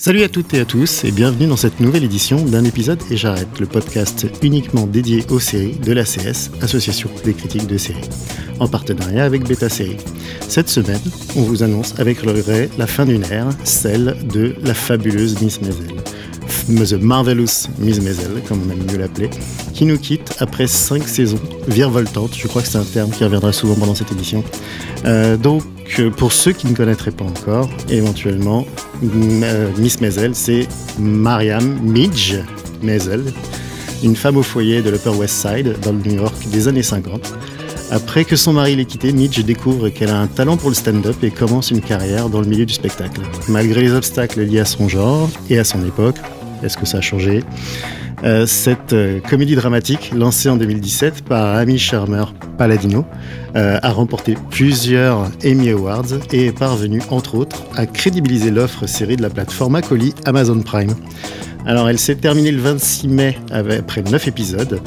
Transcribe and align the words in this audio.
Salut 0.00 0.22
à 0.22 0.28
toutes 0.28 0.54
et 0.54 0.60
à 0.60 0.64
tous 0.64 1.02
et 1.02 1.10
bienvenue 1.10 1.48
dans 1.48 1.56
cette 1.56 1.80
nouvelle 1.80 2.04
édition 2.04 2.44
d'un 2.44 2.62
épisode 2.62 3.02
et 3.10 3.16
j'arrête, 3.16 3.58
le 3.58 3.66
podcast 3.66 4.28
uniquement 4.44 4.86
dédié 4.86 5.24
aux 5.28 5.40
séries 5.40 5.74
de 5.74 5.92
l'ACS, 5.92 6.52
Association 6.62 7.10
des 7.24 7.34
critiques 7.34 7.66
de 7.66 7.76
séries, 7.76 8.08
en 8.60 8.68
partenariat 8.68 9.24
avec 9.24 9.42
Beta 9.42 9.68
Série. 9.68 9.96
Cette 10.46 10.68
semaine, 10.68 11.00
on 11.34 11.42
vous 11.42 11.64
annonce 11.64 11.98
avec 11.98 12.20
regret 12.20 12.70
la 12.78 12.86
fin 12.86 13.06
d'une 13.06 13.24
ère, 13.24 13.48
celle 13.64 14.16
de 14.32 14.54
la 14.62 14.72
fabuleuse 14.72 15.42
Miss 15.42 15.60
Maisel. 15.62 15.96
The 16.68 16.94
Marvelous 16.94 17.68
Miss 17.78 18.00
Maisel, 18.00 18.42
comme 18.46 18.60
on 18.66 18.70
aime 18.70 18.84
mieux 18.90 18.98
l'appeler, 18.98 19.30
qui 19.74 19.84
nous 19.84 19.98
quitte 19.98 20.36
après 20.38 20.66
5 20.66 21.06
saisons 21.06 21.40
virevoltantes. 21.66 22.34
Je 22.36 22.46
crois 22.46 22.62
que 22.62 22.68
c'est 22.68 22.78
un 22.78 22.84
terme 22.84 23.10
qui 23.10 23.24
reviendra 23.24 23.52
souvent 23.52 23.74
pendant 23.74 23.94
cette 23.94 24.12
émission. 24.12 24.44
Euh, 25.04 25.36
donc, 25.36 25.62
euh, 25.98 26.10
pour 26.10 26.32
ceux 26.32 26.52
qui 26.52 26.66
ne 26.66 26.74
connaîtraient 26.74 27.10
pas 27.10 27.24
encore, 27.24 27.68
éventuellement, 27.88 28.66
euh, 29.02 29.70
Miss 29.78 30.00
Maisel, 30.00 30.34
c'est 30.34 30.68
Mariam 30.98 31.78
Midge 31.82 32.36
Maisel, 32.82 33.24
une 34.02 34.16
femme 34.16 34.36
au 34.36 34.42
foyer 34.42 34.82
de 34.82 34.90
l'Upper 34.90 35.10
West 35.10 35.34
Side, 35.34 35.76
dans 35.82 35.92
le 35.92 35.98
New 35.98 36.14
York 36.16 36.34
des 36.50 36.68
années 36.68 36.82
50. 36.82 37.32
Après 37.90 38.26
que 38.26 38.36
son 38.36 38.52
mari 38.52 38.76
l'ait 38.76 38.84
quittée, 38.84 39.12
Midge 39.12 39.42
découvre 39.44 39.88
qu'elle 39.88 40.10
a 40.10 40.18
un 40.18 40.26
talent 40.26 40.58
pour 40.58 40.68
le 40.68 40.74
stand-up 40.74 41.16
et 41.22 41.30
commence 41.30 41.70
une 41.70 41.80
carrière 41.80 42.28
dans 42.28 42.40
le 42.40 42.46
milieu 42.46 42.66
du 42.66 42.74
spectacle. 42.74 43.22
Malgré 43.48 43.80
les 43.80 43.92
obstacles 43.92 44.42
liés 44.42 44.60
à 44.60 44.66
son 44.66 44.88
genre 44.88 45.30
et 45.48 45.58
à 45.58 45.64
son 45.64 45.84
époque, 45.86 46.16
est-ce 46.62 46.76
que 46.76 46.86
ça 46.86 46.98
a 46.98 47.00
changé 47.00 47.42
Euh, 48.24 48.46
Cette 48.46 48.92
euh, 48.92 49.20
comédie 49.20 49.54
dramatique, 49.54 50.12
lancée 50.14 50.48
en 50.48 50.56
2017 50.56 51.22
par 51.24 51.56
Amy 51.56 51.78
Shermer 51.78 52.24
Palladino, 52.56 53.04
euh, 53.56 53.78
a 53.80 53.90
remporté 53.90 54.36
plusieurs 54.50 55.30
Emmy 55.44 55.70
Awards 55.70 56.04
et 56.32 56.46
est 56.46 56.58
parvenue, 56.58 57.00
entre 57.10 57.36
autres, 57.36 57.62
à 57.76 57.86
crédibiliser 57.86 58.50
l'offre 58.50 58.86
série 58.86 59.16
de 59.16 59.22
la 59.22 59.30
plateforme 59.30 59.76
à 59.76 59.82
colis 59.82 60.14
Amazon 60.24 60.60
Prime. 60.60 60.94
Alors, 61.68 61.90
elle 61.90 61.98
s'est 61.98 62.14
terminée 62.14 62.50
le 62.50 62.62
26 62.62 63.08
mai 63.08 63.36
après 63.50 64.00
9 64.00 64.26
épisodes, 64.26 64.80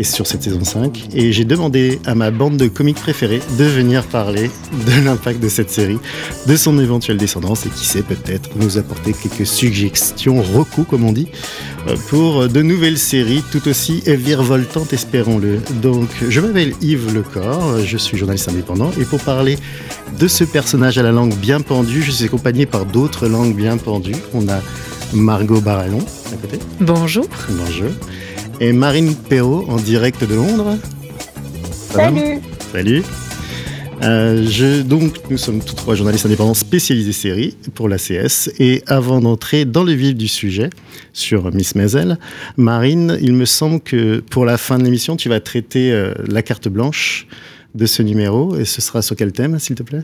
et 0.00 0.02
sur 0.02 0.26
cette 0.26 0.42
saison 0.42 0.64
5, 0.64 1.10
et 1.14 1.30
j'ai 1.30 1.44
demandé 1.44 2.00
à 2.06 2.16
ma 2.16 2.32
bande 2.32 2.56
de 2.56 2.66
comiques 2.66 2.96
préférée 2.96 3.40
de 3.56 3.62
venir 3.62 4.02
parler 4.02 4.50
de 4.84 5.04
l'impact 5.04 5.40
de 5.40 5.48
cette 5.48 5.70
série, 5.70 6.00
de 6.48 6.56
son 6.56 6.80
éventuelle 6.80 7.18
descendance, 7.18 7.66
et 7.66 7.68
qui 7.68 7.86
sait 7.86 8.02
peut-être 8.02 8.50
nous 8.56 8.78
apporter 8.78 9.12
quelques 9.12 9.46
suggestions, 9.46 10.42
recos 10.42 10.84
comme 10.90 11.04
on 11.04 11.12
dit, 11.12 11.28
euh, 11.86 11.94
pour 12.08 12.48
de 12.48 12.62
nouvelles 12.62 12.98
séries 12.98 13.44
tout 13.52 13.68
aussi 13.68 14.02
virevoltantes, 14.04 14.92
espérons-le. 14.92 15.60
Donc, 15.82 16.08
je 16.28 16.40
m'appelle 16.40 16.74
Yves 16.82 17.14
Lecor, 17.14 17.78
je 17.84 17.96
suis 17.96 18.18
journaliste 18.18 18.48
indépendant, 18.48 18.90
et 19.00 19.04
pour 19.04 19.20
parler 19.20 19.56
de 20.18 20.26
ce 20.26 20.42
personnage 20.42 20.98
à 20.98 21.04
la 21.04 21.12
langue 21.12 21.34
bien 21.36 21.60
pendue, 21.60 22.02
je 22.02 22.10
suis 22.10 22.24
accompagné 22.24 22.66
par 22.66 22.86
d'autres 22.86 23.28
langues 23.28 23.54
bien 23.54 23.76
pendues. 23.76 24.16
Margot 25.12 25.60
Barallon 25.60 26.00
à 26.32 26.36
côté. 26.36 26.58
Bonjour. 26.80 27.26
Bonjour. 27.48 27.90
Et 28.60 28.72
Marine 28.72 29.14
Perrault 29.14 29.66
en 29.68 29.76
direct 29.76 30.24
de 30.24 30.34
Londres. 30.34 30.78
Salut 31.72 32.40
Salut. 32.72 33.02
Euh, 34.02 34.44
je, 34.48 34.82
donc, 34.82 35.30
nous 35.30 35.38
sommes 35.38 35.60
tous 35.60 35.74
trois 35.74 35.94
journalistes 35.94 36.26
indépendants 36.26 36.54
spécialisés 36.54 37.12
séries 37.12 37.56
pour 37.74 37.88
l'ACS. 37.88 38.50
Et 38.58 38.82
avant 38.86 39.20
d'entrer 39.20 39.64
dans 39.64 39.84
le 39.84 39.92
vif 39.92 40.14
du 40.14 40.28
sujet 40.28 40.70
sur 41.12 41.52
Miss 41.54 41.74
Maisel, 41.74 42.18
Marine, 42.56 43.18
il 43.20 43.34
me 43.34 43.44
semble 43.44 43.80
que 43.80 44.20
pour 44.20 44.44
la 44.44 44.58
fin 44.58 44.78
de 44.78 44.84
l'émission, 44.84 45.16
tu 45.16 45.28
vas 45.28 45.40
traiter 45.40 45.92
euh, 45.92 46.12
la 46.26 46.42
carte 46.42 46.68
blanche 46.68 47.26
de 47.74 47.86
ce 47.86 48.02
numéro. 48.02 48.56
Et 48.56 48.64
ce 48.64 48.80
sera 48.80 49.02
sur 49.02 49.16
quel 49.16 49.32
thème, 49.32 49.58
s'il 49.58 49.76
te 49.76 49.82
plaît? 49.82 50.02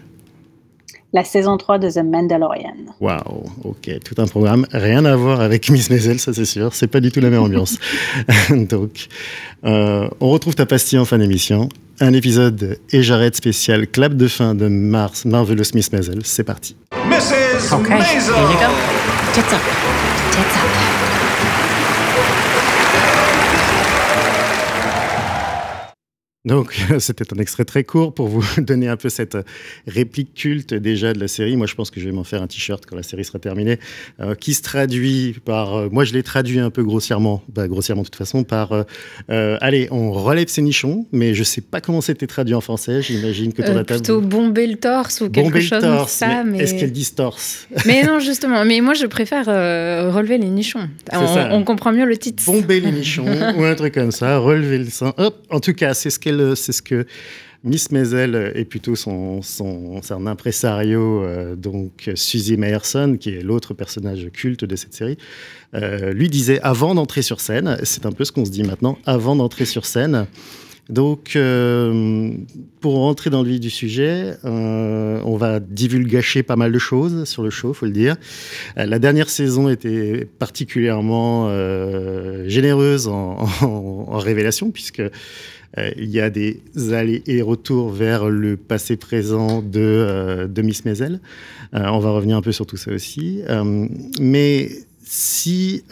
La 1.12 1.24
saison 1.24 1.56
3 1.56 1.78
de 1.78 1.90
The 1.90 2.04
Mandalorian. 2.04 2.76
Waouh, 3.00 3.44
ok, 3.64 3.90
tout 4.04 4.14
un 4.22 4.26
programme, 4.26 4.64
rien 4.72 5.04
à 5.04 5.16
voir 5.16 5.40
avec 5.40 5.68
Miss 5.68 5.90
Maisel, 5.90 6.20
ça 6.20 6.32
c'est 6.32 6.44
sûr, 6.44 6.72
c'est 6.72 6.86
pas 6.86 7.00
du 7.00 7.10
tout 7.10 7.20
la 7.20 7.30
même 7.30 7.42
ambiance. 7.42 7.78
Donc, 8.50 9.08
euh, 9.64 10.08
on 10.20 10.30
retrouve 10.30 10.54
ta 10.54 10.66
pastille 10.66 11.00
en 11.00 11.04
fin 11.04 11.18
d'émission, 11.18 11.68
un 11.98 12.12
épisode 12.12 12.78
et 12.92 13.02
j'arrête 13.02 13.34
spécial 13.34 13.88
clap 13.88 14.14
de 14.14 14.28
fin 14.28 14.54
de 14.54 14.68
Mars 14.68 15.24
Marvelous 15.24 15.74
Miss 15.74 15.92
Maisel, 15.92 16.20
c'est 16.22 16.44
parti. 16.44 16.76
Mrs. 17.08 17.74
Okay, 17.74 17.90
Maisel. 17.90 18.34
here 18.34 18.50
you 18.52 18.58
go. 18.60 18.72
Tits 19.34 19.52
up. 19.52 19.89
Donc, 26.46 26.74
c'était 27.00 27.30
un 27.34 27.38
extrait 27.38 27.66
très 27.66 27.84
court 27.84 28.14
pour 28.14 28.28
vous 28.28 28.42
donner 28.62 28.88
un 28.88 28.96
peu 28.96 29.10
cette 29.10 29.36
réplique 29.86 30.32
culte 30.32 30.72
déjà 30.72 31.12
de 31.12 31.20
la 31.20 31.28
série. 31.28 31.54
Moi, 31.56 31.66
je 31.66 31.74
pense 31.74 31.90
que 31.90 32.00
je 32.00 32.06
vais 32.06 32.14
m'en 32.14 32.24
faire 32.24 32.40
un 32.40 32.46
t-shirt 32.46 32.86
quand 32.86 32.96
la 32.96 33.02
série 33.02 33.26
sera 33.26 33.38
terminée, 33.38 33.78
euh, 34.20 34.34
qui 34.34 34.54
se 34.54 34.62
traduit 34.62 35.36
par. 35.44 35.74
euh, 35.74 35.88
moi, 35.92 36.04
je 36.04 36.14
l'ai 36.14 36.22
traduit 36.22 36.58
un 36.58 36.70
peu 36.70 36.82
grossièrement, 36.82 37.42
bah, 37.52 37.68
grossièrement 37.68 38.02
de 38.02 38.06
toute 38.06 38.16
façon, 38.16 38.42
par. 38.44 38.72
euh, 39.30 39.58
allez, 39.60 39.88
on 39.90 40.12
relève 40.12 40.48
ses 40.48 40.62
nichons, 40.62 41.06
mais 41.12 41.34
je 41.34 41.42
sais 41.42 41.60
pas 41.60 41.82
comment 41.82 42.00
c'était 42.00 42.26
traduit 42.26 42.54
en 42.54 42.62
français. 42.62 43.02
J'imagine 43.02 43.52
que 43.52 43.60
ton 43.60 43.76
Euh, 43.76 43.84
plutôt 43.84 44.22
bomber 44.22 44.66
le 44.66 44.76
torse 44.76 45.20
ou 45.20 45.28
quelque 45.28 45.44
Bomber 45.44 45.60
chose 45.60 45.80
comme 45.80 46.06
ça. 46.06 46.42
mais 46.42 46.52
Mais, 46.52 46.58
est-ce 46.64 46.74
qu'elle 46.74 46.92
dit 46.92 47.04
torse 47.14 47.66
mais 47.86 48.02
non, 48.02 48.18
justement. 48.18 48.64
Mais 48.64 48.80
moi, 48.80 48.94
je 48.94 49.04
préfère 49.04 49.44
relever 49.46 50.38
les 50.38 50.48
nichons. 50.48 50.88
On, 51.12 51.26
ça. 51.26 51.48
on 51.52 51.64
comprend 51.64 51.92
mieux 51.92 52.06
le 52.06 52.16
titre. 52.16 52.42
Bomber 52.46 52.80
les 52.80 52.92
nichons 52.92 53.26
ou 53.58 53.64
un 53.64 53.74
truc 53.74 53.92
comme 53.92 54.10
ça, 54.10 54.38
relever 54.38 54.78
le 54.78 54.88
sein. 54.88 55.12
Hop, 55.18 55.36
en 55.50 55.60
tout 55.60 55.74
cas, 55.74 55.92
c'est 55.92 56.08
ce 56.08 56.18
qu'elle, 56.18 56.29
c'est 56.56 56.72
ce 56.72 56.82
que 56.82 57.06
Miss 57.62 57.90
Maisel 57.90 58.52
et 58.54 58.64
plutôt 58.64 58.96
son, 58.96 59.42
son, 59.42 60.00
impresario, 60.26 61.22
euh, 61.22 61.56
donc 61.56 62.10
Suzy 62.14 62.56
Meyerson, 62.56 63.18
qui 63.20 63.30
est 63.30 63.42
l'autre 63.42 63.74
personnage 63.74 64.28
culte 64.32 64.64
de 64.64 64.76
cette 64.76 64.94
série, 64.94 65.18
euh, 65.74 66.12
lui 66.12 66.30
disait 66.30 66.60
avant 66.62 66.94
d'entrer 66.94 67.22
sur 67.22 67.40
scène. 67.40 67.78
C'est 67.82 68.06
un 68.06 68.12
peu 68.12 68.24
ce 68.24 68.32
qu'on 68.32 68.46
se 68.46 68.50
dit 68.50 68.62
maintenant, 68.62 68.96
avant 69.04 69.36
d'entrer 69.36 69.66
sur 69.66 69.84
scène. 69.84 70.26
Donc, 70.90 71.36
euh, 71.36 72.32
pour 72.80 72.94
rentrer 72.94 73.30
dans 73.30 73.42
le 73.42 73.48
vif 73.48 73.60
du 73.60 73.70
sujet, 73.70 74.34
euh, 74.44 75.20
on 75.24 75.36
va 75.36 75.60
divulgacher 75.60 76.42
pas 76.42 76.56
mal 76.56 76.72
de 76.72 76.78
choses 76.80 77.24
sur 77.24 77.44
le 77.44 77.50
show, 77.50 77.72
faut 77.72 77.86
le 77.86 77.92
dire. 77.92 78.16
Euh, 78.76 78.86
La 78.86 78.98
dernière 78.98 79.30
saison 79.30 79.68
était 79.68 80.28
particulièrement 80.40 81.46
euh, 81.48 82.48
généreuse 82.48 83.06
en, 83.06 83.38
en, 83.62 84.06
en 84.08 84.18
révélations, 84.18 84.72
puisque 84.72 85.02
euh, 85.78 85.90
il 85.96 86.10
y 86.10 86.20
a 86.20 86.30
des 86.30 86.60
allers 86.92 87.22
et 87.26 87.42
retours 87.42 87.90
vers 87.90 88.28
le 88.28 88.56
passé 88.56 88.96
présent 88.96 89.62
de, 89.62 89.80
euh, 89.80 90.62
Miss 90.62 90.84
Maisel. 90.84 91.20
Euh, 91.74 91.86
on 91.86 92.00
va 92.00 92.10
revenir 92.10 92.36
un 92.36 92.42
peu 92.42 92.52
sur 92.52 92.66
tout 92.66 92.76
ça 92.76 92.92
aussi. 92.92 93.42
Mais 94.20 94.70
si, 95.04 95.84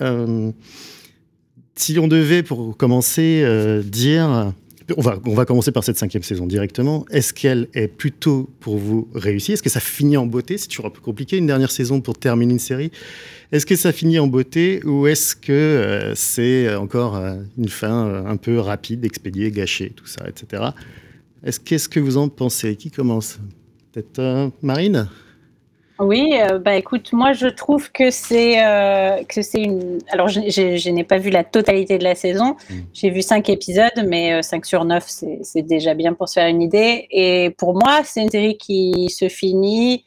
si 1.74 1.98
on 1.98 2.08
devait, 2.08 2.42
pour 2.42 2.76
commencer, 2.76 3.82
dire 3.84 4.52
on 4.96 5.02
va, 5.02 5.18
on 5.26 5.34
va 5.34 5.44
commencer 5.44 5.70
par 5.70 5.84
cette 5.84 5.98
cinquième 5.98 6.22
saison 6.22 6.46
directement. 6.46 7.04
Est-ce 7.10 7.34
qu'elle 7.34 7.68
est 7.74 7.88
plutôt 7.88 8.48
pour 8.60 8.78
vous 8.78 9.08
réussie? 9.14 9.52
Est-ce 9.52 9.62
que 9.62 9.70
ça 9.70 9.80
finit 9.80 10.16
en 10.16 10.26
beauté? 10.26 10.56
C'est 10.56 10.68
toujours 10.68 10.86
un 10.86 10.90
peu 10.90 11.00
compliqué 11.00 11.36
une 11.36 11.46
dernière 11.46 11.70
saison 11.70 12.00
pour 12.00 12.16
terminer 12.18 12.54
une 12.54 12.58
série. 12.58 12.90
Est-ce 13.50 13.64
que 13.64 13.76
ça 13.76 13.92
finit 13.92 14.18
en 14.18 14.26
beauté 14.26 14.82
ou 14.84 15.06
est-ce 15.06 15.34
que 15.34 15.52
euh, 15.52 16.14
c'est 16.14 16.74
encore 16.74 17.16
euh, 17.16 17.36
une 17.56 17.68
fin 17.68 18.06
euh, 18.06 18.26
un 18.26 18.36
peu 18.36 18.58
rapide, 18.60 19.04
expédiée, 19.06 19.50
gâchée, 19.50 19.90
tout 19.96 20.06
ça, 20.06 20.24
etc. 20.28 20.64
Est-ce 21.42 21.58
qu'est-ce 21.58 21.88
que 21.88 21.98
vous 22.00 22.18
en 22.18 22.28
pensez? 22.28 22.76
Qui 22.76 22.90
commence? 22.90 23.38
Peut-être 23.92 24.50
Marine? 24.60 25.08
Oui, 26.00 26.32
euh, 26.40 26.58
bah 26.60 26.76
écoute, 26.76 27.12
moi 27.12 27.32
je 27.32 27.48
trouve 27.48 27.90
que 27.90 28.10
c'est 28.12 28.64
euh, 28.64 29.24
que 29.24 29.42
c'est 29.42 29.62
une. 29.62 29.98
Alors 30.12 30.28
je, 30.28 30.42
je- 30.48 30.76
je 30.76 30.90
n'ai 30.90 31.02
pas 31.02 31.18
vu 31.18 31.30
la 31.30 31.42
totalité 31.42 31.98
de 31.98 32.04
la 32.04 32.14
saison. 32.14 32.54
Mm. 32.70 32.74
J'ai 32.94 33.10
vu 33.10 33.20
cinq 33.22 33.48
épisodes, 33.48 34.04
mais 34.06 34.34
euh, 34.34 34.42
5 34.42 34.64
sur 34.64 34.84
9, 34.84 35.04
c'est 35.08 35.40
c'est 35.42 35.62
déjà 35.62 35.94
bien 35.94 36.12
pour 36.12 36.28
se 36.28 36.34
faire 36.34 36.46
une 36.48 36.62
idée. 36.62 37.08
Et 37.10 37.50
pour 37.58 37.74
moi, 37.74 38.02
c'est 38.04 38.22
une 38.22 38.30
série 38.30 38.56
qui 38.58 39.08
se 39.08 39.28
finit 39.28 40.04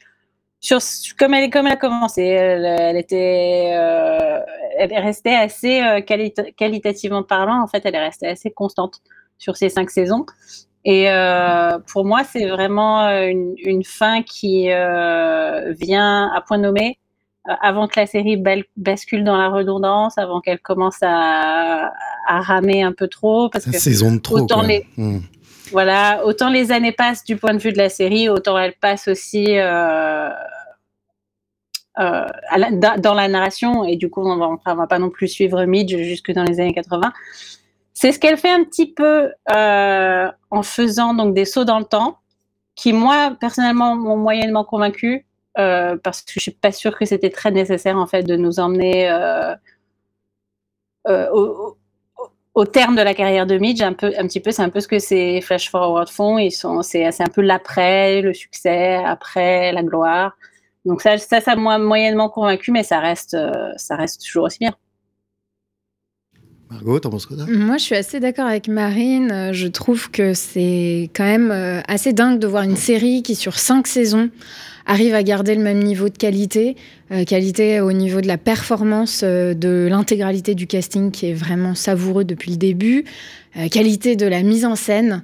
sur 0.62 0.78
comme 1.18 1.34
elle 1.34 1.50
comme 1.50 1.66
elle 1.66 1.72
a 1.74 1.76
commencé. 1.76 2.22
Elle, 2.22 2.64
elle 2.64 2.96
était, 2.96 3.72
euh, 3.74 4.38
elle 4.78 4.92
est 4.92 4.98
restée 5.00 5.34
assez 5.34 5.82
euh, 5.82 6.00
qualita- 6.00 6.50
qualitativement 6.54 7.22
parlant. 7.24 7.60
En 7.62 7.66
fait, 7.66 7.82
elle 7.84 7.96
est 7.96 8.02
restée 8.04 8.28
assez 8.28 8.50
constante 8.50 9.02
sur 9.38 9.56
ces 9.56 9.68
cinq 9.68 9.90
saisons. 9.90 10.24
Et 10.84 11.10
euh, 11.10 11.78
pour 11.92 12.04
moi, 12.04 12.22
c'est 12.24 12.46
vraiment 12.48 13.06
une, 13.08 13.54
une 13.58 13.84
fin 13.84 14.22
qui 14.22 14.66
vient 14.66 16.30
à 16.34 16.40
point 16.46 16.58
nommé 16.58 16.98
avant 17.44 17.88
que 17.88 17.98
la 17.98 18.06
série 18.06 18.40
bascule 18.76 19.24
dans 19.24 19.36
la 19.36 19.48
redondance, 19.48 20.16
avant 20.16 20.40
qu'elle 20.40 20.60
commence 20.60 20.98
à, 21.02 21.92
à 22.28 22.40
ramer 22.40 22.82
un 22.84 22.92
peu 22.92 23.08
trop, 23.08 23.48
parce 23.48 23.64
que 23.64 23.72
Saison 23.78 24.12
de 24.12 24.18
trop. 24.20 24.38
autant 24.38 24.62
les- 24.62 24.86
Hmm. 24.96 25.18
Voilà, 25.72 26.24
autant 26.24 26.50
les 26.50 26.70
années 26.70 26.92
passent 26.92 27.24
du 27.24 27.36
point 27.36 27.54
de 27.54 27.58
vue 27.58 27.72
de 27.72 27.78
la 27.78 27.88
série, 27.88 28.28
autant 28.28 28.58
elles 28.58 28.74
passent 28.74 29.08
aussi 29.08 29.58
euh, 29.58 30.28
euh, 31.98 32.26
dans 32.98 33.14
la 33.14 33.28
narration. 33.28 33.84
Et 33.84 33.96
du 33.96 34.10
coup, 34.10 34.20
on 34.22 34.58
on 34.64 34.74
va 34.74 34.86
pas 34.86 34.98
non 34.98 35.10
plus 35.10 35.28
suivre 35.28 35.64
Midge 35.64 35.96
jusque 35.96 36.30
dans 36.32 36.44
les 36.44 36.60
années 36.60 36.74
80. 36.74 37.12
C'est 37.94 38.12
ce 38.12 38.18
qu'elle 38.18 38.36
fait 38.36 38.50
un 38.50 38.64
petit 38.64 38.92
peu 38.92 39.32
euh, 39.50 40.30
en 40.50 40.62
faisant 40.62 41.14
donc 41.14 41.34
des 41.34 41.44
sauts 41.44 41.64
dans 41.64 41.78
le 41.78 41.84
temps, 41.84 42.18
qui 42.74 42.92
moi 42.92 43.36
personnellement 43.40 43.96
m'ont 43.96 44.16
moyennement 44.16 44.64
convaincu 44.64 45.26
parce 45.54 46.22
que 46.22 46.32
je 46.34 46.40
suis 46.40 46.50
pas 46.50 46.72
sûre 46.72 46.96
que 46.98 47.04
c'était 47.04 47.30
très 47.30 47.50
nécessaire 47.50 47.98
en 47.98 48.06
fait 48.06 48.22
de 48.22 48.36
nous 48.36 48.58
emmener 48.58 49.10
au, 51.06 51.76
au- 52.54 52.64
terme 52.66 52.96
de 52.96 53.02
la 53.02 53.14
carrière 53.14 53.46
de 53.46 53.56
Midge, 53.58 53.80
un, 53.82 53.92
peu, 53.92 54.12
un 54.18 54.26
petit 54.26 54.40
peu, 54.40 54.50
c'est 54.50 54.62
un 54.62 54.68
peu 54.70 54.80
ce 54.80 54.88
que 54.88 54.98
ces 54.98 55.40
Flash 55.40 55.70
Forward 55.70 56.08
font. 56.08 56.38
Ils 56.38 56.50
sont, 56.52 56.82
c'est, 56.82 57.10
c'est 57.12 57.22
un 57.22 57.28
peu 57.28 57.40
l'après, 57.42 58.22
le 58.22 58.34
succès, 58.34 58.96
après 59.04 59.72
la 59.72 59.82
gloire. 59.82 60.36
Donc 60.84 61.00
ça, 61.02 61.16
ça, 61.18 61.40
ça 61.40 61.54
m'a 61.56 61.78
moyennement 61.78 62.28
convaincu, 62.28 62.72
mais 62.72 62.82
ça 62.82 62.98
reste, 63.00 63.34
euh, 63.34 63.70
ça 63.76 63.96
reste 63.96 64.22
toujours 64.24 64.44
aussi 64.44 64.58
bien. 64.60 64.74
Margot, 66.70 66.98
t'en 67.00 67.10
penses 67.10 67.26
quoi 67.26 67.36
Moi, 67.48 67.76
je 67.76 67.82
suis 67.84 67.94
assez 67.94 68.18
d'accord 68.18 68.46
avec 68.46 68.66
Marine. 68.66 69.50
Je 69.52 69.68
trouve 69.68 70.10
que 70.10 70.32
c'est 70.32 71.10
quand 71.14 71.24
même 71.24 71.50
euh, 71.50 71.80
assez 71.86 72.14
dingue 72.14 72.38
de 72.38 72.46
voir 72.46 72.62
une 72.62 72.76
série 72.76 73.22
qui, 73.22 73.34
sur 73.34 73.58
cinq 73.58 73.86
saisons, 73.86 74.30
arrive 74.86 75.14
à 75.14 75.22
garder 75.22 75.54
le 75.54 75.62
même 75.62 75.78
niveau 75.82 76.08
de 76.08 76.16
qualité. 76.18 76.76
Euh, 77.10 77.24
qualité 77.24 77.80
au 77.80 77.92
niveau 77.92 78.20
de 78.22 78.26
la 78.26 78.38
performance 78.38 79.20
euh, 79.22 79.52
de 79.54 79.86
l'intégralité 79.90 80.54
du 80.54 80.66
casting 80.66 81.10
qui 81.10 81.26
est 81.30 81.34
vraiment 81.34 81.74
savoureux 81.74 82.24
depuis 82.24 82.50
le 82.52 82.56
début. 82.56 83.04
Euh, 83.58 83.68
qualité 83.68 84.16
de 84.16 84.24
la 84.24 84.42
mise 84.42 84.64
en 84.64 84.76
scène. 84.76 85.22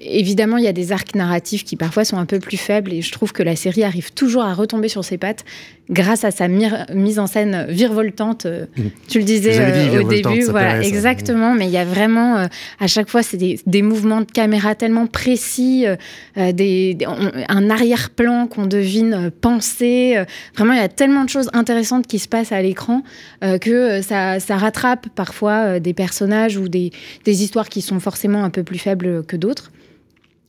Évidemment, 0.00 0.56
il 0.56 0.64
y 0.64 0.68
a 0.68 0.72
des 0.72 0.90
arcs 0.92 1.14
narratifs 1.14 1.62
qui 1.64 1.76
parfois 1.76 2.04
sont 2.04 2.16
un 2.16 2.26
peu 2.26 2.40
plus 2.40 2.56
faibles 2.56 2.92
et 2.92 3.00
je 3.02 3.12
trouve 3.12 3.32
que 3.32 3.42
la 3.44 3.54
série 3.56 3.84
arrive 3.84 4.12
toujours 4.12 4.42
à 4.42 4.54
retomber 4.54 4.88
sur 4.88 5.04
ses 5.04 5.18
pattes 5.18 5.44
grâce 5.90 6.24
à 6.24 6.30
sa 6.30 6.48
mise 6.48 7.18
en 7.18 7.26
scène 7.26 7.66
virevoltante. 7.68 8.46
Mhm. 8.46 8.90
Tu 9.08 9.18
le 9.18 9.24
disais 9.24 9.52
dit, 9.90 9.98
au 9.98 10.08
début, 10.08 10.42
voilà, 10.44 10.80
exactement. 10.82 11.54
Mais 11.54 11.66
il 11.66 11.70
y 11.72 11.76
a 11.78 11.84
vraiment, 11.84 12.46
à 12.80 12.86
chaque 12.86 13.08
fois, 13.08 13.22
c'est 13.22 13.36
des, 13.36 13.60
des 13.66 13.82
mouvements 13.82 14.20
de 14.20 14.30
caméra 14.30 14.74
tellement 14.74 15.06
précis, 15.06 15.84
des, 16.36 16.52
des- 16.94 17.06
on- 17.06 17.30
un 17.48 17.70
arrière-plan 17.70 18.41
qu'on 18.46 18.66
devine 18.66 19.14
euh, 19.14 19.30
penser. 19.30 20.14
euh, 20.16 20.24
vraiment, 20.54 20.72
il 20.72 20.78
y 20.78 20.82
a 20.82 20.88
tellement 20.88 21.24
de 21.24 21.28
choses 21.28 21.50
intéressantes 21.52 22.06
qui 22.06 22.18
se 22.18 22.28
passent 22.28 22.52
à 22.52 22.62
l'écran 22.62 23.02
euh, 23.42 23.58
que 23.58 24.02
ça, 24.02 24.38
rattrape 24.50 25.08
parfois 25.14 25.80
des 25.80 25.94
personnages 25.94 26.56
ou 26.56 26.68
des, 26.68 26.90
histoires 27.26 27.68
qui 27.68 27.80
sont 27.80 28.00
forcément 28.00 28.44
un 28.44 28.50
peu 28.50 28.62
plus 28.62 28.78
faibles 28.78 29.24
que 29.24 29.36
d'autres. 29.36 29.72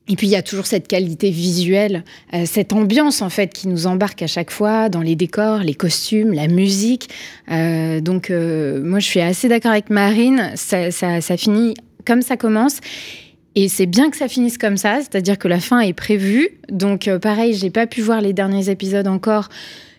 Et 0.10 0.18
puis 0.18 0.28
il 0.28 0.31
y 0.31 0.36
a 0.36 0.42
toujours 0.42 0.66
cette 0.66 0.90
qualité 0.90 1.30
visuelle, 1.30 2.04
cette 2.44 2.74
ambiance 2.74 3.22
en 3.22 3.30
fait 3.30 3.54
qui 3.54 3.69
nous 3.69 3.88
embarque 3.88 4.22
à 4.22 4.28
chaque 4.28 4.51
fois 4.51 4.89
dans 4.89 5.01
les 5.01 5.16
décors, 5.16 5.60
les 5.60 5.75
costumes, 5.75 6.34
la 6.34 6.50
musique. 6.50 7.10
Donc 7.48 8.30
moi 8.30 9.00
je 9.00 9.06
suis 9.06 9.22
assez 9.22 9.48
d'accord 9.48 9.72
avec 9.72 9.89
Marine, 9.89 10.51
ça, 10.56 10.92
ça 10.92 11.38
finit 11.38 11.75
comme 12.06 12.22
ça 12.22 12.36
commence. 12.36 12.81
Et 13.56 13.68
c'est 13.68 13.86
bien 13.86 14.10
que 14.10 14.18
ça 14.18 14.28
finisse 14.28 14.58
comme 14.58 14.78
ça, 14.78 15.00
c'est-à-dire 15.02 15.38
que 15.38 15.48
la 15.48 15.60
fin 15.60 15.80
est 15.80 15.94
prévue. 15.94 16.50
Donc 16.70 17.08
euh, 17.08 17.20
pareil, 17.20 17.54
j'ai 17.54 17.70
pas 17.70 17.86
pu 17.86 18.02
voir 18.02 18.22
les 18.22 18.34
derniers 18.34 18.70
épisodes 18.70 19.08
encore. 19.08 19.50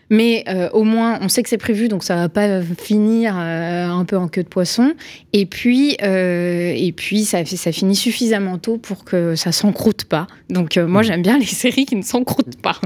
Mais 0.09 0.43
euh, 0.47 0.69
au 0.71 0.83
moins, 0.83 1.19
on 1.21 1.29
sait 1.29 1.41
que 1.41 1.49
c'est 1.49 1.57
prévu, 1.57 1.87
donc 1.87 2.03
ça 2.03 2.15
va 2.15 2.29
pas 2.29 2.61
finir 2.61 3.35
euh, 3.37 3.87
un 3.87 4.05
peu 4.05 4.17
en 4.17 4.27
queue 4.27 4.43
de 4.43 4.47
poisson. 4.47 4.93
Et 5.33 5.45
puis, 5.45 5.97
euh, 6.03 6.73
et 6.75 6.91
puis 6.91 7.25
ça, 7.25 7.43
ça 7.45 7.71
finit 7.71 7.95
suffisamment 7.95 8.57
tôt 8.57 8.77
pour 8.77 9.03
que 9.03 9.35
ça 9.35 9.51
s'encroute 9.51 10.05
pas. 10.05 10.27
Donc 10.49 10.77
moi, 10.77 11.01
j'aime 11.01 11.21
bien 11.21 11.39
les 11.39 11.45
séries 11.45 11.85
qui 11.85 11.95
ne 11.95 12.03
s'encroutent 12.03 12.61
pas. 12.61 12.79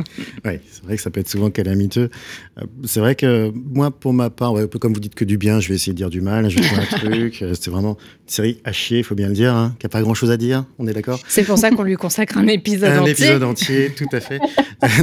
Oui, 0.45 0.59
c'est 0.71 0.83
vrai 0.83 0.95
que 0.95 1.01
ça 1.01 1.09
peut 1.09 1.19
être 1.19 1.29
souvent 1.29 1.49
calamiteux. 1.49 2.09
C'est 2.85 2.99
vrai 2.99 3.15
que 3.15 3.51
moi, 3.53 3.91
pour 3.91 4.13
ma 4.13 4.29
part, 4.29 4.53
ouais, 4.53 4.63
un 4.63 4.67
peu 4.67 4.79
comme 4.79 4.93
vous 4.93 4.99
dites 4.99 5.15
que 5.15 5.25
du 5.25 5.37
bien, 5.37 5.59
je 5.59 5.69
vais 5.69 5.75
essayer 5.75 5.93
de 5.93 5.97
dire 5.97 6.09
du 6.09 6.21
mal, 6.21 6.49
je 6.49 6.57
vais 6.57 6.61
trouver 6.61 6.81
un 6.81 6.97
truc. 6.97 7.43
C'est 7.53 7.69
vraiment 7.69 7.97
une 8.27 8.33
série 8.33 8.61
à 8.63 8.71
chier, 8.71 8.99
il 8.99 9.03
faut 9.03 9.15
bien 9.15 9.27
le 9.27 9.33
dire, 9.33 9.53
hein, 9.53 9.75
qui 9.79 9.85
n'a 9.85 9.89
pas 9.89 10.01
grand-chose 10.01 10.31
à 10.31 10.37
dire, 10.37 10.65
on 10.77 10.87
est 10.87 10.93
d'accord? 10.93 11.19
C'est 11.27 11.43
pour 11.43 11.57
ça 11.57 11.69
qu'on 11.71 11.83
lui 11.83 11.95
consacre 11.95 12.37
un 12.37 12.47
épisode 12.47 12.91
Un 12.91 13.01
entier. 13.01 13.11
épisode 13.11 13.43
entier, 13.43 13.91
tout 13.95 14.07
à 14.13 14.19
fait. 14.19 14.39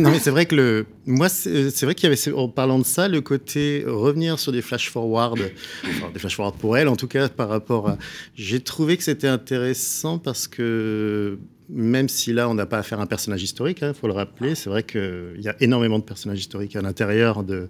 Non, 0.00 0.10
mais 0.10 0.18
c'est 0.18 0.30
vrai 0.30 0.46
que 0.46 0.54
le, 0.54 0.86
moi, 1.04 1.28
c'est 1.28 1.82
vrai 1.82 1.94
qu'il 1.94 2.05
en 2.34 2.48
parlant 2.48 2.78
de 2.78 2.84
ça, 2.84 3.08
le 3.08 3.20
côté 3.20 3.84
revenir 3.86 4.38
sur 4.38 4.52
des 4.52 4.62
flash 4.62 4.90
forward, 4.90 5.38
enfin, 5.84 6.10
des 6.12 6.18
flash 6.18 6.36
forward 6.36 6.56
pour 6.56 6.76
elle, 6.76 6.88
en 6.88 6.96
tout 6.96 7.08
cas, 7.08 7.28
par 7.28 7.48
rapport 7.48 7.88
à. 7.88 7.98
J'ai 8.34 8.60
trouvé 8.60 8.96
que 8.96 9.02
c'était 9.02 9.28
intéressant 9.28 10.18
parce 10.18 10.48
que 10.48 11.38
même 11.68 12.08
si 12.08 12.32
là, 12.32 12.48
on 12.48 12.54
n'a 12.54 12.66
pas 12.66 12.78
affaire 12.78 13.00
à 13.00 13.02
un 13.02 13.06
personnage 13.06 13.42
historique, 13.42 13.78
il 13.82 13.92
faut 13.94 14.06
le 14.06 14.12
rappeler, 14.12 14.54
c'est 14.54 14.70
vrai 14.70 14.82
qu'il 14.82 15.40
y 15.40 15.48
a 15.48 15.56
énormément 15.60 15.98
de 15.98 16.04
personnages 16.04 16.38
historiques 16.38 16.76
à 16.76 16.82
l'intérieur 16.82 17.42
de, 17.42 17.68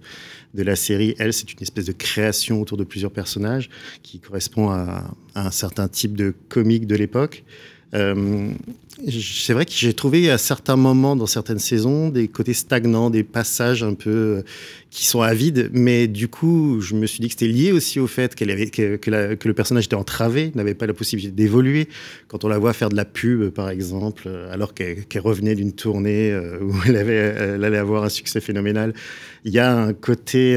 de 0.53 0.63
la 0.63 0.75
série. 0.75 1.15
Elle, 1.17 1.33
c'est 1.33 1.51
une 1.51 1.61
espèce 1.61 1.85
de 1.85 1.93
création 1.93 2.61
autour 2.61 2.77
de 2.77 2.83
plusieurs 2.83 3.11
personnages 3.11 3.69
qui 4.03 4.19
correspond 4.19 4.69
à 4.69 5.11
un 5.35 5.51
certain 5.51 5.87
type 5.87 6.15
de 6.15 6.33
comique 6.49 6.85
de 6.85 6.95
l'époque. 6.95 7.43
Euh, 7.93 8.51
c'est 9.09 9.53
vrai 9.53 9.65
que 9.65 9.71
j'ai 9.71 9.93
trouvé 9.93 10.31
à 10.31 10.39
certains 10.39 10.75
moments 10.75 11.15
dans 11.15 11.27
certaines 11.27 11.59
saisons 11.59 12.09
des 12.09 12.27
côtés 12.27 12.53
stagnants, 12.53 13.09
des 13.09 13.23
passages 13.23 13.83
un 13.83 13.93
peu 13.93 14.09
euh, 14.09 14.41
qui 14.89 15.05
sont 15.05 15.21
avides, 15.21 15.69
mais 15.71 16.07
du 16.07 16.27
coup, 16.27 16.81
je 16.81 16.95
me 16.95 17.05
suis 17.05 17.19
dit 17.19 17.27
que 17.27 17.33
c'était 17.33 17.47
lié 17.47 17.71
aussi 17.71 17.99
au 17.99 18.07
fait 18.07 18.33
que, 18.33 18.43
le 18.43 19.53
personnage 19.53 19.85
était 19.85 19.95
entravé, 19.95 20.51
n'avait 20.55 20.73
pas 20.73 20.87
la 20.87 20.95
possibilité 20.95 21.31
d'évoluer. 21.31 21.87
Quand 22.27 22.43
on 22.43 22.47
la 22.47 22.57
voit 22.57 22.73
faire 22.73 22.89
de 22.89 22.95
la 22.95 23.05
pub, 23.05 23.49
par 23.49 23.69
exemple, 23.69 24.23
euh, 24.25 24.51
alors 24.51 24.73
qu'elle 24.73 25.21
revenait 25.21 25.55
d'une 25.55 25.73
tournée 25.73 26.35
où 26.61 26.73
elle, 26.87 26.95
elle 26.95 27.63
allait 27.63 27.77
avoir 27.77 28.03
un 28.03 28.09
succès 28.09 28.41
phénoménal, 28.41 28.93
il 29.45 29.53
y 29.53 29.59
a 29.59 29.77
un 29.77 29.93
côté. 29.93 30.53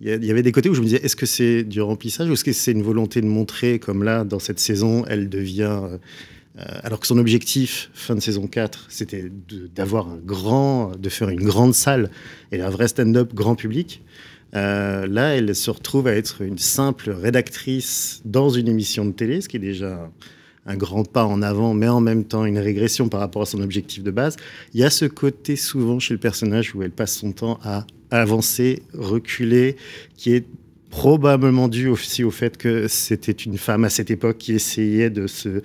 il 0.00 0.24
y 0.24 0.30
avait 0.30 0.42
des 0.42 0.52
côtés 0.52 0.68
où 0.68 0.74
je 0.74 0.80
me 0.80 0.86
disais, 0.86 1.04
est-ce 1.04 1.16
que 1.16 1.26
c'est 1.26 1.64
du 1.64 1.80
remplissage 1.82 2.30
ou 2.30 2.34
est-ce 2.34 2.44
que 2.44 2.52
c'est 2.52 2.72
une 2.72 2.82
volonté 2.82 3.20
de 3.20 3.26
montrer, 3.26 3.80
comme 3.80 4.04
là, 4.04 4.22
dans 4.22 4.38
cette 4.38 4.60
saison, 4.60 5.04
elle 5.08 5.28
devient. 5.28 5.80
Euh, 6.58 6.64
alors 6.82 7.00
que 7.00 7.06
son 7.06 7.18
objectif, 7.18 7.90
fin 7.92 8.14
de 8.14 8.20
saison 8.20 8.46
4, 8.46 8.86
c'était 8.88 9.30
d'avoir 9.74 10.08
un 10.08 10.16
grand, 10.16 10.92
de 10.96 11.08
faire 11.08 11.28
une 11.28 11.44
grande 11.44 11.74
salle 11.74 12.10
et 12.50 12.60
un 12.62 12.70
vrai 12.70 12.88
stand-up 12.88 13.34
grand 13.34 13.56
public. 13.56 14.02
Euh, 14.54 15.06
là, 15.06 15.34
elle 15.34 15.54
se 15.54 15.70
retrouve 15.70 16.06
à 16.06 16.14
être 16.14 16.40
une 16.40 16.58
simple 16.58 17.10
rédactrice 17.10 18.22
dans 18.24 18.48
une 18.48 18.68
émission 18.68 19.04
de 19.04 19.12
télé, 19.12 19.40
ce 19.42 19.48
qui 19.48 19.56
est 19.56 19.60
déjà 19.60 20.10
un 20.64 20.76
grand 20.76 21.04
pas 21.04 21.24
en 21.24 21.42
avant, 21.42 21.74
mais 21.74 21.88
en 21.88 22.00
même 22.00 22.24
temps 22.24 22.44
une 22.44 22.58
régression 22.58 23.08
par 23.08 23.20
rapport 23.20 23.42
à 23.42 23.46
son 23.46 23.60
objectif 23.60 24.02
de 24.02 24.10
base. 24.10 24.36
Il 24.72 24.80
y 24.80 24.84
a 24.84 24.90
ce 24.90 25.04
côté 25.04 25.56
souvent 25.56 25.98
chez 25.98 26.14
le 26.14 26.20
personnage 26.20 26.74
où 26.74 26.82
elle 26.82 26.90
passe 26.90 27.16
son 27.16 27.32
temps 27.32 27.60
à 27.62 27.86
avancer, 28.10 28.82
reculer, 28.94 29.76
qui 30.16 30.32
est 30.32 30.46
probablement 30.90 31.68
dû 31.68 31.88
aussi 31.88 32.24
au 32.24 32.30
fait 32.30 32.56
que 32.56 32.88
c'était 32.88 33.32
une 33.32 33.58
femme 33.58 33.84
à 33.84 33.90
cette 33.90 34.10
époque 34.10 34.38
qui 34.38 34.54
essayait 34.54 35.10
de 35.10 35.26
se 35.26 35.60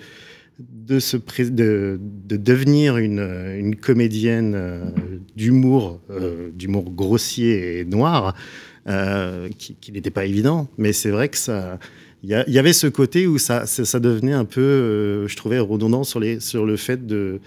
de, 0.70 1.98
devenir 2.36 2.96
une, 2.96 3.54
une 3.56 3.76
comédienne 3.76 4.54
euh, 4.54 4.90
d'humour, 5.36 6.00
euh, 6.10 6.50
d'humour 6.52 6.90
grossier 6.90 7.80
et 7.80 7.84
noir, 7.84 8.34
euh, 8.88 9.48
qui, 9.58 9.92
n'était 9.92 10.10
pas 10.10 10.24
évident. 10.24 10.68
Mais 10.78 10.92
c'est 10.92 11.10
vrai 11.10 11.28
que 11.28 11.36
ça, 11.36 11.78
il 12.22 12.30
y, 12.30 12.58
avait 12.58 12.72
ce 12.72 12.86
côté 12.86 13.26
où 13.26 13.38
ça, 13.38 13.66
ça, 13.66 13.84
ça 13.84 14.00
devenait 14.00 14.32
un 14.32 14.44
peu, 14.44 15.26
je 15.26 15.36
trouvais, 15.36 15.58
redondant 15.58 16.04
sur, 16.04 16.20
les, 16.20 16.40
sur 16.40 16.66
le 16.66 16.76
fait 16.76 17.06
de 17.06 17.40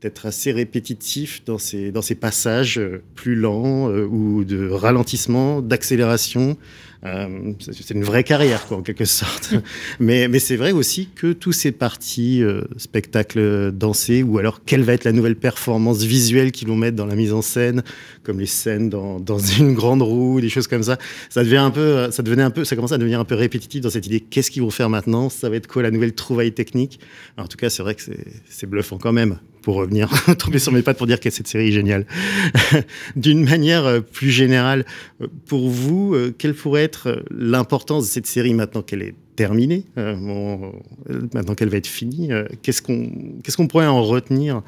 d'être 0.00 0.26
assez 0.26 0.52
répétitif 0.52 1.42
dans 1.44 1.58
ces, 1.58 1.90
dans 1.90 2.02
ces 2.02 2.14
passages 2.14 2.80
plus 3.16 3.34
lents 3.34 3.88
ou 3.88 4.44
de 4.44 4.68
ralentissement, 4.68 5.60
d'accélération. 5.60 6.56
Euh, 7.04 7.52
c'est 7.60 7.94
une 7.94 8.02
vraie 8.02 8.24
carrière, 8.24 8.66
quoi, 8.66 8.78
en 8.78 8.82
quelque 8.82 9.04
sorte. 9.04 9.54
mais 10.00 10.38
c'est 10.38 10.56
vrai 10.56 10.72
aussi 10.72 11.08
que 11.14 11.32
tous 11.32 11.52
ces 11.52 11.70
parties 11.70 12.42
euh, 12.42 12.62
spectacles 12.76 13.70
dansés, 13.72 14.22
ou 14.22 14.38
alors 14.38 14.64
quelle 14.64 14.82
va 14.82 14.94
être 14.94 15.04
la 15.04 15.12
nouvelle 15.12 15.36
performance 15.36 16.02
visuelle 16.02 16.50
qu'ils 16.50 16.68
vont 16.68 16.76
mettre 16.76 16.96
dans 16.96 17.06
la 17.06 17.14
mise 17.14 17.32
en 17.32 17.42
scène, 17.42 17.82
comme 18.24 18.40
les 18.40 18.46
scènes 18.46 18.90
dans, 18.90 19.18
une 19.58 19.74
grande 19.74 20.02
roue, 20.02 20.40
des 20.40 20.48
choses 20.48 20.66
comme 20.66 20.82
ça, 20.82 20.98
ça 21.30 21.44
devient 21.44 21.56
un 21.58 21.70
peu, 21.70 22.10
ça 22.10 22.22
devenait 22.22 22.42
un 22.42 22.50
peu, 22.50 22.64
ça 22.64 22.74
commençait 22.74 22.94
à 22.94 22.98
devenir 22.98 23.20
un 23.20 23.24
peu 23.24 23.36
répétitif 23.36 23.80
dans 23.80 23.90
cette 23.90 24.06
idée. 24.06 24.20
Qu'est-ce 24.20 24.50
qu'ils 24.50 24.62
vont 24.62 24.70
faire 24.70 24.90
maintenant? 24.90 25.28
Ça 25.28 25.48
va 25.48 25.56
être 25.56 25.68
quoi 25.68 25.82
la 25.82 25.90
nouvelle 25.90 26.14
trouvaille 26.14 26.52
technique? 26.52 26.98
En 27.36 27.46
tout 27.46 27.56
cas, 27.56 27.70
c'est 27.70 27.82
vrai 27.82 27.94
que 27.94 28.02
c'est 28.48 28.66
bluffant 28.66 28.98
quand 28.98 29.12
même. 29.12 29.38
Revenir, 29.74 30.08
tomber 30.38 30.58
sur 30.58 30.72
mes 30.72 30.82
pattes 30.82 30.98
pour 30.98 31.06
dire 31.06 31.20
que 31.20 31.30
cette 31.30 31.48
série 31.48 31.68
est 31.68 31.72
géniale. 31.72 32.06
D'une 33.16 33.44
manière 33.44 33.84
euh, 33.86 34.00
plus 34.00 34.30
générale, 34.30 34.84
euh, 35.20 35.26
pour 35.46 35.68
vous, 35.68 36.14
euh, 36.14 36.34
quelle 36.36 36.54
pourrait 36.54 36.84
être 36.84 37.22
l'importance 37.30 38.04
de 38.04 38.10
cette 38.10 38.26
série 38.26 38.54
maintenant 38.54 38.82
qu'elle 38.82 39.02
est 39.02 39.14
terminée, 39.36 39.84
maintenant 39.94 41.54
qu'elle 41.54 41.68
va 41.68 41.76
être 41.76 41.86
finie 41.86 42.30
Qu'est-ce 42.62 42.82
qu'on 42.82 43.68
pourrait 43.68 43.86
en 43.86 44.02
retenir 44.02 44.62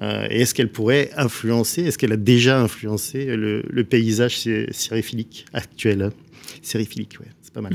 et 0.00 0.40
est-ce 0.40 0.54
qu'elle 0.54 0.72
pourrait 0.72 1.10
influencer, 1.18 1.82
est-ce 1.82 1.98
qu'elle 1.98 2.12
a 2.12 2.16
déjà 2.16 2.58
influencé 2.58 3.26
le, 3.26 3.84
paysage 3.84 4.38
sériphilique 4.70 5.44
actuel 5.52 6.12
Sériphilique, 6.62 7.18
ouais, 7.20 7.26
pas 7.56 7.62
mal. 7.62 7.72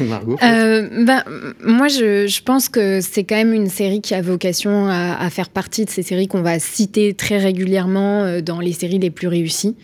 Margot 0.00 0.36
euh, 0.42 1.04
ben, 1.04 1.22
Moi, 1.64 1.86
je, 1.86 2.26
je, 2.26 2.42
pense 2.42 2.68
que 2.68 3.00
c'est 3.00 3.22
quand 3.22 3.36
même 3.36 3.54
une 3.54 3.68
série 3.68 4.00
qui 4.00 4.14
a 4.14 4.20
vocation 4.20 4.88
à, 4.88 5.14
à 5.14 5.30
faire 5.30 5.48
partie 5.48 5.84
de 5.84 5.90
ces 5.90 6.02
séries 6.02 6.26
qu'on 6.26 6.42
va 6.42 6.58
citer 6.58 7.14
très 7.14 7.38
régulièrement 7.38 8.24
euh, 8.24 8.40
dans 8.40 8.58
les 8.58 8.72
séries 8.72 8.98
les 8.98 9.10
plus 9.10 9.28
réussies 9.28 9.76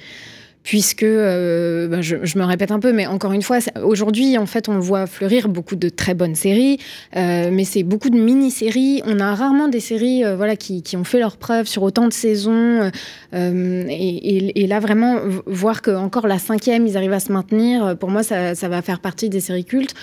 puisque, 0.66 1.04
euh, 1.04 1.86
ben 1.86 2.02
je, 2.02 2.16
je, 2.24 2.38
me 2.38 2.44
répète 2.44 2.72
un 2.72 2.80
peu, 2.80 2.92
mais 2.92 3.06
encore 3.06 3.32
une 3.32 3.42
fois, 3.42 3.58
aujourd'hui, 3.84 4.36
en 4.36 4.46
fait, 4.46 4.68
on 4.68 4.80
voit 4.80 5.06
fleurir 5.06 5.48
beaucoup 5.48 5.76
de 5.76 5.88
très 5.88 6.12
bonnes 6.12 6.34
séries, 6.34 6.78
euh, 7.16 7.50
mais 7.52 7.62
c'est 7.62 7.84
beaucoup 7.84 8.10
de 8.10 8.18
mini-séries. 8.18 9.00
On 9.06 9.20
a 9.20 9.32
rarement 9.32 9.68
des 9.68 9.78
séries 9.78 10.24
euh, 10.24 10.34
voilà, 10.34 10.56
qui, 10.56 10.82
qui, 10.82 10.96
ont 10.96 11.04
fait 11.04 11.20
leur 11.20 11.36
preuve 11.36 11.66
sur 11.68 11.84
autant 11.84 12.08
de 12.08 12.12
saisons. 12.12 12.90
Euh, 13.32 13.84
et, 13.88 13.92
et, 13.92 14.64
et, 14.64 14.66
là, 14.66 14.80
vraiment, 14.80 15.20
voir 15.46 15.82
que 15.82 15.92
encore 15.92 16.26
la 16.26 16.40
cinquième, 16.40 16.84
ils 16.88 16.96
arrivent 16.96 17.12
à 17.12 17.20
se 17.20 17.32
maintenir, 17.32 17.96
pour 17.96 18.10
moi, 18.10 18.24
ça, 18.24 18.56
ça 18.56 18.68
va 18.68 18.82
faire 18.82 18.98
partie 18.98 19.28
des 19.28 19.40
séries 19.40 19.64
cultes. 19.64 19.94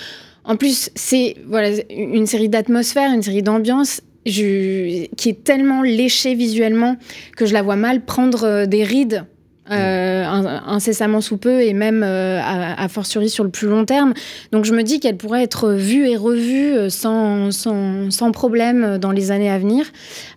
En 0.45 0.55
plus, 0.55 0.91
c'est 0.95 1.35
voilà, 1.45 1.71
une 1.89 2.25
série 2.25 2.47
d'atmosphère, 2.47 3.11
une 3.11 3.21
série 3.21 3.43
d'ambiance. 3.43 3.99
Je, 4.25 5.07
qui 5.17 5.27
est 5.27 5.43
tellement 5.43 5.81
léchée 5.81 6.33
visuellement 6.33 6.95
que 7.35 7.45
je 7.45 7.51
la 7.51 7.61
vois 7.61 7.75
mal 7.75 8.05
prendre 8.05 8.63
des 8.63 8.85
rides 8.85 9.25
euh, 9.71 10.25
incessamment 10.65 11.21
sous 11.21 11.37
peu 11.37 11.61
et 11.61 11.73
même 11.73 12.03
euh, 12.03 12.39
à, 12.41 12.83
à, 12.83 12.87
fortiori 12.89 13.29
sur 13.29 13.43
le 13.43 13.49
plus 13.49 13.67
long 13.67 13.85
terme. 13.85 14.13
Donc 14.51 14.65
je 14.65 14.73
me 14.73 14.83
dis 14.83 14.99
qu'elle 14.99 15.15
pourrait 15.15 15.43
être 15.43 15.71
vue 15.71 16.07
et 16.07 16.17
revue 16.17 16.73
euh, 16.73 16.89
sans, 16.89 17.51
sans, 17.51 18.11
sans 18.11 18.31
problème 18.31 18.97
dans 18.97 19.11
les 19.11 19.31
années 19.31 19.49
à 19.49 19.57
venir. 19.57 19.85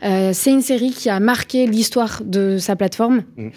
Euh, 0.05 0.31
c'est 0.33 0.53
une 0.53 0.63
série 0.63 0.91
qui 0.91 1.11
a 1.11 1.19
marqué 1.19 1.67
l'histoire 1.67 2.23
de 2.25 2.59
sa 2.59 2.77
plateforme. 2.77 3.23
Mmh. 3.37 3.49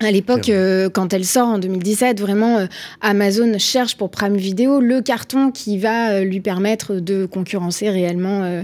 À 0.00 0.12
l'époque, 0.12 0.48
euh, 0.48 0.88
quand 0.88 1.12
elle 1.12 1.24
sort 1.24 1.48
en 1.48 1.58
2017, 1.58 2.20
vraiment, 2.20 2.58
euh, 2.58 2.66
Amazon 3.00 3.58
cherche 3.58 3.96
pour 3.96 4.10
Prime 4.10 4.36
Video 4.36 4.78
le 4.80 5.02
carton 5.02 5.50
qui 5.50 5.76
va 5.76 6.12
euh, 6.12 6.24
lui 6.24 6.40
permettre 6.40 6.94
de 6.94 7.26
concurrencer 7.26 7.90
réellement 7.90 8.62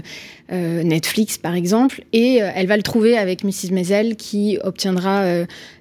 euh, 0.51 0.83
Netflix, 0.83 1.37
par 1.37 1.55
exemple. 1.55 2.03
Et 2.13 2.35
elle 2.37 2.67
va 2.67 2.77
le 2.77 2.83
trouver 2.83 3.17
avec 3.17 3.43
Mrs. 3.43 3.71
Maisel, 3.71 4.15
qui 4.15 4.57
obtiendra 4.63 5.25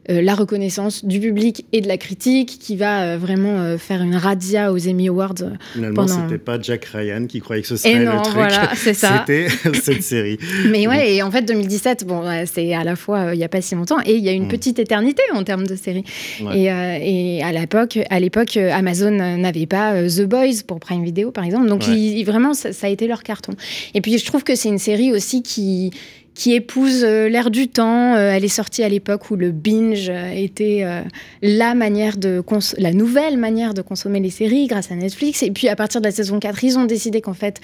la 0.07 0.35
reconnaissance 0.35 1.05
du 1.05 1.19
public 1.19 1.65
et 1.73 1.81
de 1.81 1.89
la 1.89 1.97
critique, 1.97 2.59
qui 2.61 2.77
va 2.77 3.17
vraiment 3.17 3.79
faire 3.79 4.03
une 4.03 4.17
razzia 4.17 4.73
aux 4.73 4.89
Emmy 4.89 5.09
Awards. 5.09 5.35
Finalement, 5.73 5.95
pendant... 5.95 6.29
c'était 6.29 6.39
pas 6.39 6.61
Jack 6.61 6.85
Ryan 6.87 7.27
qui 7.27 7.41
croyait 7.41 7.63
que 7.63 7.69
ce 7.69 7.77
serait 7.77 7.95
et 7.95 7.99
non, 7.99 8.17
le 8.17 8.23
truc. 8.23 8.35
Voilà, 8.35 8.71
c'est 8.75 8.95
ça. 8.95 9.25
c'était 9.27 9.49
cette 9.81 10.03
série. 10.03 10.39
Mais 10.71 10.87
ouais, 10.87 11.15
et 11.15 11.23
en 11.23 11.31
fait, 11.31 11.43
2017, 11.43 12.07
bon, 12.07 12.23
c'est 12.47 12.75
à 12.75 12.85
la 12.85 12.97
fois 12.97 13.35
il 13.35 13.39
n'y 13.39 13.45
a 13.45 13.49
pas 13.49 13.63
si 13.63 13.75
longtemps, 13.75 14.01
et 14.05 14.15
il 14.15 14.25
y 14.25 14.29
a 14.29 14.33
une 14.33 14.45
mmh. 14.45 14.49
petite 14.49 14.79
éternité 14.79 15.23
en 15.33 15.43
termes 15.45 15.67
de 15.67 15.77
série. 15.77 16.05
Ouais. 16.43 16.61
Et, 16.61 16.71
euh, 16.71 16.99
et, 17.01 17.43
à 17.43 17.53
l'époque, 17.53 17.99
à 18.11 18.21
l'époque, 18.21 18.57
Amazon 18.57 19.11
n'avait 19.11 19.67
pas 19.67 19.95
euh, 19.95 20.09
The 20.09 20.23
Boys 20.23 20.63
pour 20.67 20.81
Prime 20.81 21.05
Video, 21.05 21.31
par 21.31 21.45
exemple. 21.45 21.69
Donc, 21.69 21.83
ouais. 21.83 21.97
il, 21.97 22.25
vraiment, 22.25 22.55
ça, 22.55 22.73
ça, 22.73 22.87
a 22.87 22.91
été 22.91 23.07
leur 23.07 23.23
carton. 23.23 23.53
Et 23.95 24.01
puis, 24.01 24.19
je 24.19 24.25
trouve 24.25 24.45
que 24.45 24.54
c'est 24.55 24.69
une 24.69 24.79
série 24.79 25.13
aussi 25.13 25.43
qui 25.43 25.91
qui 26.35 26.53
épouse 26.53 27.05
euh, 27.05 27.29
l'air 27.29 27.51
du 27.51 27.69
temps. 27.69 28.15
Euh, 28.15 28.33
elle 28.33 28.45
est 28.45 28.49
sortie 28.49 28.83
à 28.83 28.89
l'époque 28.89 29.31
où 29.31 29.37
le 29.37 29.53
binge 29.53 30.11
était 30.35 30.81
euh, 30.83 31.03
la 31.43 31.75
manière 31.75 32.17
de 32.17 32.43
la 32.79 32.93
nouvelle 32.93 33.39
manière 33.39 33.73
de 33.73 33.83
consommer 33.83 34.21
les 34.21 34.31
séries 34.31 34.67
grâce 34.67 34.91
à 34.91 34.97
Netflix. 34.97 35.43
Et 35.43 35.51
puis 35.51 35.69
à 35.69 35.77
partir 35.77 36.01
de 36.01 36.07
la 36.07 36.13
saison 36.13 36.41
4, 36.41 36.65
ils 36.65 36.79
ont 36.79 36.85
décidé 36.85 37.21
qu'en 37.21 37.35
fait 37.35 37.61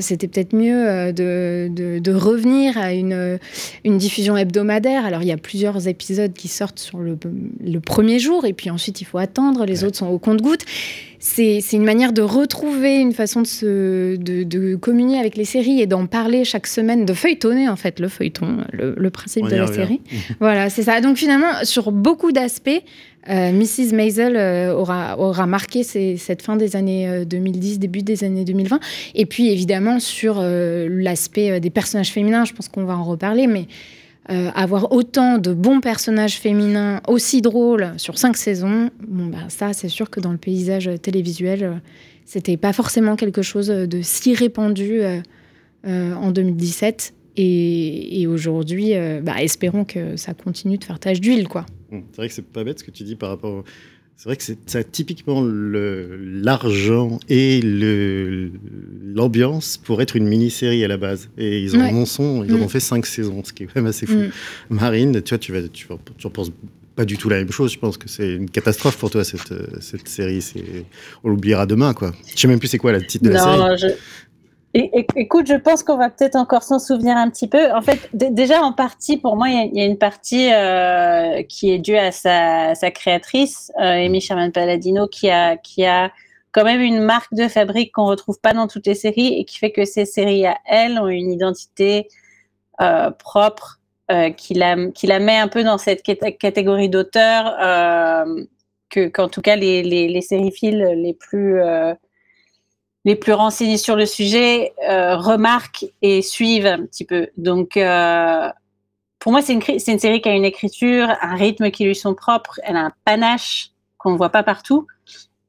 c'était 0.00 0.28
peut-être 0.28 0.54
mieux 0.54 1.12
de, 1.12 1.68
de, 1.70 1.98
de, 1.98 2.12
revenir 2.12 2.78
à 2.78 2.92
une, 2.92 3.38
une 3.84 3.98
diffusion 3.98 4.36
hebdomadaire. 4.36 5.04
Alors 5.04 5.22
il 5.22 5.28
y 5.28 5.32
a 5.32 5.36
plusieurs 5.36 5.88
épisodes 5.88 6.32
qui 6.32 6.48
sortent 6.48 6.78
sur 6.78 6.98
le, 6.98 7.18
le 7.64 7.80
premier 7.80 8.18
jour 8.18 8.44
et 8.44 8.52
puis 8.52 8.70
ensuite 8.70 9.00
il 9.00 9.04
faut 9.04 9.18
attendre. 9.18 9.64
Les 9.64 9.80
ouais. 9.80 9.84
autres 9.84 9.98
sont 9.98 10.08
au 10.08 10.18
compte-gouttes 10.18 10.64
c'est 11.24 11.60
une 11.72 11.84
manière 11.84 12.12
de 12.12 12.20
retrouver 12.20 12.96
une 12.96 13.12
façon 13.12 13.42
de, 13.42 13.46
se, 13.46 14.16
de, 14.16 14.42
de 14.42 14.74
communier 14.74 15.20
avec 15.20 15.36
les 15.36 15.44
séries 15.44 15.80
et 15.80 15.86
d'en 15.86 16.06
parler 16.06 16.44
chaque 16.44 16.66
semaine, 16.66 17.04
de 17.04 17.14
feuilletonner 17.14 17.68
en 17.68 17.76
fait 17.76 18.00
le 18.02 18.08
feuilleton, 18.08 18.58
le, 18.72 18.94
le 18.96 19.10
principe 19.10 19.44
On 19.44 19.48
de 19.48 19.56
la 19.56 19.64
revient. 19.64 19.76
série. 19.76 20.00
voilà, 20.40 20.68
c'est 20.68 20.82
ça. 20.82 21.00
Donc 21.00 21.16
finalement, 21.16 21.64
sur 21.64 21.90
beaucoup 21.90 22.32
d'aspects, 22.32 22.82
euh, 23.30 23.52
Mrs. 23.52 23.94
Maisel 23.94 24.36
euh, 24.36 24.74
aura, 24.74 25.18
aura 25.18 25.46
marqué 25.46 25.82
cette 25.84 26.42
fin 26.42 26.56
des 26.56 26.76
années 26.76 27.08
euh, 27.08 27.24
2010, 27.24 27.78
début 27.78 28.02
des 28.02 28.24
années 28.24 28.44
2020. 28.44 28.80
Et 29.14 29.26
puis 29.26 29.50
évidemment 29.50 30.00
sur 30.00 30.36
euh, 30.38 30.88
l'aspect 30.90 31.60
des 31.60 31.70
personnages 31.70 32.10
féminins, 32.10 32.44
je 32.44 32.52
pense 32.52 32.68
qu'on 32.68 32.84
va 32.84 32.96
en 32.96 33.04
reparler, 33.04 33.46
mais 33.46 33.66
euh, 34.30 34.50
avoir 34.54 34.92
autant 34.92 35.38
de 35.38 35.52
bons 35.52 35.80
personnages 35.80 36.38
féminins 36.38 37.00
aussi 37.08 37.40
drôles 37.40 37.92
sur 37.96 38.18
cinq 38.18 38.36
saisons, 38.36 38.88
bon, 39.04 39.26
bah, 39.26 39.38
ça, 39.48 39.72
c'est 39.72 39.88
sûr 39.88 40.10
que 40.10 40.20
dans 40.20 40.30
le 40.30 40.38
paysage 40.38 40.88
télévisuel, 41.02 41.64
euh, 41.64 41.72
c'était 42.24 42.56
pas 42.56 42.72
forcément 42.72 43.16
quelque 43.16 43.42
chose 43.42 43.66
de 43.66 44.00
si 44.00 44.32
répandu 44.36 45.00
euh, 45.02 46.14
en 46.14 46.30
2017. 46.30 47.14
Et, 47.36 48.20
et 48.20 48.26
aujourd'hui, 48.26 48.92
bah, 49.22 49.42
espérons 49.42 49.84
que 49.84 50.16
ça 50.16 50.34
continue 50.34 50.78
de 50.78 50.84
faire 50.84 50.98
tache 50.98 51.20
d'huile, 51.20 51.48
quoi. 51.48 51.66
C'est 51.90 52.16
vrai 52.16 52.28
que 52.28 52.34
c'est 52.34 52.46
pas 52.46 52.64
bête 52.64 52.78
ce 52.80 52.84
que 52.84 52.90
tu 52.90 53.04
dis 53.04 53.16
par 53.16 53.30
rapport 53.30 53.52
au 53.52 53.64
c'est 54.22 54.28
vrai 54.28 54.36
que 54.36 54.44
c'est 54.66 54.92
typiquement 54.92 55.42
l'argent 55.44 57.18
et 57.28 57.60
l'ambiance 59.02 59.78
pour 59.78 60.00
être 60.00 60.14
une 60.14 60.28
mini-série 60.28 60.84
à 60.84 60.88
la 60.88 60.96
base. 60.96 61.28
Et 61.36 61.60
ils 61.60 61.74
en, 61.74 61.80
ouais. 61.80 61.92
en, 61.92 62.06
sont, 62.06 62.44
ils 62.44 62.54
en 62.54 62.60
ont 62.60 62.68
fait 62.68 62.78
cinq 62.78 63.04
saisons, 63.04 63.42
ce 63.42 63.52
qui 63.52 63.64
est 63.64 63.66
quand 63.66 63.76
même 63.76 63.86
assez 63.86 64.06
fou. 64.06 64.18
Mm. 64.18 64.30
Marine, 64.70 65.22
tu 65.22 65.30
vois, 65.30 65.38
tu, 65.38 65.50
vas, 65.50 65.62
tu, 65.62 65.88
tu 66.18 66.30
penses 66.30 66.52
pas 66.94 67.04
du 67.04 67.16
tout 67.16 67.28
la 67.30 67.38
même 67.38 67.50
chose. 67.50 67.72
Je 67.72 67.80
pense 67.80 67.96
que 67.96 68.08
c'est 68.08 68.34
une 68.34 68.48
catastrophe 68.48 68.96
pour 68.96 69.10
toi, 69.10 69.24
cette, 69.24 69.54
cette 69.80 70.06
série. 70.06 70.38
On 71.24 71.30
l'oubliera 71.30 71.66
demain, 71.66 71.92
quoi. 71.92 72.12
Je 72.32 72.40
sais 72.40 72.46
même 72.46 72.60
plus 72.60 72.68
c'est 72.68 72.78
quoi 72.78 72.92
le 72.92 73.04
titre 73.04 73.24
de 73.24 73.30
la 73.30 73.44
non, 73.44 73.76
série. 73.76 73.92
Je... 73.92 73.96
Écoute, 74.74 75.46
je 75.46 75.54
pense 75.54 75.82
qu'on 75.82 75.98
va 75.98 76.08
peut-être 76.08 76.36
encore 76.36 76.62
s'en 76.62 76.78
souvenir 76.78 77.16
un 77.16 77.28
petit 77.28 77.46
peu. 77.46 77.72
En 77.72 77.82
fait, 77.82 78.08
déjà 78.14 78.62
en 78.62 78.72
partie, 78.72 79.18
pour 79.18 79.36
moi, 79.36 79.48
il 79.50 79.76
y, 79.76 79.82
a 79.82 79.84
une 79.84 79.98
partie 79.98 80.50
euh, 80.50 81.42
qui 81.42 81.72
est 81.72 81.78
due 81.78 81.96
à 81.96 82.10
sa, 82.10 82.90
créatrice, 82.90 83.70
euh, 83.78 84.06
Amy 84.06 84.22
Sherman 84.22 84.50
Palladino, 84.50 85.08
qui 85.08 85.28
a, 85.28 85.58
qui 85.58 85.84
a 85.84 86.10
quand 86.52 86.64
même 86.64 86.80
une 86.80 87.00
marque 87.00 87.34
de 87.34 87.48
fabrique 87.48 87.92
qu'on 87.92 88.06
retrouve 88.06 88.40
pas 88.40 88.54
dans 88.54 88.66
toutes 88.66 88.86
les 88.86 88.94
séries 88.94 89.38
et 89.38 89.44
qui 89.44 89.58
fait 89.58 89.72
que 89.72 89.84
ces 89.84 90.06
séries 90.06 90.46
à 90.46 90.56
elle 90.64 90.98
ont 90.98 91.08
une 91.08 91.30
identité 91.30 92.08
euh, 92.80 93.10
propre 93.10 93.78
euh, 94.10 94.30
qui, 94.30 94.54
la, 94.54 94.90
qui 94.90 95.06
la 95.06 95.18
met 95.18 95.36
un 95.36 95.48
peu 95.48 95.64
dans 95.64 95.76
cette 95.76 96.02
catégorie 96.02 96.88
d'auteur 96.88 97.56
que 98.88 99.08
qu'en 99.08 99.28
tout 99.28 99.40
cas 99.40 99.56
les, 99.56 99.82
les, 99.82 100.08
les 100.08 100.20
les 100.30 101.14
plus 101.14 101.60
les 103.04 103.16
plus 103.16 103.32
renseignés 103.32 103.76
sur 103.76 103.96
le 103.96 104.06
sujet 104.06 104.72
euh, 104.88 105.16
remarquent 105.16 105.86
et 106.02 106.22
suivent 106.22 106.66
un 106.66 106.84
petit 106.86 107.04
peu. 107.04 107.28
Donc, 107.36 107.76
euh, 107.76 108.48
pour 109.18 109.32
moi, 109.32 109.42
c'est 109.42 109.54
une, 109.54 109.98
série 109.98 110.20
qui 110.20 110.28
a 110.28 110.34
une 110.34 110.44
écriture, 110.44 111.08
un 111.20 111.34
rythme 111.34 111.70
qui 111.70 111.84
lui 111.84 111.94
sont 111.94 112.14
propres. 112.14 112.60
Elle 112.64 112.76
a 112.76 112.86
un 112.86 112.92
panache 113.04 113.70
qu'on 113.98 114.12
ne 114.12 114.16
voit 114.16 114.30
pas 114.30 114.42
partout. 114.42 114.86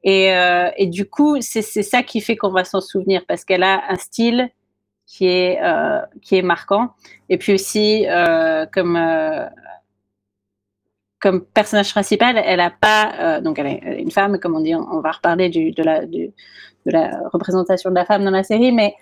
Et, 0.02 0.32
euh, 0.32 0.70
et 0.76 0.86
du 0.86 1.08
coup, 1.08 1.40
c'est 1.40 1.62
ça 1.62 2.02
qui 2.02 2.20
fait 2.20 2.36
qu'on 2.36 2.50
va 2.50 2.64
s'en 2.64 2.80
souvenir 2.80 3.24
parce 3.26 3.44
qu'elle 3.44 3.62
a 3.62 3.82
un 3.88 3.96
style 3.96 4.50
qui 5.06 5.26
est, 5.26 5.62
euh, 5.62 6.00
qui 6.22 6.36
est 6.36 6.42
marquant. 6.42 6.94
Et 7.28 7.38
puis 7.38 7.54
aussi, 7.54 8.06
euh, 8.08 8.66
comme, 8.72 8.96
euh, 8.96 9.46
comme 11.24 11.44
personnage 11.44 11.90
principal, 11.90 12.40
elle 12.44 12.58
n'a 12.58 12.70
pas. 12.70 13.40
donc, 13.40 13.58
elle 13.58 13.66
est 13.66 13.96
une 13.98 14.10
femme, 14.10 14.38
comme 14.38 14.54
on 14.54 14.60
dit, 14.60 14.74
on, 14.74 15.00
va 15.00 15.12
reparler 15.12 15.48
de 15.48 15.82
la. 15.82 16.02
Représentation 17.32 17.88
de 17.88 17.94
la 17.94 18.04
femme 18.04 18.24
dans 18.24 18.30
la 18.30 18.42
série, 18.42 18.70
mais 18.70 18.94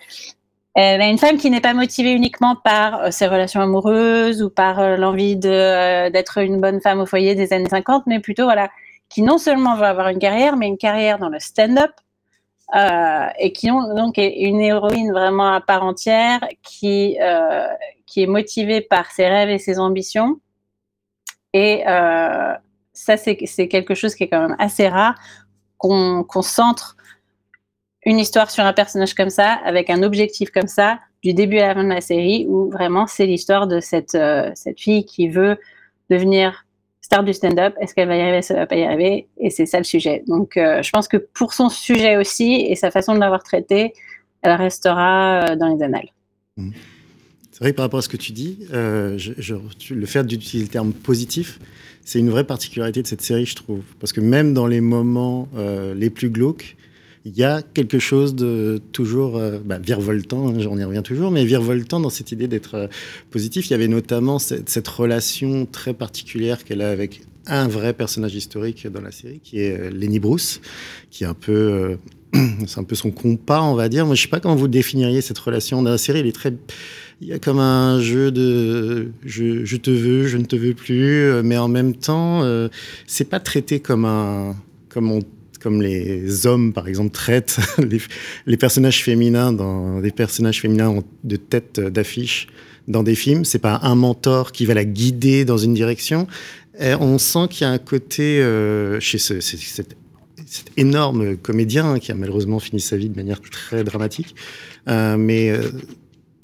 elle 0.73 1.01
est 1.01 1.11
une 1.11 1.17
femme 1.17 1.37
qui 1.37 1.51
n'est 1.51 1.61
pas 1.61 1.73
motivée 1.73 2.13
uniquement 2.13 2.55
par 2.55 3.03
euh, 3.03 3.11
ses 3.11 3.27
relations 3.27 3.61
amoureuses 3.61 4.41
ou 4.41 4.49
par 4.49 4.79
euh, 4.79 4.95
l'envie 4.95 5.35
d'être 5.35 6.39
euh, 6.39 6.45
une 6.45 6.59
bonne 6.61 6.81
femme 6.81 6.99
au 7.01 7.05
foyer 7.05 7.35
des 7.35 7.53
années 7.53 7.69
50, 7.69 8.05
mais 8.07 8.19
plutôt 8.19 8.45
voilà, 8.45 8.69
qui 9.09 9.21
non 9.21 9.37
seulement 9.37 9.75
veut 9.75 9.83
avoir 9.83 10.07
une 10.07 10.17
carrière, 10.17 10.57
mais 10.57 10.67
une 10.67 10.77
carrière 10.77 11.19
dans 11.19 11.29
le 11.29 11.39
stand-up 11.39 11.91
euh, 12.75 13.27
et 13.37 13.53
qui 13.53 13.69
ont, 13.69 13.93
donc 13.93 14.17
une 14.17 14.61
héroïne 14.61 15.11
vraiment 15.11 15.53
à 15.53 15.61
part 15.61 15.83
entière 15.83 16.39
qui 16.63 17.17
euh, 17.21 17.67
qui 18.07 18.23
est 18.23 18.27
motivée 18.27 18.81
par 18.81 19.11
ses 19.11 19.27
rêves 19.27 19.49
et 19.49 19.59
ses 19.59 19.77
ambitions. 19.77 20.39
Et 21.53 21.83
euh, 21.87 22.53
ça, 22.93 23.17
c'est 23.17 23.67
quelque 23.67 23.95
chose 23.95 24.15
qui 24.15 24.23
est 24.23 24.27
quand 24.27 24.41
même 24.41 24.55
assez 24.59 24.87
rare 24.87 25.15
qu'on 25.77 26.23
qu 26.23 26.41
centre 26.41 26.95
une 28.05 28.19
histoire 28.19 28.51
sur 28.51 28.65
un 28.65 28.73
personnage 28.73 29.13
comme 29.13 29.29
ça, 29.29 29.53
avec 29.63 29.89
un 29.89 30.03
objectif 30.03 30.51
comme 30.51 30.67
ça, 30.67 30.99
du 31.23 31.33
début 31.33 31.59
à 31.59 31.67
la 31.69 31.75
fin 31.75 31.83
de 31.85 31.89
la 31.89 32.01
série, 32.01 32.45
où 32.49 32.69
vraiment 32.69 33.07
c'est 33.07 33.25
l'histoire 33.25 33.65
de 33.67 33.79
cette, 33.79 34.15
euh, 34.15 34.51
cette 34.55 34.79
fille 34.79 35.05
qui 35.05 35.29
veut 35.29 35.57
devenir 36.09 36.65
star 36.99 37.23
du 37.23 37.31
stand-up. 37.33 37.73
Est-ce 37.79 37.93
qu'elle 37.93 38.09
va 38.09 38.17
y 38.17 38.21
arriver, 38.21 38.41
qu'elle 38.41 38.57
va 38.57 38.65
pas 38.65 38.75
y 38.75 38.83
arriver? 38.83 39.29
Et 39.37 39.49
c'est 39.49 39.65
ça 39.65 39.77
le 39.77 39.85
sujet. 39.85 40.23
Donc 40.27 40.57
euh, 40.57 40.81
je 40.81 40.89
pense 40.89 41.07
que 41.07 41.15
pour 41.15 41.53
son 41.53 41.69
sujet 41.69 42.17
aussi 42.17 42.65
et 42.67 42.75
sa 42.75 42.91
façon 42.91 43.13
de 43.13 43.19
l'avoir 43.19 43.43
traité, 43.43 43.93
elle 44.41 44.55
restera 44.55 45.55
dans 45.55 45.67
les 45.67 45.81
annales. 45.81 46.09
Mmh. 46.57 46.71
Par 47.71 47.83
rapport 47.83 47.99
à 47.99 48.01
ce 48.01 48.09
que 48.09 48.17
tu 48.17 48.33
dis, 48.33 48.59
euh, 48.73 49.17
le 49.89 50.05
fait 50.05 50.25
d'utiliser 50.25 50.65
le 50.65 50.71
terme 50.71 50.91
positif, 50.91 51.59
c'est 52.05 52.19
une 52.19 52.29
vraie 52.29 52.43
particularité 52.43 53.01
de 53.01 53.07
cette 53.07 53.21
série, 53.21 53.45
je 53.45 53.55
trouve. 53.55 53.81
Parce 53.99 54.11
que 54.11 54.21
même 54.21 54.53
dans 54.53 54.67
les 54.67 54.81
moments 54.81 55.47
euh, 55.55 55.93
les 55.93 56.09
plus 56.09 56.29
glauques, 56.29 56.75
il 57.25 57.37
y 57.37 57.43
a 57.43 57.61
quelque 57.61 57.99
chose 57.99 58.35
de 58.35 58.81
toujours 58.91 59.37
euh, 59.37 59.59
bah, 59.63 59.79
virevoltant, 59.79 60.49
hein, 60.49 60.53
on 60.69 60.77
y 60.77 60.83
revient 60.83 61.03
toujours, 61.03 61.31
mais 61.31 61.45
virevoltant 61.45 62.01
dans 62.01 62.09
cette 62.09 62.33
idée 62.33 62.49
d'être 62.49 62.75
euh, 62.75 62.87
positif. 63.31 63.69
Il 63.69 63.71
y 63.71 63.73
avait 63.75 63.87
notamment 63.87 64.39
cette, 64.39 64.87
relation 64.87 65.65
très 65.65 65.93
particulière 65.93 66.65
qu'elle 66.65 66.81
a 66.81 66.89
avec 66.89 67.21
un 67.45 67.67
vrai 67.67 67.93
personnage 67.93 68.35
historique 68.35 68.87
dans 68.87 69.01
la 69.01 69.11
série, 69.11 69.39
qui 69.41 69.59
est 69.59 69.89
Lenny 69.91 70.19
Bruce, 70.19 70.59
qui 71.11 71.23
est 71.23 71.27
un 71.27 71.33
peu, 71.33 71.97
c'est 72.67 72.79
un 72.79 72.83
peu 72.83 72.95
son 72.95 73.11
compas, 73.11 73.61
on 73.61 73.75
va 73.75 73.87
dire. 73.87 74.05
Moi, 74.05 74.15
je 74.15 74.21
sais 74.21 74.27
pas 74.29 74.39
comment 74.39 74.55
vous 74.55 74.69
définiriez 74.69 75.21
cette 75.21 75.39
relation 75.39 75.81
dans 75.81 75.91
la 75.91 75.97
série. 75.97 76.19
Il 76.19 76.27
est 76.27 76.33
très, 76.33 76.53
il 77.21 77.27
y 77.27 77.33
a 77.33 77.39
comme 77.39 77.59
un 77.59 77.99
jeu 77.99 78.31
de, 78.31 79.11
je, 79.25 79.75
te 79.77 79.91
veux, 79.91 80.27
je 80.27 80.37
ne 80.37 80.45
te 80.45 80.55
veux 80.55 80.73
plus, 80.73 81.23
euh, 81.23 81.41
mais 81.43 81.57
en 81.57 81.67
même 81.67 81.95
temps, 81.95 82.43
euh, 82.43 82.67
c'est 83.07 83.29
pas 83.29 83.39
traité 83.39 83.79
comme 83.79 84.05
un, 84.05 84.55
comme 84.89 85.81
les 85.81 86.45
hommes, 86.45 86.73
par 86.73 86.87
exemple, 86.87 87.11
traitent 87.11 87.59
les, 88.45 88.57
personnages 88.57 89.03
féminins 89.03 89.53
dans 89.53 90.01
des 90.01 90.11
personnages 90.11 90.61
féminins 90.61 91.01
de 91.23 91.35
tête 91.35 91.79
d'affiche 91.79 92.47
dans 92.87 93.03
des 93.03 93.15
films. 93.15 93.45
C'est 93.45 93.59
pas 93.59 93.79
un 93.83 93.95
mentor 93.95 94.51
qui 94.51 94.65
va 94.65 94.73
la 94.73 94.85
guider 94.85 95.45
dans 95.45 95.57
une 95.57 95.73
direction. 95.73 96.27
On 96.79 97.17
sent 97.17 97.47
qu'il 97.49 97.65
y 97.65 97.69
a 97.69 97.71
un 97.71 97.77
côté 97.77 98.41
euh, 98.41 98.99
chez 98.99 99.17
ce, 99.17 99.39
cet, 99.39 99.95
énorme 100.77 101.37
comédien 101.37 101.99
qui 101.99 102.11
a 102.11 102.15
malheureusement 102.15 102.59
fini 102.59 102.79
sa 102.81 102.97
vie 102.97 103.09
de 103.09 103.15
manière 103.15 103.41
très 103.41 103.83
dramatique, 103.83 104.35
euh, 104.87 105.17
mais 105.17 105.51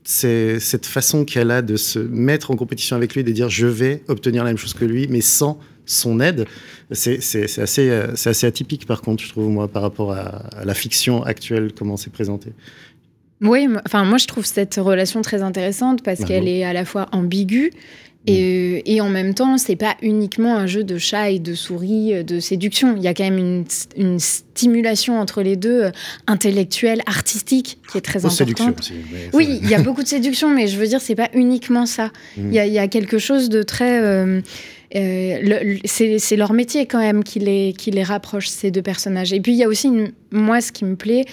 c'est 0.09 0.59
cette 0.59 0.87
façon 0.87 1.23
qu'elle 1.23 1.51
a 1.51 1.61
de 1.61 1.75
se 1.75 1.99
mettre 1.99 2.49
en 2.49 2.55
compétition 2.55 2.95
avec 2.95 3.13
lui, 3.13 3.23
de 3.23 3.31
dire 3.31 3.47
je 3.47 3.67
vais 3.67 4.01
obtenir 4.07 4.43
la 4.43 4.49
même 4.49 4.57
chose 4.57 4.73
que 4.73 4.83
lui, 4.83 5.07
mais 5.07 5.21
sans 5.21 5.59
son 5.85 6.19
aide, 6.19 6.47
c'est 6.91 7.19
assez, 7.59 7.91
assez 7.91 8.47
atypique 8.47 8.87
par 8.87 9.03
contre, 9.03 9.23
je 9.23 9.29
trouve, 9.29 9.49
moi, 9.49 9.67
par 9.67 9.83
rapport 9.83 10.13
à, 10.13 10.47
à 10.57 10.65
la 10.65 10.73
fiction 10.73 11.21
actuelle, 11.21 11.73
comment 11.77 11.95
c'est 11.95 12.11
présenté. 12.11 12.53
Oui, 13.41 13.67
enfin 13.85 14.03
moi 14.03 14.17
je 14.17 14.25
trouve 14.25 14.45
cette 14.45 14.75
relation 14.75 15.21
très 15.21 15.43
intéressante 15.43 16.03
parce 16.03 16.25
qu'elle 16.25 16.47
est 16.47 16.63
à 16.63 16.73
la 16.73 16.85
fois 16.85 17.07
ambiguë 17.11 17.71
et, 18.27 18.95
et, 18.95 19.01
en 19.01 19.09
même 19.09 19.33
temps, 19.33 19.57
c'est 19.57 19.77
pas 19.77 19.95
uniquement 20.01 20.55
un 20.55 20.67
jeu 20.67 20.83
de 20.83 20.97
chat 20.97 21.31
et 21.31 21.39
de 21.39 21.55
souris, 21.55 22.23
de 22.23 22.39
séduction. 22.39 22.95
Il 22.97 23.01
y 23.01 23.07
a 23.07 23.13
quand 23.13 23.23
même 23.23 23.37
une, 23.37 23.65
une 23.95 24.19
stimulation 24.19 25.19
entre 25.19 25.41
les 25.41 25.55
deux, 25.55 25.85
euh, 25.85 25.91
intellectuelle, 26.27 27.01
artistique, 27.05 27.79
qui 27.89 27.97
est 27.97 28.01
très 28.01 28.25
importante. 28.25 28.37
Séduction 28.37 28.75
aussi. 28.77 28.93
Oui, 29.33 29.59
il 29.63 29.69
y 29.69 29.73
a 29.73 29.81
beaucoup 29.81 30.03
de 30.03 30.07
séduction, 30.07 30.49
mais 30.53 30.67
je 30.67 30.77
veux 30.77 30.87
dire, 30.87 30.99
c'est 30.99 31.15
pas 31.15 31.29
uniquement 31.33 31.85
ça. 31.85 32.11
Il 32.35 32.43
mmh. 32.43 32.53
y, 32.53 32.69
y, 32.71 32.79
a 32.79 32.87
quelque 32.87 33.19
chose 33.19 33.49
de 33.49 33.63
très. 33.63 34.01
Euh, 34.01 34.41
euh, 34.95 35.77
c'est 35.85 36.35
leur 36.35 36.53
métier 36.53 36.87
quand 36.87 36.99
même 36.99 37.23
qui 37.23 37.39
les, 37.39 37.73
qui 37.77 37.91
les 37.91 38.03
rapproche, 38.03 38.47
ces 38.47 38.71
deux 38.71 38.81
personnages. 38.81 39.33
Et 39.33 39.39
puis 39.39 39.51
il 39.51 39.57
y 39.57 39.63
a 39.63 39.67
aussi, 39.67 39.87
une, 39.87 40.11
moi, 40.31 40.61
ce 40.61 40.71
qui 40.71 40.83
me 40.83 40.95
plaît, 40.95 41.25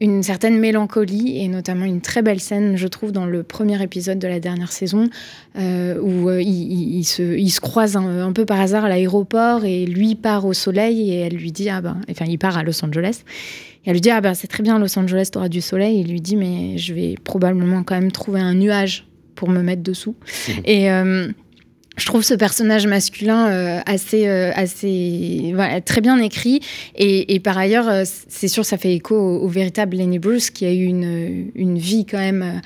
une 0.00 0.22
certaine 0.22 0.58
mélancolie 0.58 1.38
et 1.38 1.48
notamment 1.48 1.84
une 1.84 2.00
très 2.00 2.22
belle 2.22 2.40
scène, 2.40 2.76
je 2.76 2.88
trouve, 2.88 3.12
dans 3.12 3.26
le 3.26 3.42
premier 3.42 3.82
épisode 3.82 4.18
de 4.18 4.26
la 4.26 4.40
dernière 4.40 4.72
saison, 4.72 5.10
euh, 5.58 6.00
où 6.00 6.30
euh, 6.30 6.40
ils, 6.40 7.04
se, 7.04 7.36
ils 7.36 7.50
se 7.50 7.60
croisent 7.60 7.96
un, 7.96 8.26
un, 8.26 8.32
peu 8.32 8.46
par 8.46 8.60
hasard 8.60 8.86
à 8.86 8.88
l'aéroport 8.88 9.64
et 9.64 9.84
lui 9.84 10.14
part 10.14 10.46
au 10.46 10.54
soleil 10.54 11.12
et 11.12 11.20
elle 11.20 11.34
lui 11.34 11.52
dit, 11.52 11.68
ah 11.68 11.82
ben, 11.82 12.00
enfin, 12.10 12.24
il 12.26 12.38
part 12.38 12.56
à 12.56 12.62
Los 12.62 12.82
Angeles. 12.82 13.24
Et 13.84 13.90
elle 13.90 13.94
lui 13.94 14.00
dit, 14.00 14.10
ah 14.10 14.22
ben, 14.22 14.32
c'est 14.32 14.48
très 14.48 14.62
bien, 14.62 14.78
Los 14.78 14.98
Angeles, 14.98 15.28
t'auras 15.30 15.50
du 15.50 15.60
soleil. 15.60 15.98
Et 15.98 16.00
il 16.00 16.10
lui 16.10 16.22
dit, 16.22 16.36
mais 16.36 16.78
je 16.78 16.94
vais 16.94 17.16
probablement 17.22 17.82
quand 17.82 17.94
même 17.94 18.10
trouver 18.10 18.40
un 18.40 18.54
nuage 18.54 19.06
pour 19.34 19.50
me 19.50 19.60
mettre 19.60 19.82
dessous. 19.82 20.14
Mmh. 20.48 20.52
Et. 20.64 20.88
Je 21.98 22.06
trouve 22.06 22.22
ce 22.22 22.34
personnage 22.34 22.86
masculin 22.86 23.48
euh, 23.48 23.80
assez, 23.84 24.26
euh, 24.26 24.50
assez 24.54 25.52
voilà, 25.54 25.80
très 25.82 26.00
bien 26.00 26.18
écrit. 26.18 26.60
Et, 26.96 27.34
et 27.34 27.40
par 27.40 27.58
ailleurs, 27.58 27.88
euh, 27.88 28.04
c'est 28.28 28.48
sûr, 28.48 28.64
ça 28.64 28.78
fait 28.78 28.94
écho 28.94 29.14
au, 29.14 29.42
au, 29.42 29.48
véritable 29.48 29.96
Lenny 29.96 30.18
Bruce, 30.18 30.50
qui 30.50 30.64
a 30.64 30.72
eu 30.72 30.84
une, 30.84 31.50
une 31.54 31.78
vie 31.78 32.06
quand 32.06 32.18
même 32.18 32.60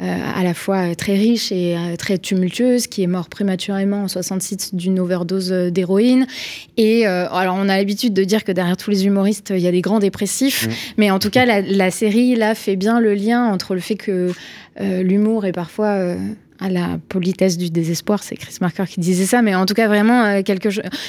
à 0.00 0.42
la 0.42 0.52
fois 0.52 0.96
très 0.96 1.14
riche 1.14 1.52
et 1.52 1.76
très 1.96 2.18
tumultueuse, 2.18 2.88
qui 2.88 3.04
est 3.04 3.06
mort 3.06 3.28
prématurément 3.28 4.02
en 4.02 4.08
66 4.08 4.74
d'une 4.74 4.98
overdose 4.98 5.52
d'héroïne. 5.52 6.26
Et 6.76 7.06
alors, 7.06 7.54
on 7.56 7.68
a 7.68 7.76
l'habitude 7.76 8.12
de 8.12 8.24
dire 8.24 8.42
que 8.42 8.50
derrière 8.50 8.76
tous 8.76 8.90
les 8.90 9.06
humoristes, 9.06 9.52
il 9.54 9.60
y 9.60 9.68
a 9.68 9.70
des 9.70 9.80
grands 9.80 10.00
dépressifs. 10.00 10.66
Mmh. 10.66 10.70
Mais 10.96 11.10
en 11.12 11.20
tout 11.20 11.30
cas, 11.30 11.44
la, 11.44 11.60
la, 11.60 11.92
série, 11.92 12.34
là, 12.34 12.56
fait 12.56 12.74
bien 12.74 12.98
le 12.98 13.14
lien 13.14 13.44
entre 13.44 13.76
le 13.76 13.80
fait 13.80 13.94
que 13.94 14.32
l'humour 14.80 15.46
est 15.46 15.52
parfois 15.52 16.16
à 16.62 16.70
la 16.70 16.98
politesse 17.08 17.58
du 17.58 17.70
désespoir, 17.70 18.22
c'est 18.22 18.36
Chris 18.36 18.56
Marker 18.60 18.84
qui 18.88 19.00
disait 19.00 19.26
ça, 19.26 19.42
mais 19.42 19.54
en 19.54 19.66
tout 19.66 19.74
cas 19.74 19.88
vraiment 19.88 20.24
euh, 20.24 20.42
quelque 20.42 20.68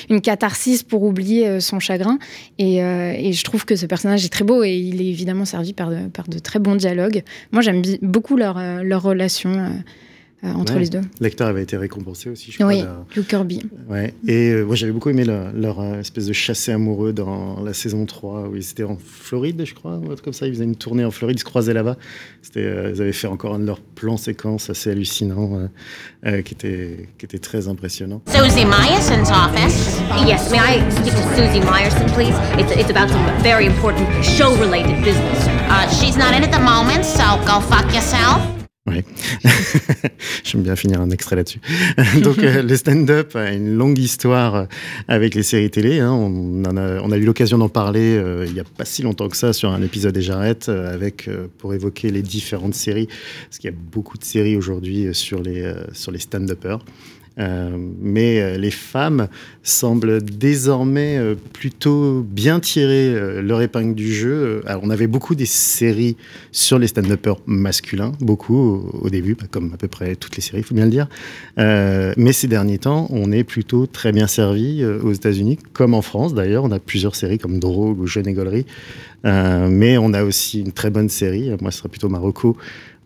une 0.09 0.19
catharsis 0.19 0.81
pour 0.81 1.03
oublier 1.03 1.47
euh, 1.47 1.59
son 1.59 1.79
chagrin. 1.79 2.17
Et, 2.57 2.83
euh, 2.83 3.13
et, 3.15 3.33
je 3.33 3.43
trouve 3.43 3.63
que 3.63 3.75
ce 3.75 3.85
personnage 3.85 4.25
est 4.25 4.29
très 4.29 4.43
beau 4.43 4.63
et 4.63 4.73
il 4.73 4.99
est 4.99 5.05
évidemment 5.05 5.45
servi 5.45 5.73
par 5.73 5.89
de, 5.91 6.39
très 6.39 6.57
bons 6.57 6.75
dialogues. 6.75 7.23
Moi, 7.51 7.61
j'aime 7.61 7.83
beaucoup 8.01 8.35
leur, 8.35 8.55
relation 9.03 9.71
entre 10.43 10.73
ouais. 10.73 10.82
les 10.82 10.89
deux. 10.89 11.01
L'acteur 11.21 11.47
avait 11.47 11.63
été 11.63 11.77
récompensé 11.77 12.29
aussi, 12.29 12.51
je 12.51 12.58
crois. 12.58 12.67
Oui. 12.67 12.84
Hugh 13.15 13.25
Kirby. 13.25 13.62
Ouais. 13.88 14.13
Et 14.27 14.51
euh, 14.51 14.65
moi, 14.65 14.75
j'avais 14.75 14.91
beaucoup 14.91 15.10
aimé 15.10 15.23
la, 15.23 15.51
leur 15.53 15.79
euh, 15.79 15.99
espèce 15.99 16.25
de 16.25 16.34
chassé 16.34 16.71
amoureux 16.71 17.13
dans 17.13 17.62
la 17.63 17.73
saison 17.73 18.06
3, 18.06 18.49
où 18.49 18.56
ils 18.56 18.69
étaient 18.69 18.84
en 18.84 18.97
Floride, 18.97 19.63
je 19.65 19.73
crois, 19.73 20.01
comme 20.23 20.34
ça. 20.34 20.45
Ils 20.47 20.53
faisaient 20.53 20.65
une 20.65 20.75
tournée 20.75 21.06
en 21.06 21.12
Floride, 21.12 21.38
ils 21.38 21.39
se 21.39 21.45
croisaient 21.45 21.73
là-bas. 21.73 21.97
Euh, 22.58 22.91
ils 22.93 23.01
avaient 23.01 23.13
fait 23.13 23.27
encore 23.27 23.56
un 23.56 23.60
de 23.60 23.65
leurs 23.65 23.79
plans 23.79 24.17
séquences 24.17 24.69
assez 24.69 24.91
hallucinants, 24.91 25.69
euh, 26.25 26.41
qui, 26.41 26.53
était, 26.53 27.08
qui 27.17 27.25
était 27.25 27.39
très 27.39 27.67
impressionnant. 27.67 28.21
Susie 28.27 28.65
Myerson's 28.65 29.29
office. 29.29 29.99
Yes, 30.27 30.51
may 30.51 30.58
I 30.58 30.82
speak 30.91 31.13
to 31.13 31.36
Susie 31.36 31.62
Myerson, 31.62 32.06
please? 32.13 32.36
It's, 32.60 32.71
it's 32.75 32.89
about 32.89 33.10
some 33.10 33.23
very 33.41 33.65
important 33.65 34.08
show-related 34.23 35.03
business. 35.03 35.47
Uh, 35.69 35.88
she's 35.89 36.17
not 36.17 36.34
in 36.34 36.43
at 36.43 36.51
the 36.51 36.60
moment, 36.60 37.06
so 37.06 37.23
go 37.45 37.62
fuck 37.62 37.91
yourself. 37.93 38.62
Oui, 38.85 39.01
j'aime 40.43 40.61
bien 40.61 40.75
finir 40.75 40.99
un 40.99 41.09
extrait 41.09 41.37
là-dessus. 41.37 41.61
Donc 42.21 42.39
euh, 42.39 42.61
le 42.61 42.75
stand-up 42.75 43.33
a 43.33 43.53
une 43.53 43.75
longue 43.75 43.97
histoire 43.97 44.67
avec 45.07 45.35
les 45.35 45.43
séries 45.43 45.69
télé. 45.69 46.01
Hein. 46.01 46.11
On, 46.11 46.65
a, 46.65 47.17
eu 47.17 47.23
l'occasion 47.23 47.57
d'en 47.57 47.69
parler 47.69 48.17
euh, 48.17 48.45
il 48.45 48.53
n'y 48.53 48.59
a 48.59 48.65
pas 48.65 48.83
si 48.83 49.01
longtemps 49.01 49.29
que 49.29 49.37
ça 49.37 49.53
sur 49.53 49.71
un 49.71 49.81
épisode 49.81 50.13
des 50.13 50.21
Jarrettes 50.21 50.67
euh, 50.67 50.93
avec 50.93 51.29
pour 51.59 51.73
évoquer 51.73 52.11
les 52.11 52.21
différentes 52.21 52.75
séries, 52.75 53.07
parce 53.45 53.59
qu'il 53.59 53.69
y 53.69 53.73
a 53.73 53.77
beaucoup 53.77 54.17
de 54.17 54.25
séries 54.25 54.57
aujourd'hui 54.57 55.15
sur 55.15 55.41
les 55.41 55.73
sur 55.93 56.11
les 56.11 56.19
stand-uppers. 56.19 56.79
Euh, 57.39 57.75
mais 57.99 58.39
euh, 58.39 58.57
les 58.57 58.69
femmes 58.69 59.27
semblent 59.63 60.21
désormais 60.21 61.17
euh, 61.17 61.33
plutôt 61.53 62.21
bien 62.21 62.59
tirer 62.59 63.41
leur 63.41 63.61
épingle 63.61 63.95
du 63.95 64.13
jeu. 64.13 64.61
Alors, 64.65 64.83
on 64.83 64.89
avait 64.89 65.07
beaucoup 65.07 65.35
des 65.35 65.45
séries 65.45 66.15
sur 66.51 66.77
les 66.77 66.87
stand-uppers 66.87 67.37
masculins, 67.45 68.11
beaucoup 68.19 68.89
au, 69.01 69.09
début, 69.09 69.35
comme 69.35 69.71
à 69.73 69.77
peu 69.77 69.87
près 69.87 70.15
toutes 70.15 70.35
les 70.35 70.41
séries, 70.41 70.59
il 70.59 70.63
faut 70.63 70.75
bien 70.75 70.85
le 70.85 70.91
dire. 70.91 71.07
mais 71.57 72.33
ces 72.33 72.47
derniers 72.47 72.79
temps, 72.79 73.07
on 73.09 73.31
est 73.31 73.43
plutôt 73.43 73.85
très 73.85 74.11
bien 74.11 74.27
servi 74.27 74.83
aux 74.85 75.11
États-Unis, 75.11 75.57
comme 75.73 75.93
en 75.93 76.01
France 76.01 76.33
d'ailleurs. 76.33 76.63
On 76.63 76.71
a 76.71 76.79
plusieurs 76.79 77.15
séries 77.15 77.37
comme 77.37 77.59
Drogue 77.59 77.99
ou 77.99 78.07
Jeune 78.07 78.27
et 78.27 78.33
Gaulerie. 78.33 78.65
mais 79.23 79.97
on 79.97 80.13
a 80.13 80.23
aussi 80.23 80.61
une 80.61 80.71
très 80.71 80.89
bonne 80.89 81.09
série, 81.09 81.51
moi 81.61 81.71
ce 81.71 81.79
sera 81.79 81.89
plutôt 81.89 82.09
Marocco, 82.09 82.57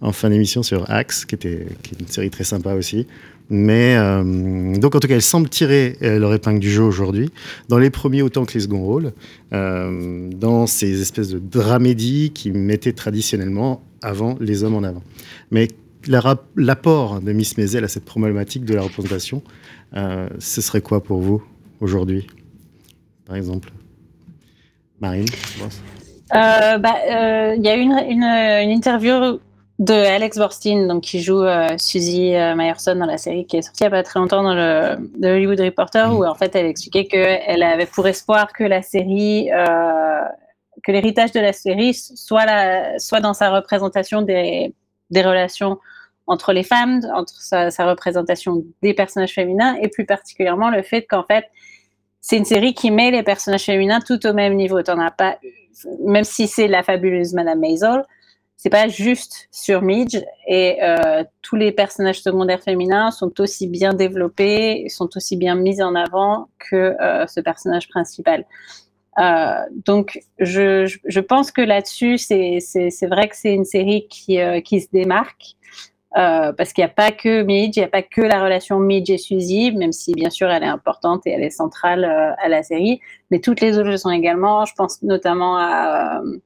en 0.02 0.12
fin 0.12 0.30
d'émission 0.30 0.64
sur 0.64 0.90
Axe, 0.90 1.26
qui, 1.26 1.36
était, 1.36 1.66
qui 1.84 1.96
est 1.96 2.00
une 2.00 2.08
série 2.08 2.30
très 2.30 2.44
sympa 2.44 2.74
aussi. 2.74 3.08
Mais 3.50 3.96
euh, 3.98 4.76
donc 4.78 4.96
en 4.96 5.00
tout 5.00 5.08
cas, 5.08 5.16
elles 5.16 5.22
semblent 5.22 5.50
tirer 5.50 5.98
euh, 6.02 6.20
leur 6.20 6.34
épingle 6.34 6.60
du 6.60 6.70
jeu 6.70 6.84
aujourd'hui, 6.84 7.30
dans 7.70 7.78
les 7.78 7.90
premiers 7.90 8.22
autant 8.22 8.46
que 8.46 8.54
les 8.54 8.60
seconds 8.62 8.84
rôles, 8.84 9.14
euh, 9.54 10.30
dans 10.32 10.68
ces 10.68 11.02
espèces 11.02 11.30
de 11.30 11.40
dramédies 11.40 12.32
qui 12.32 12.52
mettaient 12.52 12.94
traditionnellement 12.94 13.82
avant 14.02 14.36
les 14.42 14.64
hommes 14.64 14.76
en 14.76 14.84
avant. 14.84 15.04
Mais 15.52 15.70
l'apport 16.56 17.22
de 17.22 17.32
Miss 17.32 17.58
Maisel 17.58 17.84
à 17.84 17.88
cette 17.88 18.06
problématique 18.06 18.66
de 18.66 18.74
la 18.74 18.82
représentation, 18.82 19.42
ce 19.94 20.62
serait 20.62 20.82
quoi 20.82 21.04
pour 21.04 21.20
vous 21.22 21.44
aujourd'hui, 21.82 22.28
par 23.26 23.36
exemple? 23.36 23.72
Marine 25.02 25.26
bah, 26.30 26.96
euh, 27.10 27.56
il 27.58 27.64
y 27.64 27.70
a 27.70 27.76
une, 27.76 27.94
une, 28.10 28.24
interview 28.72 29.40
de 29.80 29.94
Alex 29.94 30.38
Borstein, 30.38 30.88
donc 30.88 31.04
qui 31.04 31.22
joue 31.22 31.44
euh, 31.44 31.78
Suzy 31.78 32.34
euh, 32.34 32.56
Meyerson 32.56 32.96
dans 32.96 33.06
la 33.06 33.20
série 33.20 33.46
qui 33.46 33.58
est 33.58 33.62
sortie 33.62 33.84
il 33.84 33.88
n'y 33.90 33.94
a 33.94 33.98
pas 33.98 34.04
très 34.04 34.20
longtemps 34.20 34.42
dans 34.42 34.56
le, 34.56 34.98
Hollywood 35.24 35.60
Reporter, 35.60 36.10
mmh. 36.10 36.18
où 36.18 36.26
en 36.26 36.34
fait 36.34 36.56
elle 36.56 36.66
expliquait 36.66 37.06
qu'elle 37.06 37.62
avait 37.62 37.86
pour 37.86 38.08
espoir 38.08 38.54
que 38.54 38.64
la 38.64 38.82
série, 38.82 39.52
euh, 39.52 40.22
que 40.84 40.92
l'héritage 40.92 41.32
de 41.32 41.40
la 41.40 41.54
série 41.54 41.94
soit, 41.94 42.46
la, 42.46 42.98
soit 42.98 43.20
dans 43.20 43.34
sa 43.34 43.52
représentation 43.52 44.24
des, 44.24 44.74
des 45.12 45.22
relations 45.22 45.78
entre 46.26 46.54
les 46.54 46.64
femmes, 46.64 47.02
entre 47.14 47.40
sa, 47.40 47.70
sa, 47.70 47.86
représentation 47.86 48.64
des 48.82 48.94
personnages 48.94 49.34
féminins, 49.34 49.78
et 49.82 49.90
plus 49.90 50.06
particulièrement 50.06 50.72
le 50.72 50.82
fait 50.82 51.04
qu'en 51.04 51.24
fait 51.24 51.46
c'est 52.20 52.36
une 52.36 52.46
série 52.46 52.74
qui 52.74 52.90
met 52.90 53.12
les 53.12 53.24
personnages 53.24 53.66
féminins 53.66 54.02
tout 54.02 54.26
au 54.26 54.34
même 54.34 54.56
niveau. 54.56 54.82
T'en 54.82 55.00
as 55.00 55.12
pas, 55.12 55.38
même 56.04 56.24
si 56.24 56.48
c'est 56.48 56.68
la 56.68 56.82
fabuleuse 56.84 57.34
Madame 57.34 57.60
Maisel, 57.60 58.04
c'est 58.58 58.72
pas 58.72 58.88
juste 58.88 59.48
sur 59.52 59.84
Midge 59.84 60.20
et 60.48 60.80
euh, 60.82 61.24
tous 61.44 61.56
les 61.56 61.72
personnages 61.72 62.22
secondaires 62.22 62.62
féminins 62.62 63.12
sont 63.12 63.40
aussi 63.40 63.68
bien 63.68 63.94
développés, 63.94 64.90
sont 64.90 65.10
aussi 65.16 65.38
bien 65.38 65.54
mis 65.54 65.82
en 65.82 65.94
avant 65.94 66.50
que 66.58 66.76
euh, 67.00 67.28
ce 67.28 67.40
personnage 67.40 67.88
principal. 67.88 68.46
Euh, 69.20 69.60
donc, 69.86 70.20
je, 70.40 70.92
je, 71.06 71.20
pense 71.20 71.52
que 71.52 71.62
là-dessus, 71.62 72.18
c'est 72.18 72.60
vrai 73.04 73.30
que 73.30 73.36
c'est 73.36 73.54
une 73.54 73.66
série 73.66 74.08
qui, 74.08 74.40
qui 74.66 74.82
se 74.82 74.88
démarque. 74.92 75.56
parce 76.14 76.74
qu'il 76.74 76.84
n'y 76.84 76.90
a 76.90 76.94
pas 76.94 77.12
que 77.12 77.44
Midge, 77.44 77.78
il 77.78 77.80
n'y 77.80 77.86
a 77.86 77.90
pas 77.90 78.02
que 78.02 78.22
la 78.22 78.44
relation 78.44 78.80
Midge 78.80 79.12
et 79.12 79.20
Suzy, 79.20 79.72
même 79.72 79.92
si 79.92 80.14
bien 80.14 80.32
sûr 80.32 80.50
elle 80.50 80.64
est 80.64 80.68
importante 80.68 81.28
et 81.28 81.32
elle 81.32 81.44
est 81.44 81.52
centrale 81.52 82.06
à 82.06 82.50
la 82.50 82.64
série, 82.64 83.02
mais 83.30 83.40
toutes 83.40 83.62
les 83.62 83.78
autres 83.78 83.90
le 83.90 83.98
sont 83.98 84.12
également. 84.12 84.66
Je 84.66 84.74
pense 84.76 85.02
notamment 85.04 85.58
à 85.58 86.22
euh, 86.24 86.40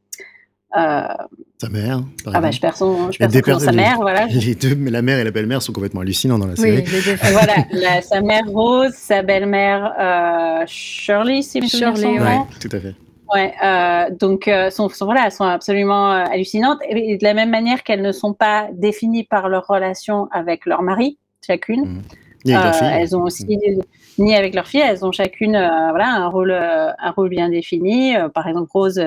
sa 0.74 1.70
mère. 1.70 2.02
ah 2.26 2.42
bah, 2.42 2.50
je 2.52 2.60
perds 2.60 2.78
son, 2.78 3.12
je 3.12 3.20
perds 3.20 3.62
sa 3.62 3.72
mère, 3.72 3.98
voilà. 3.98 4.26
Les 4.26 4.56
deux, 4.56 4.76
mais 4.76 4.90
la 4.90 5.02
mère 5.02 5.20
et 5.20 5.24
la 5.24 5.32
belle-mère 5.32 5.62
sont 5.62 5.74
complètement 5.74 6.02
hallucinants 6.02 6.40
dans 6.40 6.48
la 6.48 6.56
série. 6.56 6.84
Oui, 6.86 7.16
voilà, 7.32 8.02
sa 8.02 8.22
mère 8.22 8.46
Rose, 8.48 8.94
sa 8.94 9.22
belle-mère 9.22 9.94
euh, 10.00 10.64
Shirley, 10.66 11.42
si 11.42 11.62
je 11.62 11.68
Shirley, 11.68 12.20
ouais, 12.20 12.40
tout 12.60 12.70
à 12.72 12.80
fait. 12.80 12.96
Ouais, 13.34 13.54
euh, 13.64 14.10
donc 14.20 14.48
euh, 14.48 14.70
sont, 14.72 14.90
sont, 14.90 15.06
voilà, 15.06 15.30
sont 15.30 15.46
absolument 15.46 16.10
hallucinantes 16.10 16.80
et, 16.90 17.18
de 17.18 17.24
la 17.24 17.34
même 17.34 17.50
manière 17.50 17.84
qu'elles 17.84 18.02
ne 18.02 18.12
sont 18.12 18.34
pas 18.34 18.68
définies 18.74 19.24
par 19.24 19.48
leur 19.48 19.68
relation 19.68 20.28
avec 20.32 20.66
leur 20.66 20.82
mari, 20.82 21.18
chacune. 21.46 21.86
Mmh. 21.86 22.02
Ni 22.44 22.56
avec 22.56 22.66
leur 22.66 22.76
fille. 22.76 22.88
Elles 22.92 23.16
ont 23.16 23.22
aussi 23.22 23.46
mmh. 23.46 24.24
ni 24.24 24.36
avec 24.36 24.56
leur 24.56 24.68
fille, 24.68 24.82
elles 24.82 25.06
ont 25.06 25.12
chacune 25.12 25.52
voilà 25.52 26.12
un 26.16 26.28
rôle 26.28 26.52
un 26.52 27.12
rôle 27.12 27.30
bien 27.30 27.50
défini. 27.50 28.16
par 28.34 28.48
exemple 28.48 28.70
Rose, 28.74 29.00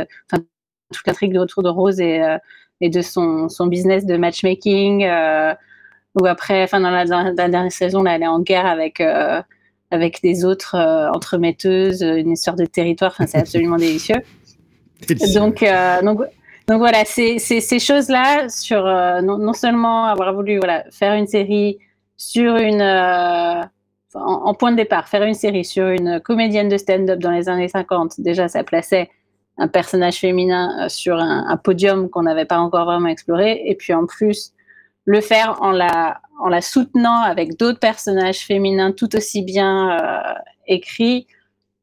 toute 0.94 1.06
l'intrigue 1.06 1.36
autour 1.36 1.62
de 1.62 1.68
Rose 1.68 2.00
et, 2.00 2.22
euh, 2.22 2.38
et 2.80 2.88
de 2.88 3.00
son, 3.00 3.48
son, 3.48 3.66
business 3.66 4.06
de 4.06 4.16
matchmaking. 4.16 5.04
Euh, 5.04 5.54
ou 6.20 6.26
après, 6.26 6.62
enfin, 6.62 6.80
dans 6.80 6.90
la, 6.90 7.04
dernière 7.32 7.72
saison, 7.72 8.02
là, 8.02 8.14
elle 8.14 8.22
est 8.22 8.28
en 8.28 8.40
guerre 8.40 8.66
avec, 8.66 9.00
euh, 9.00 9.42
avec 9.90 10.22
des 10.22 10.44
autres 10.44 10.76
entremetteuses, 11.12 12.02
une 12.02 12.30
histoire 12.30 12.56
de 12.56 12.66
territoire. 12.66 13.12
Enfin, 13.12 13.26
c'est 13.26 13.38
absolument 13.38 13.76
délicieux. 13.76 14.22
Donc, 15.34 15.62
donc, 16.02 16.22
donc 16.66 16.78
voilà, 16.78 17.04
c'est 17.04 17.38
ces 17.38 17.78
choses-là 17.78 18.48
sur 18.48 18.84
non, 19.22 19.52
seulement 19.52 20.06
avoir 20.06 20.32
voulu 20.32 20.56
voilà, 20.56 20.84
faire 20.90 21.12
une 21.12 21.26
série 21.26 21.78
sur 22.16 22.56
une 22.56 22.80
en, 22.80 23.68
en, 24.14 24.54
point 24.54 24.70
de 24.70 24.76
départ, 24.76 25.08
faire 25.08 25.24
une 25.24 25.34
série 25.34 25.64
sur 25.64 25.88
une 25.88 26.20
comédienne 26.20 26.68
de 26.68 26.78
stand-up 26.78 27.18
dans 27.18 27.32
les 27.32 27.48
années 27.48 27.68
50, 27.68 28.20
déjà 28.20 28.48
ça 28.48 28.64
plaçait 28.64 29.10
un 29.56 29.68
personnage 29.68 30.18
féminin 30.18 30.84
euh, 30.84 30.88
sur 30.88 31.16
un, 31.18 31.56
podium 31.56 32.08
qu'on 32.10 32.22
n'avait 32.22 32.44
pas 32.44 32.58
encore 32.58 32.84
vraiment 32.86 33.08
exploré, 33.08 33.62
et 33.66 33.74
puis 33.74 33.92
en 33.92 34.06
plus 34.06 34.52
le 35.04 35.20
faire 35.20 35.58
en 35.60 35.70
la, 35.70 36.20
en 36.40 36.48
la 36.48 36.60
soutenant 36.60 37.20
avec 37.20 37.58
d'autres 37.58 37.78
personnages 37.78 38.40
féminins 38.40 38.92
tout 38.92 39.14
aussi 39.14 39.42
bien 39.42 39.98
euh, 40.00 40.34
écrits, 40.66 41.26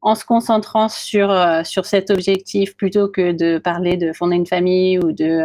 en 0.04 0.16
se 0.16 0.24
concentrant 0.24 0.88
sur, 0.88 1.30
euh, 1.30 1.62
sur 1.62 1.86
cet 1.86 2.10
objectif 2.10 2.76
plutôt 2.76 3.08
que 3.08 3.30
de 3.30 3.58
parler 3.58 3.96
de 3.96 4.12
fonder 4.12 4.34
une 4.34 4.46
famille 4.46 4.98
ou 4.98 5.12
de 5.12 5.44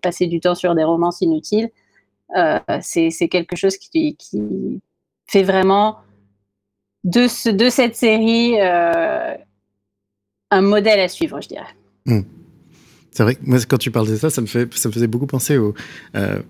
passer 0.00 0.28
du 0.28 0.38
temps 0.38 0.54
sur 0.54 0.76
des 0.76 0.84
romances 0.84 1.20
inutiles, 1.22 1.70
c'est 2.80 3.28
quelque 3.28 3.56
chose 3.56 3.76
qui, 3.76 4.16
qui, 4.16 4.80
fait 5.28 5.42
vraiment 5.42 5.96
de, 7.02 7.26
ce, 7.26 7.48
de 7.48 7.68
cette 7.68 7.96
série 7.96 8.54
un 10.50 10.60
modèle 10.60 11.00
à 11.00 11.08
suivre, 11.08 11.40
je 11.40 11.48
dirais. 11.48 11.74
Hmm. 12.06 12.22
C'est 13.10 13.22
vrai 13.22 13.34
que 13.34 13.40
moi, 13.44 13.58
quand 13.66 13.78
tu 13.78 13.90
parles 13.90 14.08
de 14.08 14.16
ça, 14.16 14.30
ça 14.30 14.40
me, 14.40 14.46
faisait 14.46 15.06
beaucoup 15.06 15.26
penser 15.26 15.56
au, 15.56 15.74
euh, 16.14 16.40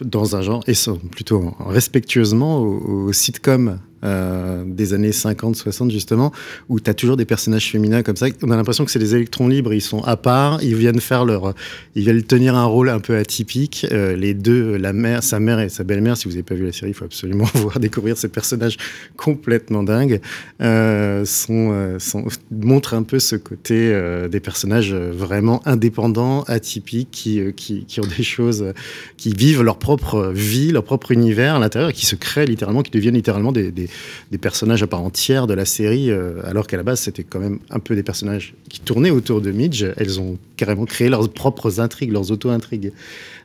dans 0.00 0.36
un 0.36 0.42
genre, 0.42 0.62
et 0.66 0.74
plutôt 1.10 1.54
respectueusement, 1.58 2.58
au, 2.58 3.06
au 3.06 3.12
sitcom 3.12 3.78
euh, 4.04 4.64
des 4.66 4.94
années 4.94 5.12
50, 5.12 5.54
60 5.54 5.92
justement, 5.92 6.32
où 6.68 6.80
tu 6.80 6.90
as 6.90 6.94
toujours 6.94 7.16
des 7.16 7.24
personnages 7.24 7.70
féminins 7.70 8.02
comme 8.02 8.16
ça. 8.16 8.26
On 8.42 8.50
a 8.50 8.56
l'impression 8.56 8.84
que 8.84 8.90
c'est 8.90 8.98
des 8.98 9.14
électrons 9.14 9.46
libres, 9.46 9.72
ils 9.72 9.80
sont 9.80 10.02
à 10.02 10.16
part, 10.16 10.60
ils 10.60 10.74
viennent 10.74 10.98
faire 10.98 11.24
leur, 11.24 11.54
ils 11.94 12.02
viennent 12.02 12.24
tenir 12.24 12.56
un 12.56 12.64
rôle 12.64 12.88
un 12.88 12.98
peu 12.98 13.16
atypique. 13.16 13.86
Euh, 13.92 14.16
les 14.16 14.34
deux, 14.34 14.76
la 14.76 14.92
mère, 14.92 15.22
sa 15.22 15.38
mère 15.38 15.60
et 15.60 15.68
sa 15.68 15.84
belle-mère. 15.84 16.16
Si 16.16 16.24
vous 16.24 16.32
n'avez 16.32 16.42
pas 16.42 16.56
vu 16.56 16.66
la 16.66 16.72
série, 16.72 16.90
il 16.90 16.94
faut 16.94 17.04
absolument 17.04 17.44
voir 17.54 17.78
découvrir 17.78 18.16
ces 18.16 18.28
personnages 18.28 18.76
complètement 19.16 19.84
dingues. 19.84 20.20
Euh, 20.60 21.24
montrent 22.50 22.94
un 22.94 23.04
peu 23.04 23.20
ce 23.20 23.36
côté 23.36 23.96
des 24.28 24.40
personnages 24.40 24.92
vraiment 24.92 25.62
indépendants, 25.64 26.42
atypiques, 26.48 27.10
qui, 27.12 27.40
qui, 27.54 27.84
qui 27.84 28.00
ont 28.00 28.08
des 28.16 28.24
choses, 28.24 28.72
qui 29.16 29.32
vivent 29.32 29.62
leur 29.62 29.71
propre 29.78 30.32
vie, 30.34 30.72
leur 30.72 30.84
propre 30.84 31.12
univers 31.12 31.56
à 31.56 31.58
l'intérieur, 31.58 31.92
qui 31.92 32.06
se 32.06 32.16
créent 32.16 32.46
littéralement, 32.46 32.82
qui 32.82 32.90
deviennent 32.90 33.14
littéralement 33.14 33.52
des, 33.52 33.72
personnages 34.40 34.82
à 34.82 34.86
part 34.86 35.02
entière 35.02 35.46
de 35.46 35.54
la 35.54 35.64
série, 35.64 36.10
euh, 36.10 36.40
alors 36.44 36.66
qu'à 36.66 36.76
la 36.76 36.82
base, 36.82 37.00
c'était 37.00 37.22
quand 37.22 37.38
même 37.38 37.58
un 37.70 37.78
peu 37.78 37.94
des 37.94 38.02
personnages 38.02 38.54
qui 38.68 38.80
tournaient 38.80 39.10
autour 39.10 39.40
de 39.40 39.50
Midge. 39.50 39.86
Elles 39.96 40.20
ont 40.20 40.38
carrément 40.56 40.84
créé 40.84 41.08
leurs 41.08 41.28
propres 41.28 41.80
intrigues, 41.80 42.12
leurs 42.12 42.30
auto-intrigues. 42.30 42.92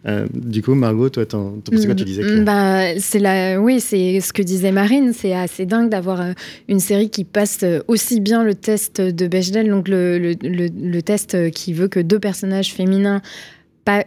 Euh, 0.07 0.27
du 0.33 0.61
coup, 0.61 0.73
Margot, 0.75 1.09
toi, 1.09 1.25
c'est 1.27 1.85
quoi? 1.85 1.95
Tu 1.95 2.05
disais 2.05 2.21
que... 2.21 2.43
bah, 2.43 2.99
c'est 2.99 3.19
la... 3.19 3.59
Oui, 3.59 3.79
c'est 3.79 4.21
ce 4.21 4.31
que 4.31 4.41
disait 4.41 4.71
Marine. 4.71 5.13
C'est 5.13 5.33
assez 5.33 5.65
dingue 5.65 5.89
d'avoir 5.89 6.21
euh, 6.21 6.31
une 6.67 6.79
série 6.79 7.09
qui 7.09 7.23
passe 7.23 7.65
aussi 7.87 8.21
bien 8.21 8.43
le 8.43 8.55
test 8.55 9.01
de 9.01 9.27
Bechdel, 9.27 9.69
donc 9.69 9.87
le 9.89 10.99
test 11.01 11.51
qui 11.51 11.73
veut 11.73 11.87
que 11.87 11.99
deux 11.99 12.19
personnages 12.19 12.73
féminins 12.73 13.21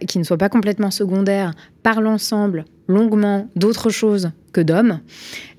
qui 0.07 0.19
ne 0.19 0.23
soient 0.23 0.37
pas 0.37 0.49
complètement 0.49 0.91
secondaires 0.91 1.53
parlent 1.83 2.07
ensemble 2.07 2.65
longuement 2.87 3.47
d'autres 3.55 3.89
choses 3.89 4.31
que 4.53 4.61
d'hommes. 4.61 4.99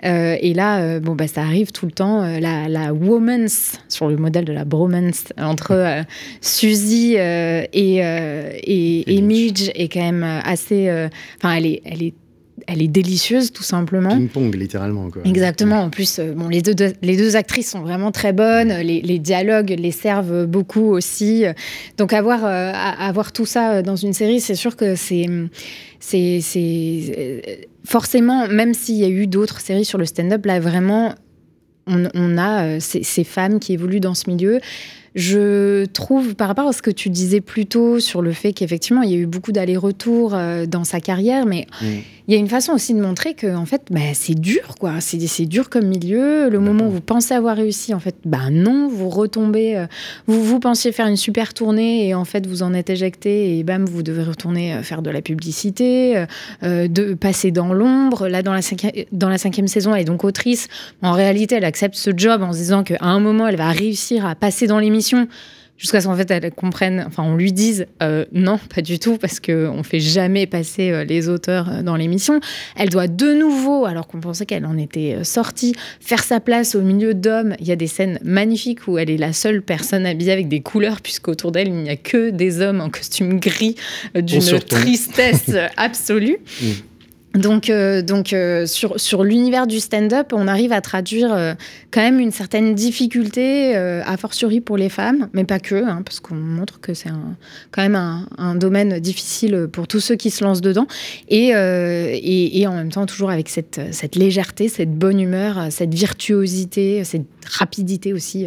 Euh, 0.04 0.36
et 0.40 0.52
là, 0.52 0.80
euh, 0.80 1.00
bon, 1.00 1.14
bah, 1.14 1.26
ça 1.26 1.42
arrive 1.42 1.72
tout 1.72 1.86
le 1.86 1.92
temps. 1.92 2.22
Euh, 2.22 2.38
la, 2.38 2.68
la 2.68 2.92
woman's, 2.92 3.80
sur 3.88 4.08
le 4.08 4.16
modèle 4.16 4.44
de 4.44 4.52
la 4.52 4.64
bromance, 4.64 5.32
entre 5.38 6.04
Suzy 6.40 7.14
et, 7.14 7.68
et, 7.72 9.16
et, 9.16 9.22
Midge 9.22 9.70
est 9.74 9.88
quand 9.88 10.00
même 10.00 10.24
assez. 10.44 10.90
Enfin, 11.38 11.54
elle 11.54 11.66
est, 11.66 11.82
elle 11.84 12.02
est 12.02 12.14
elle 12.66 12.82
est 12.82 12.88
délicieuse 12.88 13.52
tout 13.52 13.62
simplement. 13.62 14.10
Ping-pong 14.10 14.54
littéralement. 14.54 15.10
Quoi. 15.10 15.22
Exactement. 15.24 15.80
En 15.80 15.90
plus, 15.90 16.18
euh, 16.18 16.32
bon, 16.32 16.48
les, 16.48 16.62
deux, 16.62 16.74
les 17.02 17.16
deux 17.16 17.36
actrices 17.36 17.70
sont 17.70 17.80
vraiment 17.80 18.12
très 18.12 18.32
bonnes. 18.32 18.72
Les, 18.72 19.18
dialogues 19.18 19.74
les 19.78 19.90
servent 19.90 20.46
beaucoup 20.46 20.90
aussi. 20.90 21.44
Donc 21.98 22.12
avoir, 22.12 22.44
euh, 22.44 22.72
avoir 22.72 23.32
tout 23.32 23.46
ça 23.46 23.82
dans 23.82 23.96
une 23.96 24.12
série, 24.12 24.40
c'est 24.40 24.54
sûr 24.54 24.76
que 24.76 24.94
c'est... 24.94 25.26
C'est 26.00 26.40
euh, 26.56 27.40
forcément, 27.84 28.48
même 28.48 28.74
s'il 28.74 28.96
y 28.96 29.04
a 29.04 29.08
eu 29.08 29.28
d'autres 29.28 29.60
séries 29.60 29.84
sur 29.84 29.98
le 29.98 30.04
stand-up, 30.04 30.44
là 30.46 30.58
vraiment, 30.58 31.14
on, 31.86 32.08
on 32.14 32.38
a 32.38 32.80
ces, 32.80 33.04
ces, 33.04 33.22
femmes 33.22 33.60
qui 33.60 33.72
évoluent 33.72 34.00
dans 34.00 34.14
ce 34.14 34.28
milieu. 34.28 34.58
Je 35.14 35.84
trouve, 35.86 36.34
par 36.34 36.48
rapport 36.48 36.68
à 36.68 36.72
ce 36.72 36.80
que 36.80 36.90
tu 36.90 37.10
disais 37.10 37.42
plus 37.42 37.66
tôt 37.66 38.00
sur 38.00 38.22
le 38.22 38.32
fait 38.32 38.54
qu'effectivement, 38.54 39.02
il 39.02 39.10
y 39.10 39.14
a 39.14 39.18
eu 39.18 39.26
beaucoup 39.26 39.52
d'allers-retours 39.52 40.34
euh, 40.34 40.64
dans 40.64 40.84
sa 40.84 41.00
carrière, 41.00 41.44
mais 41.44 41.66
mm. 41.82 41.86
Il 42.28 42.34
y 42.34 42.36
a 42.36 42.40
une 42.40 42.48
façon 42.48 42.72
aussi 42.72 42.94
de 42.94 43.00
montrer 43.00 43.34
que, 43.34 43.54
en 43.54 43.66
fait, 43.66 43.82
bah, 43.90 44.00
c'est 44.14 44.34
dur, 44.34 44.74
quoi. 44.78 45.00
C'est 45.00 45.46
dur 45.46 45.70
comme 45.70 45.86
milieu. 45.86 46.48
Le 46.48 46.58
moment 46.60 46.86
où 46.86 46.90
vous 46.90 47.00
pensez 47.00 47.34
avoir 47.34 47.56
réussi, 47.56 47.94
en 47.94 48.00
fait, 48.00 48.14
bah 48.24 48.50
non, 48.50 48.88
vous 48.88 49.08
retombez. 49.08 49.76
Euh, 49.76 49.86
vous, 50.26 50.42
vous 50.42 50.60
pensiez 50.60 50.92
faire 50.92 51.06
une 51.06 51.16
super 51.16 51.54
tournée 51.54 52.08
et 52.08 52.14
en 52.14 52.24
fait, 52.24 52.46
vous 52.46 52.62
en 52.62 52.74
êtes 52.74 52.90
éjecté 52.90 53.58
et 53.58 53.64
bam, 53.64 53.84
vous 53.84 54.02
devez 54.02 54.22
retourner 54.22 54.74
euh, 54.74 54.82
faire 54.82 55.02
de 55.02 55.10
la 55.10 55.22
publicité, 55.22 56.24
de 56.62 57.14
passer 57.14 57.50
dans 57.50 57.72
l'ombre. 57.72 58.28
Là, 58.28 58.42
dans 58.42 58.52
la, 58.52 58.62
cinquième, 58.62 58.92
dans 59.12 59.28
la 59.28 59.38
cinquième 59.38 59.68
saison, 59.68 59.94
elle 59.94 60.02
est 60.02 60.04
donc 60.04 60.24
autrice. 60.24 60.68
En 61.02 61.12
réalité, 61.12 61.56
elle 61.56 61.64
accepte 61.64 61.96
ce 61.96 62.10
job 62.16 62.42
en 62.42 62.52
se 62.52 62.58
disant 62.58 62.82
qu'à 62.82 62.98
un 63.00 63.20
moment, 63.20 63.46
elle 63.48 63.56
va 63.56 63.70
réussir 63.70 64.26
à 64.26 64.34
passer 64.34 64.66
dans 64.66 64.78
l'émission 64.78 65.28
jusqu'à 65.82 66.00
ce 66.00 66.06
qu'en 66.06 66.16
fait 66.16 66.30
elle 66.30 66.50
comprenne, 66.52 67.04
enfin 67.06 67.24
on 67.24 67.34
lui 67.34 67.52
dise 67.52 67.86
euh, 68.02 68.24
non, 68.32 68.58
pas 68.72 68.82
du 68.82 69.00
tout, 69.00 69.18
parce 69.18 69.40
qu'on 69.40 69.78
ne 69.78 69.82
fait 69.82 70.00
jamais 70.00 70.46
passer 70.46 70.90
euh, 70.90 71.04
les 71.04 71.28
auteurs 71.28 71.68
euh, 71.68 71.82
dans 71.82 71.96
l'émission. 71.96 72.40
Elle 72.76 72.88
doit 72.88 73.08
de 73.08 73.34
nouveau, 73.34 73.84
alors 73.84 74.06
qu'on 74.06 74.20
pensait 74.20 74.46
qu'elle 74.46 74.64
en 74.64 74.78
était 74.78 75.24
sortie, 75.24 75.74
faire 76.00 76.22
sa 76.22 76.38
place 76.38 76.76
au 76.76 76.82
milieu 76.82 77.14
d'hommes. 77.14 77.56
Il 77.58 77.66
y 77.66 77.72
a 77.72 77.76
des 77.76 77.88
scènes 77.88 78.20
magnifiques 78.22 78.86
où 78.86 78.96
elle 78.96 79.10
est 79.10 79.16
la 79.16 79.32
seule 79.32 79.60
personne 79.60 80.06
habillée 80.06 80.32
avec 80.32 80.48
des 80.48 80.60
couleurs, 80.60 81.00
puisqu'autour 81.00 81.50
d'elle 81.50 81.68
il 81.68 81.74
n'y 81.74 81.90
a 81.90 81.96
que 81.96 82.30
des 82.30 82.60
hommes 82.60 82.80
en 82.80 82.88
costume 82.88 83.40
gris 83.40 83.74
d'une 84.14 84.60
tristesse 84.60 85.50
absolue. 85.76 86.38
Mm. 86.62 86.66
Donc, 87.34 87.70
euh, 87.70 88.02
donc 88.02 88.32
euh, 88.32 88.66
sur, 88.66 89.00
sur 89.00 89.24
l'univers 89.24 89.66
du 89.66 89.80
stand-up, 89.80 90.32
on 90.32 90.46
arrive 90.48 90.72
à 90.72 90.80
traduire 90.80 91.32
euh, 91.32 91.54
quand 91.90 92.02
même 92.02 92.20
une 92.20 92.30
certaine 92.30 92.74
difficulté, 92.74 93.74
a 93.74 94.16
fortiori 94.16 94.60
pour 94.60 94.76
les 94.76 94.88
femmes, 94.88 95.28
mais 95.32 95.44
pas 95.44 95.58
que, 95.58 95.74
hein, 95.74 96.02
parce 96.04 96.20
qu'on 96.20 96.34
montre 96.34 96.80
que 96.80 96.94
c'est 96.94 97.10
quand 97.70 97.82
même 97.82 97.94
un, 97.94 98.26
un, 98.38 98.54
domaine 98.54 98.98
difficile 99.00 99.68
pour 99.70 99.88
tous 99.88 100.00
ceux 100.00 100.16
qui 100.16 100.30
se 100.30 100.44
lancent 100.44 100.60
dedans, 100.60 100.86
et, 101.28 101.48
et, 101.48 102.60
et, 102.60 102.66
en 102.66 102.74
même 102.74 102.90
temps 102.90 103.06
toujours 103.06 103.30
avec 103.30 103.48
cette, 103.48 103.80
cette 103.92 104.16
légèreté, 104.16 104.68
cette 104.68 104.92
bonne 104.92 105.20
humeur, 105.20 105.66
cette 105.70 105.94
virtuosité, 105.94 107.04
cette 107.04 107.26
rapidité 107.46 108.12
aussi. 108.12 108.46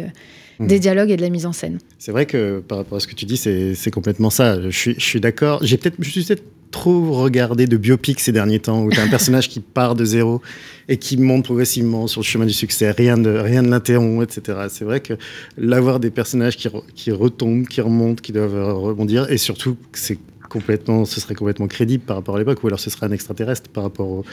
Mmh. 0.58 0.68
des 0.68 0.78
dialogues 0.78 1.10
et 1.10 1.18
de 1.18 1.20
la 1.20 1.28
mise 1.28 1.44
en 1.44 1.52
scène. 1.52 1.76
C'est 1.98 2.12
vrai 2.12 2.24
que 2.24 2.60
par 2.66 2.78
rapport 2.78 2.96
à 2.96 3.00
ce 3.00 3.06
que 3.06 3.14
tu 3.14 3.26
dis, 3.26 3.36
c'est 3.36 3.90
complètement 3.90 4.30
ça. 4.30 4.58
Je 4.62 4.70
suis, 4.70 4.94
je 4.94 5.04
suis 5.04 5.20
d'accord. 5.20 5.60
J'ai 5.62 5.76
peut-être, 5.76 5.96
je 5.98 6.08
suis 6.08 6.24
peut-être 6.24 6.44
trop 6.70 7.12
regardé 7.12 7.66
de 7.66 7.76
biopics 7.76 8.20
ces 8.20 8.32
derniers 8.32 8.60
temps 8.60 8.82
où 8.82 8.90
tu 8.90 8.98
as 8.98 9.02
un 9.02 9.08
personnage 9.08 9.48
qui 9.48 9.60
part 9.60 9.94
de 9.94 10.04
zéro 10.04 10.42
et 10.88 10.96
qui 10.98 11.16
monte 11.16 11.44
progressivement 11.44 12.06
sur 12.06 12.20
le 12.20 12.24
chemin 12.26 12.46
du 12.46 12.52
succès, 12.52 12.90
rien 12.90 13.18
de, 13.18 13.30
rien 13.30 13.62
ne 13.62 13.68
l'interrompt, 13.68 14.22
etc. 14.22 14.66
C'est 14.68 14.84
vrai 14.84 15.00
que 15.00 15.14
l'avoir 15.56 16.00
des 16.00 16.10
personnages 16.10 16.56
qui, 16.56 16.68
qui 16.94 17.10
retombent, 17.10 17.66
qui 17.66 17.80
remontent, 17.80 18.20
qui 18.22 18.32
doivent 18.32 18.76
rebondir, 18.76 19.30
et 19.30 19.38
surtout 19.38 19.76
c'est 19.92 20.18
complètement, 20.56 21.04
ce 21.04 21.20
serait 21.20 21.34
complètement 21.34 21.66
crédible 21.68 22.02
par 22.04 22.16
rapport 22.16 22.36
à 22.36 22.38
l'époque, 22.38 22.62
ou 22.64 22.66
alors 22.68 22.80
ce 22.80 22.88
serait 22.90 23.06
un 23.06 23.12
extraterrestre 23.12 23.68
par 23.70 23.82
rapport 23.84 24.08
au, 24.08 24.24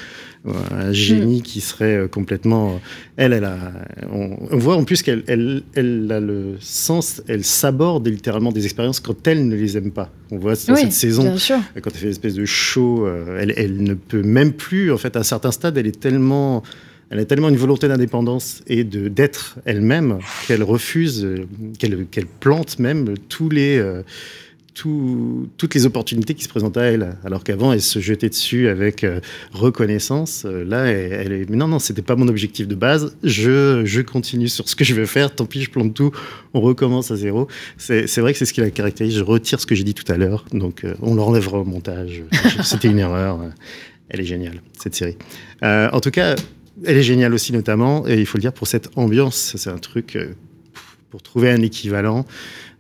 à 0.48 0.86
un 0.88 0.94
génie 0.94 1.42
qui 1.42 1.60
serait 1.62 1.98
euh, 1.98 2.08
complètement. 2.08 2.80
Elle, 3.18 3.34
elle 3.34 3.44
a. 3.44 3.58
On, 4.12 4.38
on 4.52 4.58
voit 4.58 4.76
en 4.78 4.84
plus 4.86 5.02
qu'elle 5.02 5.24
elle, 5.28 5.64
elle 5.76 6.10
a 6.12 6.20
le 6.20 6.56
sens, 6.60 7.22
elle 7.28 7.44
s'aborde 7.44 8.08
littéralement 8.08 8.52
des 8.52 8.64
expériences 8.66 9.00
quand 9.02 9.28
elle 9.28 9.48
ne 9.48 9.56
les 9.56 9.76
aime 9.78 9.92
pas. 9.92 10.10
On 10.32 10.38
voit 10.38 10.54
dans 10.68 10.74
Oui, 10.74 10.82
cette 10.82 10.94
saison 10.94 11.38
sûr. 11.38 11.60
quand 11.82 11.92
elle 11.94 11.98
fait 11.98 12.06
une 12.06 12.12
espèce 12.12 12.36
de 12.36 12.46
show, 12.46 13.06
euh, 13.06 13.38
elle, 13.42 13.54
elle 13.58 13.84
ne 13.84 13.94
peut 13.94 14.24
même 14.24 14.54
plus, 14.54 14.92
en 14.92 14.98
fait, 14.98 15.16
à 15.16 15.20
un 15.20 15.24
certain 15.24 15.52
stade, 15.52 15.78
elle 15.78 15.88
est 15.88 16.00
tellement, 16.00 16.64
elle 17.10 17.20
a 17.20 17.26
tellement 17.26 17.50
une 17.50 17.58
volonté 17.58 17.88
d'indépendance 17.88 18.62
et 18.68 18.84
de 18.84 19.08
d'être 19.10 19.58
elle-même 19.66 20.20
qu'elle 20.48 20.64
refuse, 20.64 21.24
euh, 21.24 21.46
qu'elle 21.80 22.06
qu'elle 22.08 22.28
plante 22.28 22.80
même 22.80 23.14
tous 23.30 23.50
les, 23.50 23.78
euh, 23.78 24.02
tout- 24.74 25.48
toutes 25.58 25.76
les 25.76 25.86
opportunités 25.86 26.34
qui 26.34 26.44
se 26.44 26.50
présentent 26.50 26.78
à 26.78 26.84
elle. 26.84 27.18
Alors 27.24 27.44
qu'avant, 27.44 27.74
elle 27.74 27.82
se 27.82 28.00
jetait 28.00 28.30
dessus 28.30 28.68
avec 28.68 29.04
euh, 29.04 29.20
reconnaissance. 29.52 30.44
Euh, 30.46 30.64
là, 30.66 30.86
elle, 30.86 31.32
est, 31.32 31.50
mais 31.50 31.58
non, 31.58 31.68
non, 31.68 31.80
c'était 31.80 32.02
pas 32.02 32.16
mon 32.16 32.28
objectif 32.28 32.68
de 32.68 32.76
base. 32.76 33.16
Je, 33.24 33.84
je 33.86 34.02
continue 34.02 34.48
sur 34.48 34.68
ce 34.68 34.76
que 34.76 34.84
je 34.84 34.94
veux 34.94 35.06
faire. 35.06 35.34
Tant 35.34 35.46
pis, 35.46 35.62
je 35.62 35.70
plante 35.70 35.94
tout. 35.94 36.12
On 36.54 36.62
recommence 36.62 37.12
à 37.12 37.16
zéro. 37.16 37.48
C'est 37.78 38.18
vrai 38.20 38.34
que 38.34 38.40
c'est 38.40 38.46
ce 38.46 38.54
qui 38.54 38.62
la 38.62 38.72
caractérise. 38.72 39.16
Je 39.16 39.24
retire 39.24 39.60
ce 39.60 39.66
que 39.68 39.76
j'ai 39.76 39.84
dit 39.84 39.94
tout 39.94 40.12
à 40.12 40.18
l'heure. 40.18 40.46
Donc, 40.54 40.84
euh, 40.84 40.96
on 41.02 41.16
l'enlèvera 41.16 41.60
au 41.60 41.66
montage. 41.66 42.24
C'était 42.64 42.88
une 42.90 43.00
erreur. 43.00 43.40
Elle 44.10 44.22
est 44.22 44.26
géniale, 44.26 44.62
cette 44.78 44.96
série. 44.96 45.18
En 45.62 46.00
tout 46.02 46.12
cas, 46.12 46.36
elle 46.86 46.98
est 46.98 47.04
géniale 47.04 47.34
aussi, 47.34 47.54
notamment, 47.54 48.06
et 48.08 48.20
il 48.20 48.26
faut 48.26 48.38
le 48.38 48.42
dire, 48.42 48.54
pour 48.54 48.68
cette 48.68 48.90
ambiance. 48.98 49.54
C'est 49.56 49.70
un 49.70 49.78
truc, 49.78 50.18
pour 51.10 51.22
trouver 51.24 51.50
un 51.52 51.62
équivalent, 51.62 52.26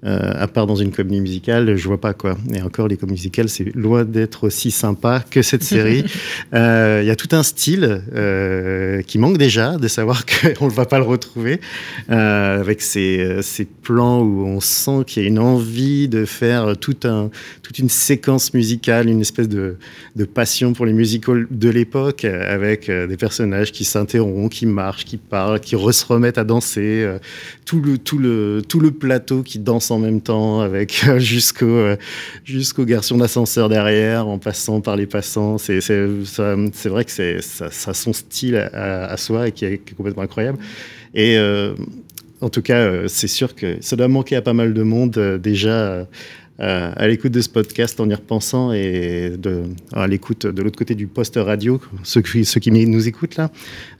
à 0.05 0.47
part 0.47 0.67
dans 0.67 0.75
une 0.75 0.91
comédie 0.91 1.21
musicale, 1.21 1.75
je 1.75 1.87
vois 1.87 1.99
pas 1.99 2.13
quoi. 2.13 2.37
Et 2.53 2.61
encore, 2.61 2.87
les 2.87 2.97
comédies 2.97 3.13
musicales, 3.13 3.49
c'est 3.49 3.75
loin 3.75 4.03
d'être 4.03 4.45
aussi 4.45 4.71
sympa 4.71 5.23
que 5.29 5.41
cette 5.41 5.63
série. 5.63 6.03
Euh, 6.53 6.99
Il 7.01 7.07
y 7.07 7.11
a 7.11 7.15
tout 7.15 7.29
un 7.31 7.43
style 7.43 8.01
euh, 8.13 9.01
qui 9.01 9.17
manque 9.17 9.37
déjà, 9.37 9.77
de 9.77 9.87
savoir 9.87 10.23
qu'on 10.57 10.65
ne 10.65 10.71
va 10.71 10.85
pas 10.85 10.99
le 10.99 11.05
retrouver, 11.05 11.59
euh, 12.09 12.59
avec 12.59 12.81
ces, 12.81 13.19
euh, 13.19 13.41
ces 13.41 13.65
plans 13.65 14.21
où 14.21 14.45
on 14.45 14.59
sent 14.59 15.03
qu'il 15.07 15.23
y 15.23 15.25
a 15.25 15.29
une 15.29 15.39
envie 15.39 16.07
de 16.07 16.25
faire 16.25 16.77
tout 16.77 16.97
un, 17.05 17.29
toute 17.63 17.79
une 17.79 17.89
séquence 17.89 18.53
musicale, 18.53 19.09
une 19.09 19.21
espèce 19.21 19.49
de, 19.49 19.77
de 20.15 20.25
passion 20.25 20.73
pour 20.73 20.85
les 20.85 20.93
musicals 20.93 21.47
de 21.49 21.69
l'époque, 21.69 22.25
euh, 22.25 22.53
avec 22.53 22.89
euh, 22.89 23.07
des 23.07 23.17
personnages 23.17 23.71
qui 23.71 23.85
s'interrompent, 23.85 24.51
qui 24.51 24.65
marchent, 24.65 25.05
qui 25.05 25.17
parlent, 25.17 25.59
qui 25.59 25.75
se 25.75 26.05
remettent 26.05 26.37
à 26.37 26.43
danser, 26.43 27.03
euh, 27.03 27.19
tout, 27.65 27.81
le, 27.81 27.97
tout, 27.97 28.17
le, 28.17 28.61
tout 28.67 28.79
le 28.79 28.91
plateau 28.91 29.43
qui 29.43 29.59
danse 29.59 29.91
en 29.93 29.99
même 29.99 30.21
temps, 30.21 30.62
avec 30.62 31.03
euh, 31.08 31.19
jusqu'au 31.19 31.65
euh, 31.65 31.95
jusqu'au 32.43 32.86
garçon 32.86 33.17
d'ascenseur 33.17 33.69
derrière, 33.69 34.27
en 34.27 34.38
passant 34.39 34.82
par 34.82 34.95
les 34.95 35.06
passants. 35.08 35.58
C'est 35.58 35.82
c'est- 35.82 36.89
vrai 36.89 37.06
que 37.06 37.12
c'est 37.12 37.41
ça, 37.41 37.65
a 37.65 37.93
son 37.93 38.13
style 38.13 38.56
à, 38.56 39.15
soi 39.17 39.47
et 39.47 39.51
qui 39.51 39.65
est, 39.65 39.77
qui 39.79 39.93
est 39.93 39.95
complètement 39.95 40.23
incroyable. 40.23 40.60
Et 41.13 41.38
euh, 41.38 41.73
en 42.41 42.49
tout 42.49 42.62
cas, 42.62 43.08
c'est 43.08 43.27
sûr 43.27 43.56
que 43.56 43.77
ça 43.82 43.95
doit 43.95 44.08
manquer 44.08 44.36
à 44.36 44.41
pas 44.41 44.53
mal 44.53 44.73
de 44.73 44.84
monde 44.84 45.39
déjà. 45.41 46.08
Euh, 46.59 46.91
à 46.95 47.07
l'écoute 47.07 47.31
de 47.31 47.41
ce 47.41 47.49
podcast 47.49 47.99
en 47.99 48.07
y 48.07 48.13
repensant 48.13 48.73
et 48.73 49.33
à 49.91 50.05
l'écoute 50.05 50.45
de 50.45 50.61
l'autre 50.61 50.77
côté 50.77 50.93
du 50.93 51.07
poste 51.07 51.39
radio, 51.41 51.81
ceux 52.03 52.21
qui, 52.21 52.69
nous 52.71 53.07
écoutent 53.07 53.37
là. 53.37 53.49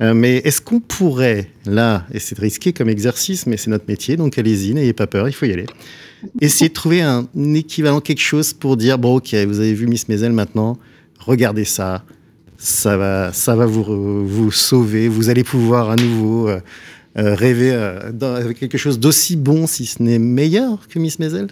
Euh, 0.02 0.14
mais 0.14 0.38
est-ce 0.38 0.62
qu'on 0.62 0.80
pourrait, 0.80 1.50
là, 1.66 2.06
et 2.14 2.20
c'est 2.20 2.38
risqué 2.38 2.72
comme 2.72 2.90
exercice, 2.90 3.48
mais 3.48 3.58
c'est 3.58 3.72
notre 3.72 3.86
métier, 3.88 4.18
donc 4.18 4.38
allez-y, 4.38 4.76
n'ayez 4.76 4.94
pas 4.94 5.08
peur, 5.08 5.28
il 5.28 5.32
faut 5.32 5.48
y 5.48 5.52
aller, 5.52 5.66
essayer 6.42 6.70
de 6.70 6.76
trouver 6.76 7.02
un 7.02 7.28
équivalent, 7.56 8.02
quelque 8.02 8.22
chose 8.22 8.54
pour 8.54 8.78
dire, 8.78 9.00
bon 9.00 9.16
ok, 9.16 9.34
vous 9.48 9.60
avez 9.60 9.74
vu 9.74 9.88
Miss 9.88 10.08
Maisel 10.08 10.32
maintenant, 10.32 10.78
regardez 11.18 11.66
ça, 11.66 12.06
ça 12.60 12.98
va, 12.98 13.34
ça 13.34 13.56
va 13.56 13.66
vous, 13.66 14.52
sauver, 14.52 15.08
vous 15.08 15.30
allez 15.30 15.44
pouvoir 15.44 15.90
à 15.90 15.96
nouveau 15.96 16.50
euh, 16.50 16.60
rêver 17.16 17.72
avec 17.74 18.60
quelque 18.60 18.78
chose 18.78 19.00
d'aussi 19.00 19.38
bon, 19.38 19.66
si 19.66 19.88
ce 19.88 20.04
n'est 20.04 20.20
meilleur 20.20 20.88
que 20.88 21.00
Miss 21.00 21.18
Maisel? 21.18 21.48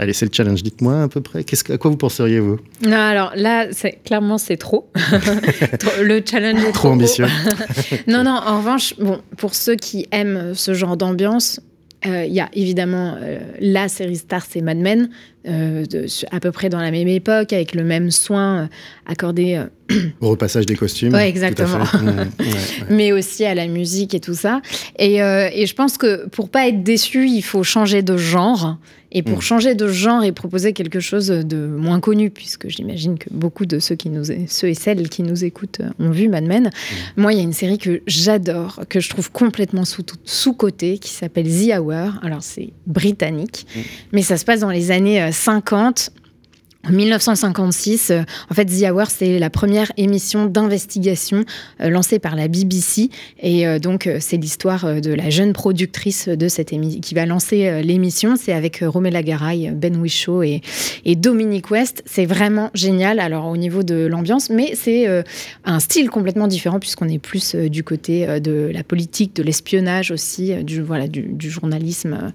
Allez, 0.00 0.12
c'est 0.12 0.26
le 0.26 0.30
challenge. 0.32 0.62
Dites-moi 0.62 1.02
à 1.02 1.08
peu 1.08 1.20
près. 1.20 1.42
Qu'est-ce 1.44 1.64
que- 1.64 1.72
à 1.72 1.78
quoi 1.78 1.90
vous 1.90 1.96
penseriez, 1.96 2.38
vous? 2.38 2.58
Non, 2.82 2.96
alors 2.96 3.32
là, 3.34 3.66
c'est- 3.72 3.98
clairement, 4.04 4.38
c'est 4.38 4.56
trop. 4.56 4.88
Le 6.02 6.22
challenge 6.24 6.60
est 6.62 6.70
trop, 6.70 6.72
Trop 6.72 6.88
ambitieux. 6.90 7.26
non, 8.06 8.22
non, 8.22 8.40
en 8.46 8.58
revanche, 8.58 8.94
bon, 8.98 9.20
pour 9.36 9.54
ceux 9.54 9.74
qui 9.74 10.06
aiment 10.12 10.52
ce 10.54 10.72
genre 10.72 10.96
d'ambiance, 10.96 11.60
euh, 12.06 12.24
il 12.24 12.32
y 12.32 12.38
a 12.40 12.48
évidemment 12.52 13.16
euh, 13.20 13.40
la 13.60 13.88
série 13.88 14.14
star, 14.16 14.44
c'est 14.48 14.60
Mad 14.60 14.78
Men, 14.78 15.10
euh, 15.46 15.84
de- 15.86 16.06
à 16.30 16.40
peu 16.40 16.50
près 16.52 16.68
dans 16.68 16.80
la 16.80 16.90
même 16.90 17.08
époque, 17.08 17.52
avec 17.52 17.74
le 17.74 17.84
même 17.84 18.10
soin 18.10 18.62
euh, 18.62 18.66
accordé 19.06 19.54
euh, 19.90 19.96
Au 20.20 20.30
repassage 20.30 20.66
des 20.66 20.74
costumes. 20.76 21.14
À 21.14 21.26
exactement. 21.26 21.84
fait. 21.84 21.98
Mmh, 21.98 22.06
ouais, 22.08 22.46
ouais. 22.46 22.86
mais 22.90 23.12
aussi 23.12 23.44
à 23.44 23.54
la 23.54 23.66
musique 23.68 24.14
et 24.14 24.20
tout 24.20 24.34
ça. 24.34 24.60
Et, 24.98 25.22
euh, 25.22 25.48
et 25.52 25.66
je 25.66 25.74
pense 25.74 25.96
que 25.96 26.26
pour 26.28 26.48
pas 26.50 26.68
être 26.68 26.82
déçu, 26.82 27.26
il 27.28 27.42
faut 27.42 27.62
changer 27.62 28.02
de 28.02 28.16
genre. 28.16 28.76
Et 29.10 29.22
pour 29.22 29.38
Mm. 29.38 29.40
changer 29.40 29.74
de 29.74 29.88
genre 29.88 30.22
et 30.22 30.32
proposer 30.32 30.74
quelque 30.74 31.00
chose 31.00 31.28
de 31.28 31.56
moins 31.66 31.98
connu, 31.98 32.28
puisque 32.28 32.68
j'imagine 32.68 33.16
que 33.16 33.28
beaucoup 33.30 33.64
de 33.64 33.78
ceux, 33.78 33.94
qui 33.94 34.10
nous, 34.10 34.24
ceux 34.48 34.68
et 34.68 34.74
celles 34.74 35.08
qui 35.08 35.22
nous 35.22 35.46
écoutent 35.46 35.80
ont 35.98 36.10
vu 36.10 36.28
Mad 36.28 36.44
Men, 36.44 36.68
moi, 37.16 37.32
il 37.32 37.38
y 37.38 37.40
a 37.40 37.42
une 37.42 37.54
série 37.54 37.78
que 37.78 38.02
j'adore, 38.06 38.80
que 38.90 39.00
je 39.00 39.08
trouve 39.08 39.32
complètement 39.32 39.86
sous- 39.86 40.04
sous-cotée, 40.26 40.98
qui 40.98 41.08
s'appelle 41.08 41.46
The 41.46 41.78
Hour. 41.78 42.18
Alors, 42.22 42.42
c'est 42.42 42.68
britannique, 42.86 43.66
mais 44.12 44.20
ça 44.20 44.36
se 44.36 44.44
passe 44.44 44.60
dans 44.60 44.68
les 44.70 44.90
années 44.90 45.22
50. 45.30 46.10
En 46.86 46.92
1956, 46.92 48.10
euh, 48.10 48.22
en 48.50 48.54
fait, 48.54 48.64
The 48.64 48.90
Hour, 48.90 49.08
c'est 49.08 49.40
la 49.40 49.50
première 49.50 49.90
émission 49.96 50.46
d'investigation 50.46 51.44
euh, 51.80 51.90
lancée 51.90 52.20
par 52.20 52.36
la 52.36 52.46
BBC. 52.46 53.10
Et 53.40 53.66
euh, 53.66 53.80
donc, 53.80 54.08
c'est 54.20 54.36
l'histoire 54.36 55.00
de 55.00 55.12
la 55.12 55.28
jeune 55.28 55.52
productrice 55.52 56.28
de 56.28 56.48
cette 56.48 56.72
émission 56.72 57.00
qui 57.00 57.14
va 57.14 57.26
lancer 57.26 57.82
l'émission. 57.82 58.36
C'est 58.36 58.52
avec 58.52 58.82
Roméla 58.86 59.22
Garay, 59.22 59.72
Ben 59.72 59.96
Whishaw 59.96 60.42
et, 60.44 60.62
et 61.04 61.16
Dominique 61.16 61.70
West. 61.70 62.02
C'est 62.06 62.26
vraiment 62.26 62.70
génial, 62.74 63.18
alors 63.18 63.46
au 63.46 63.56
niveau 63.56 63.82
de 63.82 64.06
l'ambiance, 64.06 64.48
mais 64.48 64.72
c'est 64.74 65.06
un 65.64 65.80
style 65.80 66.10
complètement 66.10 66.46
différent 66.46 66.78
puisqu'on 66.78 67.08
est 67.08 67.18
plus 67.18 67.54
du 67.54 67.82
côté 67.82 68.40
de 68.40 68.70
la 68.72 68.84
politique, 68.84 69.34
de 69.36 69.42
l'espionnage 69.42 70.10
aussi, 70.10 70.54
du, 70.64 70.80
voilà, 70.80 71.08
du, 71.08 71.50
journalisme 71.50 72.32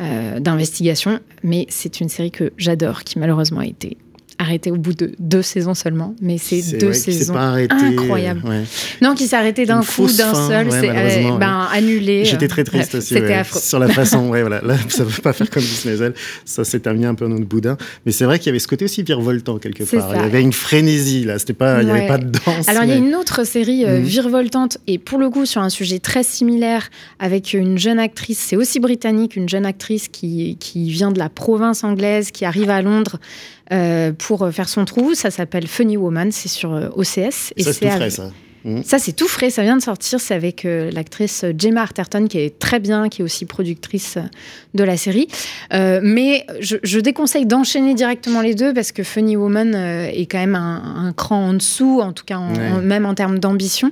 d'investigation. 0.00 1.20
Mais 1.42 1.66
c'est 1.68 2.00
une 2.00 2.08
série 2.08 2.30
que 2.30 2.52
j'adore, 2.56 3.04
qui 3.04 3.18
malheureusement 3.18 3.60
a 3.60 3.66
été 3.66 3.98
arrêtée 4.40 4.70
au 4.70 4.76
bout 4.76 4.94
de 4.94 5.12
deux 5.18 5.42
saisons 5.42 5.74
seulement. 5.74 6.14
Mais 6.20 6.38
c'est 6.38 6.78
deux 6.78 6.92
saisons 6.92 7.34
arrêté, 7.36 7.74
incroyables. 7.74 8.42
ouais. 8.48 8.62
Non, 9.02 9.14
qui 9.14 9.26
s'est 9.26 9.36
arrêté 9.36 9.66
d'un 9.66 9.82
coup, 9.82 10.06
d'un 10.06 10.34
seul, 10.34 10.68
ouais, 10.68 10.80
c'est 10.80 10.88
euh, 10.90 11.36
ben, 11.38 11.68
ouais. 11.70 11.78
annulé. 11.78 12.24
J'étais 12.24 12.46
euh, 12.46 12.48
très 12.48 12.64
triste 12.64 12.90
bref, 12.92 13.02
aussi. 13.02 13.14
C'était 13.14 13.34
affreux. 13.34 13.60
Sur 13.60 13.78
la 13.78 13.88
façon, 13.88 14.28
ouais, 14.30 14.40
voilà. 14.40 14.60
Là, 14.62 14.76
ça 14.88 15.04
ne 15.04 15.08
veut 15.08 15.22
pas 15.22 15.32
faire 15.34 15.50
comme 15.50 15.62
Maisel. 15.84 16.14
Ça 16.44 16.64
s'est 16.64 16.80
terminé 16.80 17.06
un 17.06 17.14
peu 17.14 17.26
en 17.26 17.30
boudin. 17.30 17.76
Mais 18.06 18.12
c'est 18.12 18.24
vrai 18.24 18.38
qu'il 18.38 18.46
y 18.46 18.50
avait 18.50 18.58
ce 18.58 18.68
côté 18.68 18.86
aussi 18.86 19.02
virevoltant 19.02 19.58
quelque 19.58 19.84
part. 19.84 20.10
ça. 20.10 20.16
Il 20.16 20.22
y 20.22 20.24
avait 20.24 20.42
une 20.42 20.52
frénésie 20.54 21.24
là. 21.24 21.38
C'était 21.38 21.52
pas, 21.52 21.82
il 21.82 21.86
n'y 21.86 21.92
avait 21.92 22.08
pas 22.08 22.18
de 22.18 22.30
danse. 22.30 22.68
Alors, 22.68 22.84
il 22.84 22.90
y 22.90 22.92
a 22.92 22.96
une 22.96 23.14
autre 23.14 23.44
série 23.44 23.84
euh, 23.84 23.98
Mhm. 23.98 24.04
virevoltante, 24.06 24.78
et 24.86 24.98
pour 24.98 25.18
le 25.18 25.28
coup, 25.30 25.44
sur 25.46 25.60
un 25.60 25.68
sujet 25.68 25.98
très 25.98 26.22
similaire, 26.22 26.88
avec 27.18 27.52
une 27.52 27.78
jeune 27.78 27.98
actrice, 27.98 28.38
c'est 28.38 28.56
aussi 28.56 28.80
britannique, 28.80 29.36
une 29.36 29.48
jeune 29.48 29.66
actrice 29.66 30.08
qui, 30.08 30.56
qui 30.60 30.90
vient 30.90 31.10
de 31.12 31.18
la 31.18 31.28
province 31.28 31.84
anglaise, 31.84 32.30
qui 32.30 32.44
arrive 32.44 32.70
à 32.70 32.80
Londres 32.82 33.18
euh, 33.72 34.12
pour 34.12 34.50
faire 34.52 34.68
son 34.68 34.84
trou. 34.84 35.14
Ça 35.14 35.30
s'appelle 35.30 35.66
Funny 35.66 35.96
Woman, 35.96 36.32
c'est 36.32 36.48
sur 36.48 36.74
euh, 36.74 36.88
OCS. 36.94 37.06
Ça, 37.06 37.52
c'est 37.56 37.80
tout 37.80 37.88
frais, 37.88 38.10
ça. 38.10 38.30
Mhm. 38.64 38.82
Ça, 38.84 38.98
c'est 38.98 39.12
tout 39.12 39.28
frais, 39.28 39.50
ça 39.50 39.62
vient 39.62 39.76
de 39.76 39.82
sortir. 39.82 40.20
C'est 40.20 40.34
avec 40.34 40.64
euh, 40.64 40.90
l'actrice 40.92 41.44
Gemma 41.58 41.82
Arterton, 41.82 42.26
qui 42.28 42.38
est 42.38 42.58
très 42.58 42.78
bien, 42.80 43.08
qui 43.08 43.22
est 43.22 43.24
aussi 43.24 43.46
productrice 43.46 44.18
de 44.74 44.84
la 44.84 44.96
série. 44.96 45.28
Euh, 45.72 46.00
mais 46.02 46.44
je, 46.60 46.76
je 46.82 47.00
déconseille 47.00 47.46
d'enchaîner 47.46 47.94
directement 47.94 48.40
les 48.42 48.54
deux 48.54 48.72
parce 48.74 48.92
que 48.92 49.02
Funny 49.02 49.36
Woman 49.36 49.72
euh, 49.74 50.08
est 50.12 50.26
quand 50.26 50.38
même 50.38 50.54
un, 50.54 51.06
un 51.06 51.12
cran 51.12 51.48
en 51.48 51.54
dessous, 51.54 52.00
en 52.02 52.12
tout 52.12 52.24
cas, 52.24 52.36
en- 52.36 52.50
Ouais. 52.54 52.68
en- 52.76 52.82
même 52.82 53.06
en 53.06 53.14
termes 53.14 53.38
d'ambition. 53.38 53.90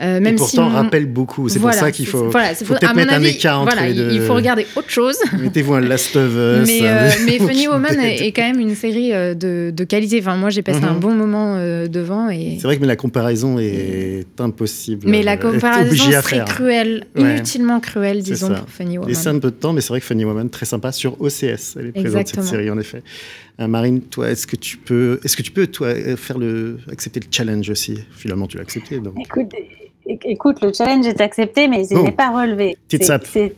Et 0.00 0.20
même 0.20 0.36
pourtant, 0.36 0.68
si 0.70 0.74
rappelle 0.76 1.06
beaucoup. 1.06 1.48
C'est 1.48 1.58
Voilà, 1.58 1.76
pour 1.76 1.86
ça 1.86 1.92
qu'il 1.92 2.06
faut, 2.06 2.28
voilà, 2.30 2.54
faut 2.54 2.64
peut-être 2.74 2.94
mettre 2.94 3.12
un 3.14 3.22
écart 3.22 3.60
entre 3.60 3.72
voilà, 3.74 3.88
les 3.88 3.94
deux. 3.94 4.10
Il 4.12 4.20
faut 4.22 4.34
regarder 4.34 4.66
autre 4.76 4.90
chose. 4.90 5.16
Mettez-vous 5.38 5.74
un 5.74 5.80
Last 5.80 6.16
of 6.16 6.30
Us. 6.32 6.66
Mais, 6.66 6.88
un- 6.88 7.08
mais 7.26 7.38
Funny 7.46 7.68
Woman 7.68 7.98
est, 8.00 8.26
est 8.26 8.32
quand 8.32 8.42
même 8.42 8.60
une 8.60 8.74
série 8.74 9.10
de, 9.12 9.70
de 9.74 9.84
qualité. 9.84 10.18
Enfin, 10.20 10.36
moi, 10.36 10.50
j'ai 10.50 10.62
passé 10.62 10.80
Mhm. 10.80 10.88
un 10.88 10.94
bon 10.94 11.14
moment 11.14 11.56
devant 11.88 12.30
et 12.30 12.56
C'est 12.60 12.66
vrai 12.66 12.76
que 12.76 12.80
mais 12.80 12.86
la 12.86 12.96
comparaison 12.96 13.58
est, 13.58 13.64
est 14.08 14.40
impossible. 14.40 15.08
Mais 15.08 15.22
la 15.22 15.36
comparaison 15.36 15.94
serait 16.22 16.44
cruelle, 16.44 17.06
Ouais. 17.16 17.36
inutilement 17.36 17.80
cruelle, 17.80 18.22
disons, 18.22 18.48
ça. 18.48 18.54
pour 18.60 18.68
Funny 18.70 18.98
Woman. 18.98 19.10
Et 19.10 19.14
ça 19.14 19.30
un 19.30 19.38
peu 19.38 19.50
de 19.50 19.56
temps, 19.56 19.72
mais 19.72 19.80
c'est 19.80 19.88
vrai 19.88 20.00
que 20.00 20.06
Funny 20.06 20.24
Woman, 20.24 20.50
très 20.50 20.66
sympa 20.66 20.92
sur 20.92 21.20
OCS. 21.20 21.76
Elle 21.78 21.86
est 21.86 21.92
présente 21.92 21.96
Exactement. 21.96 22.24
cette 22.24 22.44
série, 22.44 22.70
en 22.70 22.78
effet. 22.78 23.02
Euh, 23.60 23.66
Marine, 23.68 24.00
toi, 24.02 24.30
est-ce 24.30 24.46
que 24.46 24.56
tu 24.56 24.76
peux, 24.76 25.20
est-ce 25.24 25.36
que 25.36 25.42
tu 25.42 25.50
peux, 25.50 25.66
toi, 25.66 25.88
euh, 25.88 26.16
faire 26.16 26.38
le, 26.38 26.78
accepter 26.90 27.20
le 27.20 27.26
challenge 27.30 27.68
aussi? 27.70 27.98
Finalement, 28.12 28.46
tu 28.46 28.56
l'as 28.56 28.62
accepté. 28.62 29.00
Donc. 29.00 29.14
Écoute, 29.20 29.52
écoute, 30.08 30.60
le 30.62 30.72
challenge 30.72 31.06
est 31.06 31.20
accepté, 31.20 31.68
mais 31.68 31.86
il 31.86 31.96
Oh. 31.96 32.02
n'est 32.02 32.12
pas 32.12 32.30
relevé. 32.30 32.76
Petite 32.88 33.04
C'est- 33.04 33.54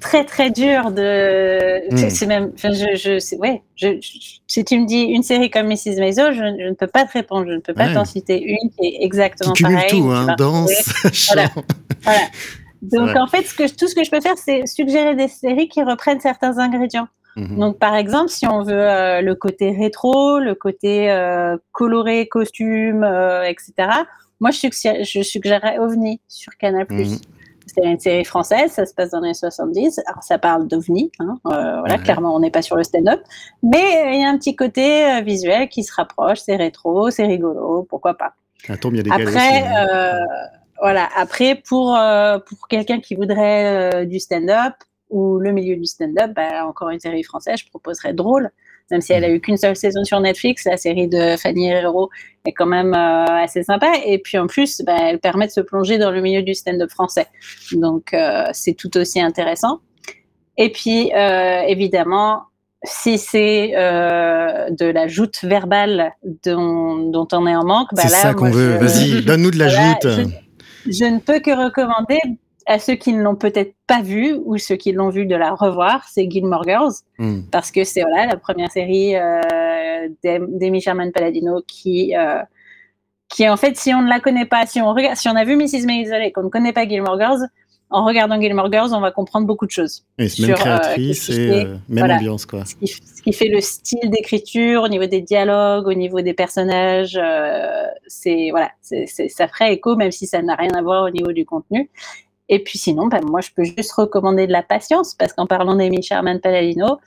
très 0.00 0.24
très 0.24 0.50
dur 0.50 0.90
de. 0.90 1.92
Mm. 1.92 2.08
c'est- 2.10 2.26
même. 2.26 2.50
enfin, 2.54 2.72
je, 2.72 2.96
je, 2.96 3.36
ouais, 3.36 3.62
je, 3.76 3.88
je- 4.00 4.38
si 4.46 4.64
tu 4.64 4.78
me 4.78 4.86
dis 4.86 5.02
une 5.02 5.22
série 5.22 5.50
comme 5.50 5.66
Mrs. 5.68 5.98
Maisel, 6.00 6.32
je, 6.32 6.38
je 6.62 6.68
ne 6.68 6.74
peux 6.74 6.86
pas 6.86 7.04
te 7.04 7.12
répondre. 7.12 7.46
Je 7.48 7.52
ne 7.54 7.60
peux 7.60 7.74
pas 7.74 7.86
Ouais. 7.88 7.94
t'en 7.94 8.04
citer 8.04 8.40
une 8.42 8.70
qui 8.70 8.86
est 8.86 8.98
Qui 8.98 9.04
exactement 9.04 9.52
cumule 9.52 9.74
pareille. 9.74 9.90
tout, 9.90 10.10
hein, 10.10 10.34
danse. 10.38 10.70
Voilà. 11.32 11.48
Voilà. 12.02 12.18
Donc 12.82 13.16
en 13.16 13.26
fait, 13.26 13.42
ce 13.44 13.54
que, 13.54 13.66
je- 13.66 13.74
tout 13.74 13.86
ce 13.88 13.94
que 13.94 14.04
je 14.04 14.10
peux 14.10 14.20
faire, 14.20 14.36
c'est 14.36 14.66
suggérer 14.66 15.14
des 15.14 15.28
séries 15.28 15.68
qui 15.68 15.82
reprennent 15.82 16.20
certains 16.20 16.58
ingrédients. 16.58 17.08
Mhm. 17.36 17.58
Donc 17.58 17.78
par 17.78 17.94
exemple, 17.96 18.28
si 18.30 18.46
on 18.46 18.62
veut 18.62 18.72
euh, 18.74 19.20
le 19.20 19.34
côté 19.34 19.70
rétro, 19.70 20.38
le 20.38 20.54
côté 20.54 21.10
euh, 21.10 21.56
coloré, 21.72 22.26
costume, 22.28 23.02
euh, 23.04 23.42
etc. 23.44 23.72
Moi, 24.40 24.50
je, 24.50 24.58
suggère- 24.58 25.04
je 25.04 25.22
suggérerais 25.22 25.78
OVNI 25.78 26.20
sur 26.28 26.56
Canal+. 26.56 26.86
Mhm. 26.90 27.18
C'est 27.66 27.82
une 27.82 27.98
série 27.98 28.24
française, 28.26 28.70
ça 28.72 28.84
se 28.84 28.92
passe 28.92 29.10
dans 29.12 29.20
les 29.20 29.28
années 29.28 29.34
70. 29.34 29.98
Alors 30.06 30.22
ça 30.22 30.38
parle 30.38 30.68
d'OVNI, 30.68 31.10
hein, 31.18 31.38
euh, 31.46 31.78
voilà, 31.80 31.94
Ouais. 31.96 32.02
clairement 32.02 32.36
on 32.36 32.40
n'est 32.40 32.50
pas 32.50 32.60
sur 32.60 32.76
le 32.76 32.84
stand-up, 32.84 33.20
mais 33.62 33.78
euh, 33.78 34.10
il 34.12 34.20
y 34.20 34.24
a 34.24 34.28
un 34.28 34.36
petit 34.36 34.54
côté 34.54 35.06
euh, 35.06 35.20
visuel 35.22 35.70
qui 35.70 35.82
se 35.82 35.92
rapproche, 35.94 36.40
c'est 36.40 36.56
rétro, 36.56 37.10
c'est 37.10 37.24
rigolo, 37.26 37.84
pourquoi 37.88 38.14
pas. 38.14 38.34
Tombe, 38.82 38.94
il 38.94 38.98
y 38.98 39.00
a 39.00 39.02
des 39.02 39.10
galets 39.10 39.28
Après, 39.28 39.62
hein. 39.66 40.26
voilà. 40.80 41.08
Après, 41.16 41.54
pour 41.66 41.98
pour 42.46 42.68
quelqu'un 42.68 43.00
qui 43.00 43.14
voudrait 43.14 44.04
du 44.06 44.20
stand-up 44.20 44.74
ou 45.08 45.38
le 45.38 45.50
milieu 45.52 45.76
du 45.76 45.86
stand-up, 45.86 46.32
bah, 46.36 46.66
encore 46.66 46.90
une 46.90 47.00
série 47.00 47.22
française, 47.22 47.58
je 47.60 47.68
proposerais 47.70 48.12
Drôle. 48.12 48.50
Même 48.90 49.00
si 49.00 49.12
elle 49.12 49.24
a 49.24 49.30
eu 49.30 49.40
qu'une 49.40 49.56
seule 49.56 49.76
saison 49.76 50.04
sur 50.04 50.20
Netflix, 50.20 50.64
la 50.64 50.76
série 50.76 51.08
de 51.08 51.36
Fanny 51.36 51.68
Herrero 51.70 52.10
est 52.44 52.52
quand 52.52 52.66
même 52.66 52.92
euh, 52.92 53.24
assez 53.42 53.62
sympa. 53.62 53.92
Et 54.04 54.18
puis 54.18 54.36
en 54.38 54.46
plus, 54.46 54.82
bah, 54.84 54.96
elle 55.00 55.18
permet 55.20 55.46
de 55.46 55.52
se 55.52 55.60
plonger 55.60 55.96
dans 55.98 56.10
le 56.10 56.20
milieu 56.20 56.42
du 56.42 56.54
stand-up 56.54 56.90
français. 56.90 57.26
Donc 57.72 58.12
euh, 58.12 58.44
c'est 58.52 58.74
tout 58.74 58.94
aussi 58.98 59.20
intéressant. 59.20 59.80
Et 60.58 60.70
puis 60.70 61.12
euh, 61.14 61.62
évidemment, 61.66 62.42
si 62.82 63.16
c'est 63.16 63.68
de 63.70 64.84
la 64.84 65.08
joute 65.08 65.38
verbale 65.42 66.12
dont, 66.44 67.10
dont 67.10 67.26
on 67.32 67.46
est 67.46 67.56
en 67.56 67.64
manque, 67.64 67.88
bah 67.92 68.02
C'est 68.02 68.08
ça 68.08 68.34
qu'on 68.34 68.50
veut. 68.50 68.76
Vas-y, 68.76 69.22
donne-nous 69.24 69.50
de 69.50 69.58
la 69.58 69.68
Voilà, 69.68 69.98
joute. 70.02 70.30
je, 70.86 70.92
je 70.92 71.04
ne 71.06 71.18
peux 71.18 71.40
que 71.40 71.50
recommander 71.50 72.18
à 72.66 72.78
ceux 72.78 72.94
qui 72.94 73.12
ne 73.12 73.22
l'ont 73.22 73.36
peut-être 73.36 73.74
pas 73.86 74.00
vu 74.02 74.34
ou 74.44 74.56
ceux 74.58 74.76
qui 74.76 74.92
l'ont 74.92 75.10
vu 75.10 75.26
de 75.26 75.36
la 75.36 75.52
revoir, 75.54 76.06
c'est 76.10 76.30
Gilmore 76.30 76.64
Girls, 76.64 76.92
Hmm. 77.18 77.42
parce 77.50 77.70
que 77.70 77.84
c'est 77.84 78.02
voilà, 78.02 78.26
la 78.26 78.36
première 78.36 78.70
série 78.70 79.16
euh, 79.16 80.08
d'Am- 80.24 80.48
d'Amy 80.58 80.80
Sherman 80.80 81.12
Palladino 81.12 81.62
qui, 81.66 82.16
euh, 82.16 82.40
qui 83.28 83.48
en 83.48 83.56
fait, 83.56 83.76
si 83.76 83.92
on 83.94 84.02
ne 84.02 84.08
la 84.08 84.20
connaît 84.20 84.46
pas, 84.46 84.66
si 84.66 84.80
on, 84.80 84.92
regarde, 84.94 85.16
si 85.16 85.28
on 85.28 85.36
a 85.36 85.44
vu 85.44 85.56
Mrs. 85.56 85.84
Maisel 85.86 86.22
et 86.22 86.32
qu'on 86.32 86.42
ne 86.44 86.48
connaît 86.48 86.72
pas 86.72 86.86
Gilmore 86.88 87.18
Girls, 87.18 87.40
en 87.90 88.04
regardant 88.06 88.40
Gilmore 88.40 88.72
Girls, 88.72 88.90
on 88.92 89.00
va 89.00 89.12
comprendre 89.12 89.46
beaucoup 89.46 89.66
de 89.66 89.70
choses. 89.70 90.04
Et 90.18 90.28
c'est 90.28 90.42
même 90.42 90.52
euh, 90.52 90.54
créatrice 90.54 91.28
et 91.28 91.32
fait- 91.32 91.64
euh, 91.66 91.76
même 91.88 91.98
voilà. 91.98 92.16
ambiance, 92.16 92.46
quoi. 92.46 92.64
ce 92.64 92.74
qui, 92.76 92.86
ce 92.88 93.22
qui 93.22 93.32
fait 93.32 93.48
le 93.48 93.60
style 93.60 94.10
d'écriture, 94.10 94.82
au 94.82 94.88
niveau 94.88 95.06
des 95.06 95.20
dialogues, 95.20 95.86
au 95.86 95.94
niveau 95.94 96.20
des 96.22 96.34
personnages, 96.34 97.16
euh, 97.22 97.84
c'est 98.06 98.48
voilà, 98.50 98.70
ça 98.80 99.48
ferait 99.48 99.74
écho, 99.74 99.94
même 99.96 100.10
si 100.10 100.26
ça 100.26 100.40
n'a 100.42 100.54
rien 100.56 100.72
à 100.72 100.82
voir 100.82 101.04
au 101.04 101.10
niveau 101.10 101.32
du 101.32 101.44
contenu. 101.44 101.90
Et 102.48 102.62
puis 102.62 102.78
sinon, 102.78 103.06
ben, 103.06 103.20
moi, 103.24 103.40
je 103.40 103.50
peux 103.54 103.64
juste 103.64 103.92
recommander 103.92 104.46
de 104.46 104.52
la 104.52 104.62
patience, 104.62 105.14
parce 105.14 105.32
qu'en 105.32 105.46
parlant 105.46 105.74
d'Amy 105.76 106.02
Sherman 106.02 106.40
Palladino, 106.40 106.98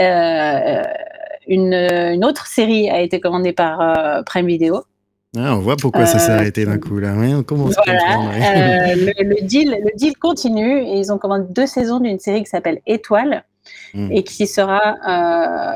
euh, 0.00 0.82
une, 1.46 1.72
une 1.74 2.24
autre 2.24 2.46
série 2.46 2.90
a 2.90 3.00
été 3.00 3.20
commandée 3.20 3.52
par 3.52 3.80
euh, 3.80 4.22
Prime 4.22 4.46
Video. 4.46 4.82
Ah, 5.36 5.54
on 5.56 5.60
voit 5.60 5.76
pourquoi 5.76 6.06
ça 6.06 6.18
s'est 6.18 6.32
Euh, 6.32 6.36
arrêté 6.36 6.64
d'un 6.64 6.78
coup, 6.78 6.98
là. 6.98 7.12
Oui, 7.16 7.34
on 7.34 7.42
commence 7.42 7.76
à 7.78 7.82
Voilà, 7.84 8.00
comprendre. 8.00 8.30
ouais. 8.30 8.46
euh, 8.46 9.12
le, 9.22 9.34
le 9.36 9.42
deal, 9.46 9.70
le 9.84 9.90
deal 9.96 10.16
continue 10.16 10.78
et 10.82 10.98
ils 10.98 11.12
ont 11.12 11.18
commandé 11.18 11.44
deux 11.50 11.66
saisons 11.66 12.00
d'une 12.00 12.18
série 12.18 12.40
qui 12.42 12.50
s'appelle 12.50 12.80
Étoile 12.86 13.44
Mm. 13.94 14.12
et 14.12 14.22
qui 14.22 14.46
sera 14.46 14.96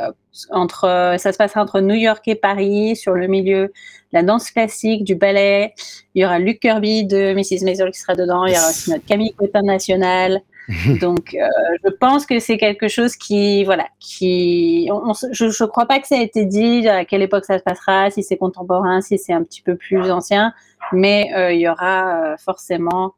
euh, 0.09 0.13
entre, 0.51 1.15
ça 1.19 1.33
se 1.33 1.39
passera 1.39 1.63
entre 1.63 1.81
New 1.81 1.95
York 1.95 2.27
et 2.27 2.35
Paris 2.35 2.97
sur 2.97 3.13
le 3.15 3.27
milieu 3.27 3.67
de 3.67 3.73
la 4.13 4.23
danse 4.23 4.51
classique, 4.51 5.05
du 5.05 5.15
ballet. 5.15 5.75
Il 6.15 6.23
y 6.23 6.25
aura 6.27 6.39
Luke 6.39 6.61
Kirby 6.61 7.05
de 7.07 7.33
Mrs. 7.35 7.65
Maisel 7.65 7.91
qui 7.91 7.99
sera 8.01 8.15
dedans. 8.15 8.45
Il 8.47 8.55
y 8.55 8.59
aura 8.59 8.69
aussi 8.71 8.91
notre 8.91 9.05
Camille 9.07 9.33
Cotin 9.35 9.63
national. 9.63 10.41
Donc, 11.01 11.35
euh, 11.35 11.47
je 11.85 11.91
pense 11.91 12.25
que 12.25 12.39
c'est 12.39 12.57
quelque 12.57 12.87
chose 12.87 13.17
qui, 13.17 13.65
voilà, 13.65 13.87
qui, 13.99 14.89
on- 14.93 15.11
on 15.11 15.15
se- 15.15 15.27
je, 15.33 15.51
je 15.51 15.65
crois 15.65 15.87
pas 15.87 15.99
que 15.99 16.07
ça 16.07 16.17
a 16.17 16.21
été 16.21 16.45
dit 16.45 16.87
à 16.89 17.05
quelle 17.05 17.23
époque 17.23 17.45
ça 17.45 17.59
se 17.59 17.65
passera, 17.65 18.11
si 18.11 18.23
c'est 18.23 18.37
contemporain, 18.37 19.01
si 19.01 19.19
c'est 19.19 19.33
un 19.33 19.43
petit 19.43 19.61
peu 19.61 19.75
plus 19.77 20.11
ancien, 20.13 20.53
mais 20.93 21.33
euh, 21.35 21.53
il 21.53 21.61
y 21.61 21.69
aura 21.69 22.33
euh, 22.33 22.37
forcément 22.39 23.15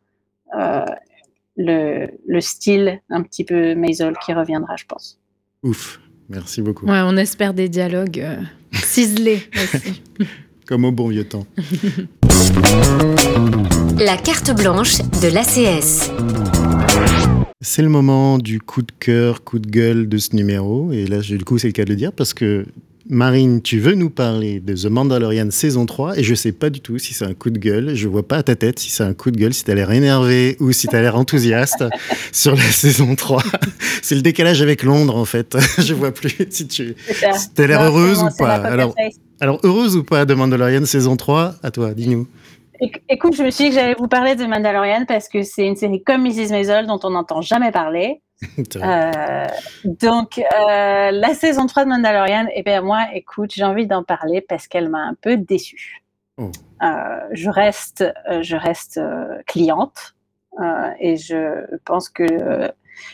le, 1.56 2.08
le 2.26 2.40
style 2.40 3.00
un 3.10 3.22
petit 3.22 3.44
peu 3.44 3.74
Maisel 3.74 4.14
qui 4.24 4.32
reviendra, 4.32 4.76
je 4.76 4.84
pense. 4.86 5.18
Ouf, 5.62 6.00
merci 6.28 6.62
beaucoup. 6.62 6.86
Ouais, 6.86 7.00
on 7.02 7.16
espère 7.16 7.54
des 7.54 7.68
dialogues 7.68 8.20
euh, 8.20 8.36
ciselés 8.72 9.42
aussi. 9.54 10.02
Comme 10.66 10.84
au 10.84 10.92
bon 10.92 11.08
vieux 11.08 11.24
temps. 11.24 11.46
La 13.98 14.16
carte 14.16 14.54
blanche 14.56 14.98
de 15.22 15.28
l'ACS. 15.32 16.10
C'est 17.60 17.82
le 17.82 17.88
moment 17.88 18.38
du 18.38 18.60
coup 18.60 18.82
de 18.82 18.92
cœur, 18.98 19.44
coup 19.44 19.58
de 19.58 19.68
gueule 19.68 20.08
de 20.08 20.18
ce 20.18 20.34
numéro. 20.34 20.92
Et 20.92 21.06
là, 21.06 21.20
du 21.20 21.44
coup, 21.44 21.58
c'est 21.58 21.68
le 21.68 21.72
cas 21.72 21.84
de 21.84 21.90
le 21.90 21.96
dire 21.96 22.12
parce 22.12 22.34
que 22.34 22.66
Marine, 23.06 23.60
tu 23.60 23.80
veux 23.80 23.94
nous 23.94 24.08
parler 24.08 24.60
de 24.60 24.74
The 24.74 24.86
Mandalorian 24.86 25.50
saison 25.50 25.84
3 25.84 26.18
et 26.18 26.22
je 26.22 26.34
sais 26.34 26.52
pas 26.52 26.70
du 26.70 26.80
tout 26.80 26.98
si 26.98 27.12
c'est 27.12 27.26
un 27.26 27.34
coup 27.34 27.50
de 27.50 27.58
gueule. 27.58 27.94
Je 27.94 28.08
vois 28.08 28.26
pas 28.26 28.36
à 28.38 28.42
ta 28.42 28.56
tête 28.56 28.78
si 28.78 28.88
c'est 28.90 29.02
un 29.02 29.12
coup 29.12 29.30
de 29.30 29.36
gueule, 29.36 29.52
si 29.52 29.62
t'as 29.62 29.74
l'air 29.74 29.90
énervé 29.92 30.56
ou 30.58 30.72
si 30.72 30.86
t'as 30.88 31.02
l'air 31.02 31.14
enthousiaste 31.16 31.84
sur 32.32 32.52
la 32.56 32.62
saison 32.62 33.14
3. 33.14 33.42
c'est 34.02 34.14
le 34.14 34.22
décalage 34.22 34.62
avec 34.62 34.82
Londres 34.82 35.16
en 35.16 35.26
fait. 35.26 35.54
je 35.78 35.92
vois 35.92 36.12
plus 36.12 36.34
si 36.48 36.66
tu 36.66 36.94
si 37.34 37.50
t'as 37.54 37.66
l'air 37.66 37.82
heureuse 37.82 38.20
bon, 38.20 38.28
ou 38.28 38.36
pas. 38.38 38.54
Alors, 38.54 38.94
alors, 39.40 39.60
heureuse 39.64 39.96
ou 39.96 40.04
pas 40.04 40.24
de 40.24 40.32
Mandalorian 40.32 40.86
saison 40.86 41.16
3 41.16 41.56
À 41.62 41.70
toi, 41.70 41.92
dis-nous. 41.92 42.26
Éc- 42.80 43.02
Écoute, 43.10 43.36
je 43.36 43.42
me 43.42 43.50
suis 43.50 43.64
dit 43.64 43.70
que 43.70 43.76
j'allais 43.76 43.96
vous 43.98 44.08
parler 44.08 44.34
de 44.34 44.44
Mandalorian 44.46 45.04
parce 45.06 45.28
que 45.28 45.42
c'est 45.42 45.66
une 45.66 45.76
série 45.76 46.02
comme 46.02 46.22
Mrs. 46.22 46.50
Maisel 46.50 46.86
dont 46.86 46.98
on 47.04 47.10
n'entend 47.10 47.42
jamais 47.42 47.70
parler. 47.70 48.22
Euh, 48.76 49.46
donc, 49.84 50.38
euh, 50.38 51.10
la 51.10 51.34
saison 51.34 51.66
3 51.66 51.84
de 51.84 51.90
Mandalorian, 51.90 52.46
eh 52.54 52.62
bien, 52.62 52.80
moi, 52.80 53.06
écoute, 53.14 53.52
j'ai 53.54 53.64
envie 53.64 53.86
d'en 53.86 54.02
parler 54.02 54.40
parce 54.40 54.66
qu'elle 54.66 54.88
m'a 54.88 55.00
un 55.00 55.14
peu 55.14 55.36
déçue. 55.36 56.02
Oh. 56.36 56.50
Euh, 56.82 56.86
je 57.32 57.48
reste, 57.50 58.04
je 58.40 58.56
reste 58.56 59.00
cliente 59.46 60.14
et 61.00 61.16
je 61.16 61.76
pense 61.84 62.08
que 62.08 62.72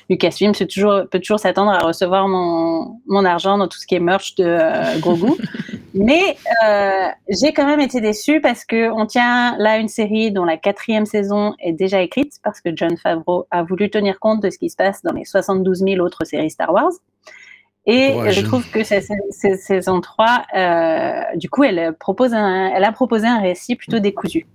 Lucasfilm 0.08 0.52
peut 0.52 0.66
toujours, 0.66 1.02
peut 1.10 1.20
toujours 1.20 1.40
s'attendre 1.40 1.70
à 1.70 1.80
recevoir 1.80 2.28
mon, 2.28 3.00
mon 3.06 3.24
argent 3.24 3.58
dans 3.58 3.68
tout 3.68 3.78
ce 3.78 3.86
qui 3.86 3.94
est 3.94 4.00
merch 4.00 4.34
de 4.36 4.44
euh, 4.44 4.98
Grogu. 4.98 5.32
Mais 5.94 6.36
euh, 6.64 7.08
j'ai 7.28 7.52
quand 7.52 7.66
même 7.66 7.80
été 7.80 8.00
déçue 8.00 8.40
parce 8.40 8.64
que 8.64 8.90
on 8.90 9.06
tient 9.06 9.56
là 9.58 9.78
une 9.78 9.88
série 9.88 10.30
dont 10.30 10.44
la 10.44 10.56
quatrième 10.56 11.06
saison 11.06 11.54
est 11.58 11.72
déjà 11.72 12.00
écrite 12.00 12.34
parce 12.44 12.60
que 12.60 12.70
John 12.74 12.96
Favreau 12.96 13.46
a 13.50 13.64
voulu 13.64 13.90
tenir 13.90 14.20
compte 14.20 14.42
de 14.42 14.50
ce 14.50 14.58
qui 14.58 14.70
se 14.70 14.76
passe 14.76 15.02
dans 15.02 15.12
les 15.12 15.24
72 15.24 15.78
000 15.78 16.04
autres 16.04 16.24
séries 16.24 16.50
Star 16.50 16.72
Wars. 16.72 16.92
Et 17.86 18.14
je 18.30 18.42
trouve 18.42 18.70
que 18.70 18.84
cette, 18.84 19.06
cette 19.30 19.58
saison 19.58 20.00
3, 20.00 20.42
euh, 20.54 21.36
du 21.36 21.48
coup, 21.48 21.64
elle, 21.64 21.94
propose 21.98 22.34
un, 22.34 22.68
elle 22.68 22.84
a 22.84 22.92
proposé 22.92 23.26
un 23.26 23.40
récit 23.40 23.74
plutôt 23.74 23.98
décousu. 23.98 24.46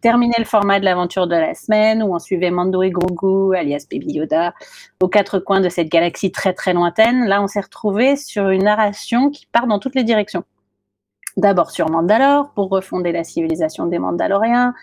Terminer 0.00 0.36
le 0.38 0.44
format 0.44 0.80
de 0.80 0.84
l'aventure 0.84 1.26
de 1.26 1.36
la 1.36 1.54
semaine 1.54 2.02
où 2.02 2.14
on 2.14 2.18
suivait 2.18 2.50
Mando 2.50 2.82
et 2.82 2.90
Grogu, 2.90 3.54
alias 3.54 3.86
Baby 3.90 4.14
Yoda, 4.14 4.54
aux 5.00 5.08
quatre 5.08 5.38
coins 5.38 5.60
de 5.60 5.68
cette 5.68 5.88
galaxie 5.88 6.32
très 6.32 6.54
très 6.54 6.72
lointaine. 6.72 7.26
Là, 7.26 7.42
on 7.42 7.46
s'est 7.46 7.60
retrouvé 7.60 8.16
sur 8.16 8.48
une 8.48 8.64
narration 8.64 9.30
qui 9.30 9.46
part 9.46 9.66
dans 9.66 9.78
toutes 9.78 9.94
les 9.94 10.04
directions. 10.04 10.44
D'abord 11.36 11.70
sur 11.70 11.90
Mandalore 11.90 12.50
pour 12.54 12.68
refonder 12.68 13.12
la 13.12 13.24
civilisation 13.24 13.86
des 13.86 13.98
Mandaloriens, 13.98 14.74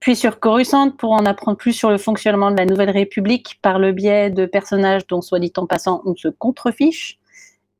puis 0.00 0.16
sur 0.16 0.40
Coruscant 0.40 0.90
pour 0.90 1.12
en 1.12 1.24
apprendre 1.26 1.56
plus 1.56 1.72
sur 1.72 1.90
le 1.90 1.98
fonctionnement 1.98 2.50
de 2.50 2.56
la 2.56 2.66
Nouvelle 2.66 2.90
République 2.90 3.58
par 3.62 3.78
le 3.78 3.92
biais 3.92 4.30
de 4.30 4.46
personnages 4.46 5.06
dont, 5.06 5.22
soit 5.22 5.38
dit 5.38 5.52
en 5.56 5.66
passant, 5.66 6.02
on 6.04 6.14
se 6.14 6.28
contrefiche. 6.28 7.18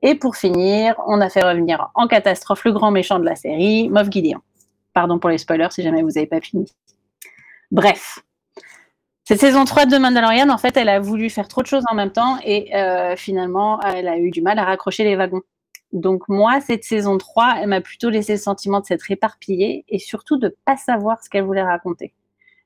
Et 0.02 0.14
pour 0.14 0.36
finir, 0.36 0.94
on 1.06 1.20
a 1.20 1.28
fait 1.30 1.42
revenir 1.42 1.90
en 1.94 2.06
catastrophe 2.06 2.64
le 2.64 2.72
grand 2.72 2.90
méchant 2.90 3.18
de 3.18 3.24
la 3.24 3.36
série, 3.36 3.88
Moff 3.88 4.10
Gideon. 4.10 4.40
Pardon 4.92 5.18
pour 5.18 5.30
les 5.30 5.38
spoilers 5.38 5.70
si 5.70 5.82
jamais 5.82 6.02
vous 6.02 6.10
n'avez 6.10 6.26
pas 6.26 6.40
fini. 6.40 6.66
Bref. 7.70 8.20
Cette 9.24 9.40
saison 9.40 9.64
3 9.64 9.86
de 9.86 9.96
Mandalorian, 9.96 10.50
en 10.50 10.58
fait, 10.58 10.76
elle 10.76 10.90
a 10.90 11.00
voulu 11.00 11.30
faire 11.30 11.48
trop 11.48 11.62
de 11.62 11.66
choses 11.66 11.84
en 11.90 11.94
même 11.94 12.12
temps 12.12 12.38
et 12.44 12.74
euh, 12.76 13.16
finalement, 13.16 13.80
elle 13.82 14.08
a 14.08 14.18
eu 14.18 14.30
du 14.30 14.42
mal 14.42 14.58
à 14.58 14.64
raccrocher 14.64 15.04
les 15.04 15.16
wagons. 15.16 15.40
Donc 15.94 16.28
moi, 16.28 16.60
cette 16.60 16.82
saison 16.82 17.18
3, 17.18 17.58
elle 17.60 17.68
m'a 17.68 17.80
plutôt 17.80 18.10
laissé 18.10 18.32
le 18.32 18.38
sentiment 18.38 18.80
de 18.80 18.84
s'être 18.84 19.10
éparpillée 19.12 19.84
et 19.88 20.00
surtout 20.00 20.36
de 20.36 20.54
pas 20.64 20.76
savoir 20.76 21.22
ce 21.22 21.30
qu'elle 21.30 21.44
voulait 21.44 21.62
raconter. 21.62 22.12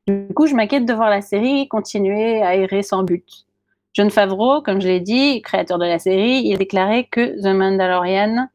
Du 0.07 0.33
coup, 0.35 0.47
je 0.47 0.55
m'inquiète 0.55 0.87
de 0.87 0.95
voir 0.95 1.11
la 1.11 1.20
série 1.20 1.68
continuer 1.68 2.43
à 2.43 2.57
errer 2.57 2.83
sans 2.83 3.03
but. 3.03 3.47
John 3.93 4.11
Favreau, 4.11 4.62
comme 4.62 4.81
je 4.81 4.89
l'ai 4.89 5.01
dit, 5.01 5.43
créateur 5.43 5.79
de 5.79 5.85
la 5.85 5.99
série, 5.99 6.41
il 6.43 6.55
a 6.55 6.57
déclaré 6.57 7.05
que 7.05 7.39
The 7.43 7.55
Mandalorian 7.55 8.49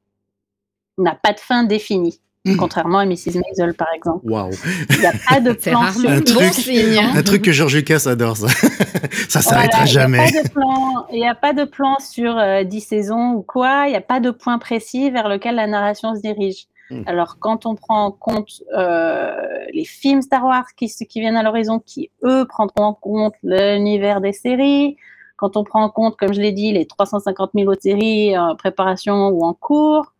n'a 0.97 1.15
pas 1.15 1.34
de 1.34 1.39
fin 1.39 1.63
définie. 1.63 2.19
Mmh. 2.45 2.57
Contrairement 2.57 2.97
à 2.99 3.05
Mrs. 3.05 3.39
Maisel, 3.47 3.73
par 3.73 3.87
exemple. 3.95 4.19
Waouh. 4.29 4.51
Il 4.89 4.99
n'y 4.99 5.05
a 5.05 5.13
pas 5.29 5.39
de 5.39 5.53
plan 5.53 5.91
sur 5.93 6.09
un 6.09 6.17
bon 6.17 6.23
truc- 6.23 6.53
signe. 6.53 6.99
Un 7.15 7.23
truc 7.23 7.41
que 7.41 7.53
George 7.53 7.73
Lucas 7.75 8.03
adore, 8.05 8.35
ça. 8.35 8.47
ça 9.29 9.41
s'arrêtera 9.41 9.83
Voilà, 9.83 9.85
jamais. 9.85 10.27
Il 10.27 10.33
n'y 10.33 10.39
a, 10.39 10.41
pas 10.41 10.43
de 10.43 10.49
plan- 10.49 11.05
il 11.13 11.19
y 11.19 11.25
a 11.25 11.35
pas 11.35 11.53
de 11.53 11.63
plan 11.63 11.97
sur 11.99 12.37
euh, 12.37 12.63
10 12.65 12.81
saisons 12.81 13.31
ou 13.35 13.43
quoi. 13.43 13.83
Il 13.87 13.91
n'y 13.91 13.95
a 13.95 14.01
pas 14.01 14.19
de 14.19 14.29
point 14.29 14.57
précis 14.59 15.09
vers 15.09 15.29
lequel 15.29 15.55
la 15.55 15.67
narration 15.67 16.15
se 16.15 16.19
dirige. 16.21 16.65
Mm. 16.91 17.03
Alors, 17.05 17.37
quand 17.39 17.65
on 17.65 17.75
prend 17.75 18.03
en 18.07 18.11
compte 18.11 18.61
euh, 18.77 19.31
les 19.73 19.85
films 19.85 20.21
Star 20.21 20.43
Wars 20.43 20.65
qui, 20.75 20.87
qui 20.89 21.21
viennent 21.21 21.37
à 21.37 21.43
l'horizon, 21.43 21.79
qui, 21.79 22.09
eux, 22.25 22.45
prendront 22.45 22.83
en 22.83 22.93
compte 22.93 23.35
l'univers 23.41 24.19
des 24.19 24.33
séries, 24.33 24.97
quand 25.37 25.55
on 25.55 25.63
prend 25.63 25.81
en 25.83 25.89
compte, 25.89 26.17
comme 26.17 26.33
je 26.33 26.41
l'ai 26.41 26.51
dit, 26.51 26.73
les 26.73 26.85
350 26.85 27.51
000 27.55 27.69
autres 27.71 27.81
séries 27.83 28.37
en 28.37 28.55
préparation 28.57 29.29
ou 29.29 29.43
en 29.45 29.53
cours, 29.53 30.12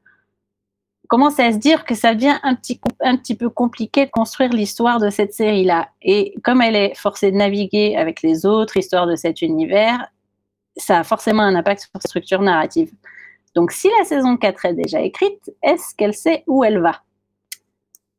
commence 1.14 1.39
à 1.39 1.51
se 1.51 1.57
dire 1.57 1.86
que 1.86 1.93
ça 1.93 2.16
devient 2.16 2.39
un 2.41 2.55
petit, 2.55 3.36
peu 3.36 3.47
compliqué 3.51 4.07
de 4.07 4.09
construire 4.09 4.51
l'histoire 4.51 4.99
de 4.99 5.11
cette 5.11 5.32
série-là. 5.32 5.89
Et 6.01 6.34
comme 6.43 6.59
elle 6.59 6.76
est 6.76 6.95
forcée 6.95 7.32
de 7.32 7.38
naviguer 7.38 7.95
avec 7.95 8.24
les 8.24 8.47
autres 8.47 8.78
histoires 8.78 9.05
de 9.05 9.16
cet 9.16 9.43
univers, 9.43 10.07
ça 10.76 10.97
a 10.97 11.03
forcément 11.03 11.43
un 11.43 11.53
impact 11.53 11.82
sur 11.82 11.91
la 11.93 11.99
structure 11.99 12.41
narrative. 12.41 12.91
Donc 13.53 13.74
si 13.74 13.91
la 13.99 14.05
saison 14.05 14.38
4 14.38 14.66
est 14.66 14.74
déjà 14.74 15.01
écrite, 15.01 15.51
est-ce 15.61 15.93
qu'elle 15.95 16.16
sait 16.16 16.43
où 16.47 16.64
elle 16.64 16.80
va? 16.80 17.03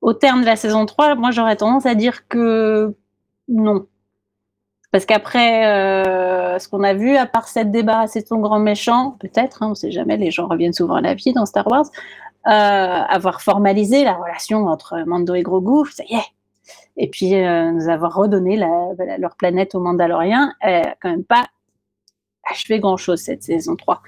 Au 0.01 0.13
terme 0.13 0.43
de 0.43 0.47
la 0.47 0.55
saison 0.55 0.87
3, 0.87 1.17
moi 1.17 1.33
j'aurais 1.33 1.57
tendance 1.57 1.87
à 1.87 1.97
dire 1.97 2.29
que 2.29 2.95
non. 3.49 3.89
Parce 4.93 5.05
qu'après 5.05 5.67
euh, 5.67 6.61
ce 6.61 6.69
qu'on 6.69 6.85
a 6.85 6.95
vu, 6.95 7.17
à 7.17 7.27
part 7.27 7.49
s'être 7.49 7.73
débarrassé 7.73 8.23
de 8.23 8.29
son 8.29 8.39
grand 8.39 8.61
méchant, 8.61 9.17
peut-être, 9.19 9.65
hein, 9.65 9.67
on 9.67 9.71
ne 9.71 9.75
sait 9.75 9.91
jamais, 9.91 10.17
les 10.17 10.31
gens 10.31 10.47
reviennent 10.47 10.73
souvent 10.73 10.95
à 10.95 11.01
la 11.01 11.15
vie 11.15 11.33
dans 11.33 11.47
Star 11.47 11.67
Wars, 11.67 11.87
avoir 12.45 13.41
formalisé 13.43 14.05
la 14.05 14.15
relation 14.15 14.67
entre 14.67 15.03
Mando 15.07 15.35
et 15.35 15.43
Grogu, 15.43 15.91
ça 15.91 16.05
y 16.09 16.15
est. 16.15 16.27
Et 16.97 17.09
puis 17.09 17.35
euh, 17.35 17.71
nous 17.73 17.89
avoir 17.89 18.15
redonné 18.15 18.57
la- 18.57 19.17
leur 19.19 19.37
planète 19.37 19.75
aux 19.75 19.81
Mandaloriens, 19.81 20.53
elle 20.61 20.87
a 20.89 20.95
quand 21.01 21.11
même 21.11 21.25
pas 21.25 21.45
achevé 22.51 22.79
grand-chose 22.81 23.21
cette 23.21 23.43
saison 23.43 23.75
3. 23.77 24.03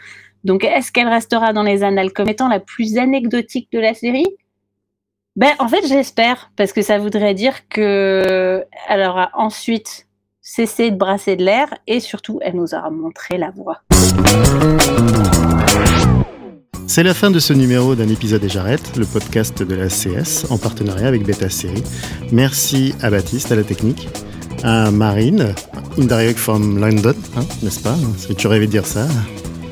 Donc 0.44 0.62
est-ce 0.64 0.92
qu'elle 0.92 1.08
restera 1.08 1.52
dans 1.52 1.62
les 1.64 1.82
annales 1.82 2.12
comme 2.12 2.28
étant 2.28 2.48
la 2.48 2.60
plus 2.60 2.98
anecdotique 2.98 3.70
de 3.72 3.78
la 3.80 3.94
série? 3.94 4.26
Ben 5.34 5.50
en 5.58 5.68
fait 5.68 5.86
j'espère, 5.86 6.50
parce 6.56 6.72
que 6.72 6.82
ça 6.82 6.98
voudrait 6.98 7.34
dire 7.34 7.68
que 7.68 8.64
elle 8.88 9.02
aura 9.02 9.30
ensuite 9.34 10.06
cessé 10.40 10.90
de 10.92 10.96
brasser 10.96 11.34
de 11.36 11.44
l'air 11.44 11.74
et 11.86 11.98
surtout 12.00 12.38
elle 12.42 12.54
nous 12.54 12.74
aura 12.74 12.90
montré 12.90 13.36
la 13.36 13.50
voie. 13.50 13.80
C'est 16.88 17.02
la 17.02 17.14
fin 17.14 17.30
de 17.30 17.40
ce 17.40 17.52
numéro 17.52 17.94
d'un 17.96 18.08
épisode 18.08 18.44
et 18.44 18.48
j'arrête, 18.48 18.96
le 18.96 19.04
podcast 19.04 19.62
de 19.62 19.74
la 19.74 19.88
CS 19.88 20.46
en 20.50 20.56
partenariat 20.56 21.08
avec 21.08 21.26
Beta 21.26 21.50
Série. 21.50 21.82
Merci 22.30 22.94
à 23.02 23.10
Baptiste, 23.10 23.50
à 23.50 23.56
la 23.56 23.64
technique, 23.64 24.08
à 24.62 24.90
Marine, 24.92 25.52
indirect 25.98 26.38
from 26.38 26.78
London, 26.78 27.14
hein, 27.36 27.44
n'est-ce 27.62 27.80
pas? 27.80 27.96
C'est 28.18 28.36
tu 28.36 28.46
rêvé 28.46 28.66
de 28.66 28.70
dire 28.70 28.86
ça. 28.86 29.08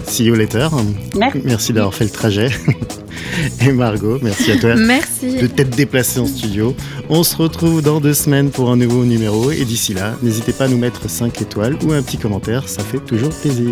See 0.07 0.25
you 0.25 0.35
later. 0.35 0.69
Merci. 1.17 1.41
Merci 1.45 1.73
d'avoir 1.73 1.95
fait 1.95 2.05
le 2.05 2.11
trajet. 2.11 2.51
Et 3.61 3.73
Margot, 3.73 4.19
merci 4.23 4.53
à 4.53 4.59
toi 4.59 4.75
Merci. 4.77 5.39
de 5.39 5.47
t'être 5.47 5.75
déplacée 5.75 6.21
en 6.21 6.27
studio. 6.27 6.75
On 7.09 7.23
se 7.23 7.37
retrouve 7.37 7.83
dans 7.83 8.01
deux 8.01 8.15
semaines 8.15 8.51
pour 8.51 8.71
un 8.71 8.77
nouveau 8.77 9.05
numéro 9.05 9.51
et 9.51 9.65
d'ici 9.65 9.95
là, 9.95 10.15
n'hésitez 10.23 10.53
pas 10.53 10.65
à 10.65 10.69
nous 10.69 10.79
mettre 10.79 11.09
5 11.09 11.41
étoiles 11.43 11.77
ou 11.85 11.93
un 11.93 12.03
petit 12.03 12.17
commentaire, 12.19 12.69
ça 12.69 12.83
fait 12.83 12.99
toujours 12.99 13.31
plaisir. 13.31 13.67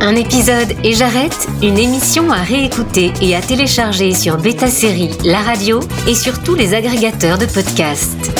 Un 0.00 0.14
épisode 0.16 0.74
et 0.82 0.92
j'arrête, 0.92 1.48
une 1.62 1.78
émission 1.78 2.30
à 2.30 2.42
réécouter 2.42 3.12
et 3.20 3.34
à 3.34 3.40
télécharger 3.40 4.12
sur 4.14 4.38
Beta 4.38 4.68
Série, 4.68 5.10
la 5.24 5.38
radio 5.38 5.80
et 6.06 6.14
sur 6.14 6.42
tous 6.42 6.54
les 6.54 6.74
agrégateurs 6.74 7.38
de 7.38 7.46
podcasts. 7.46 8.30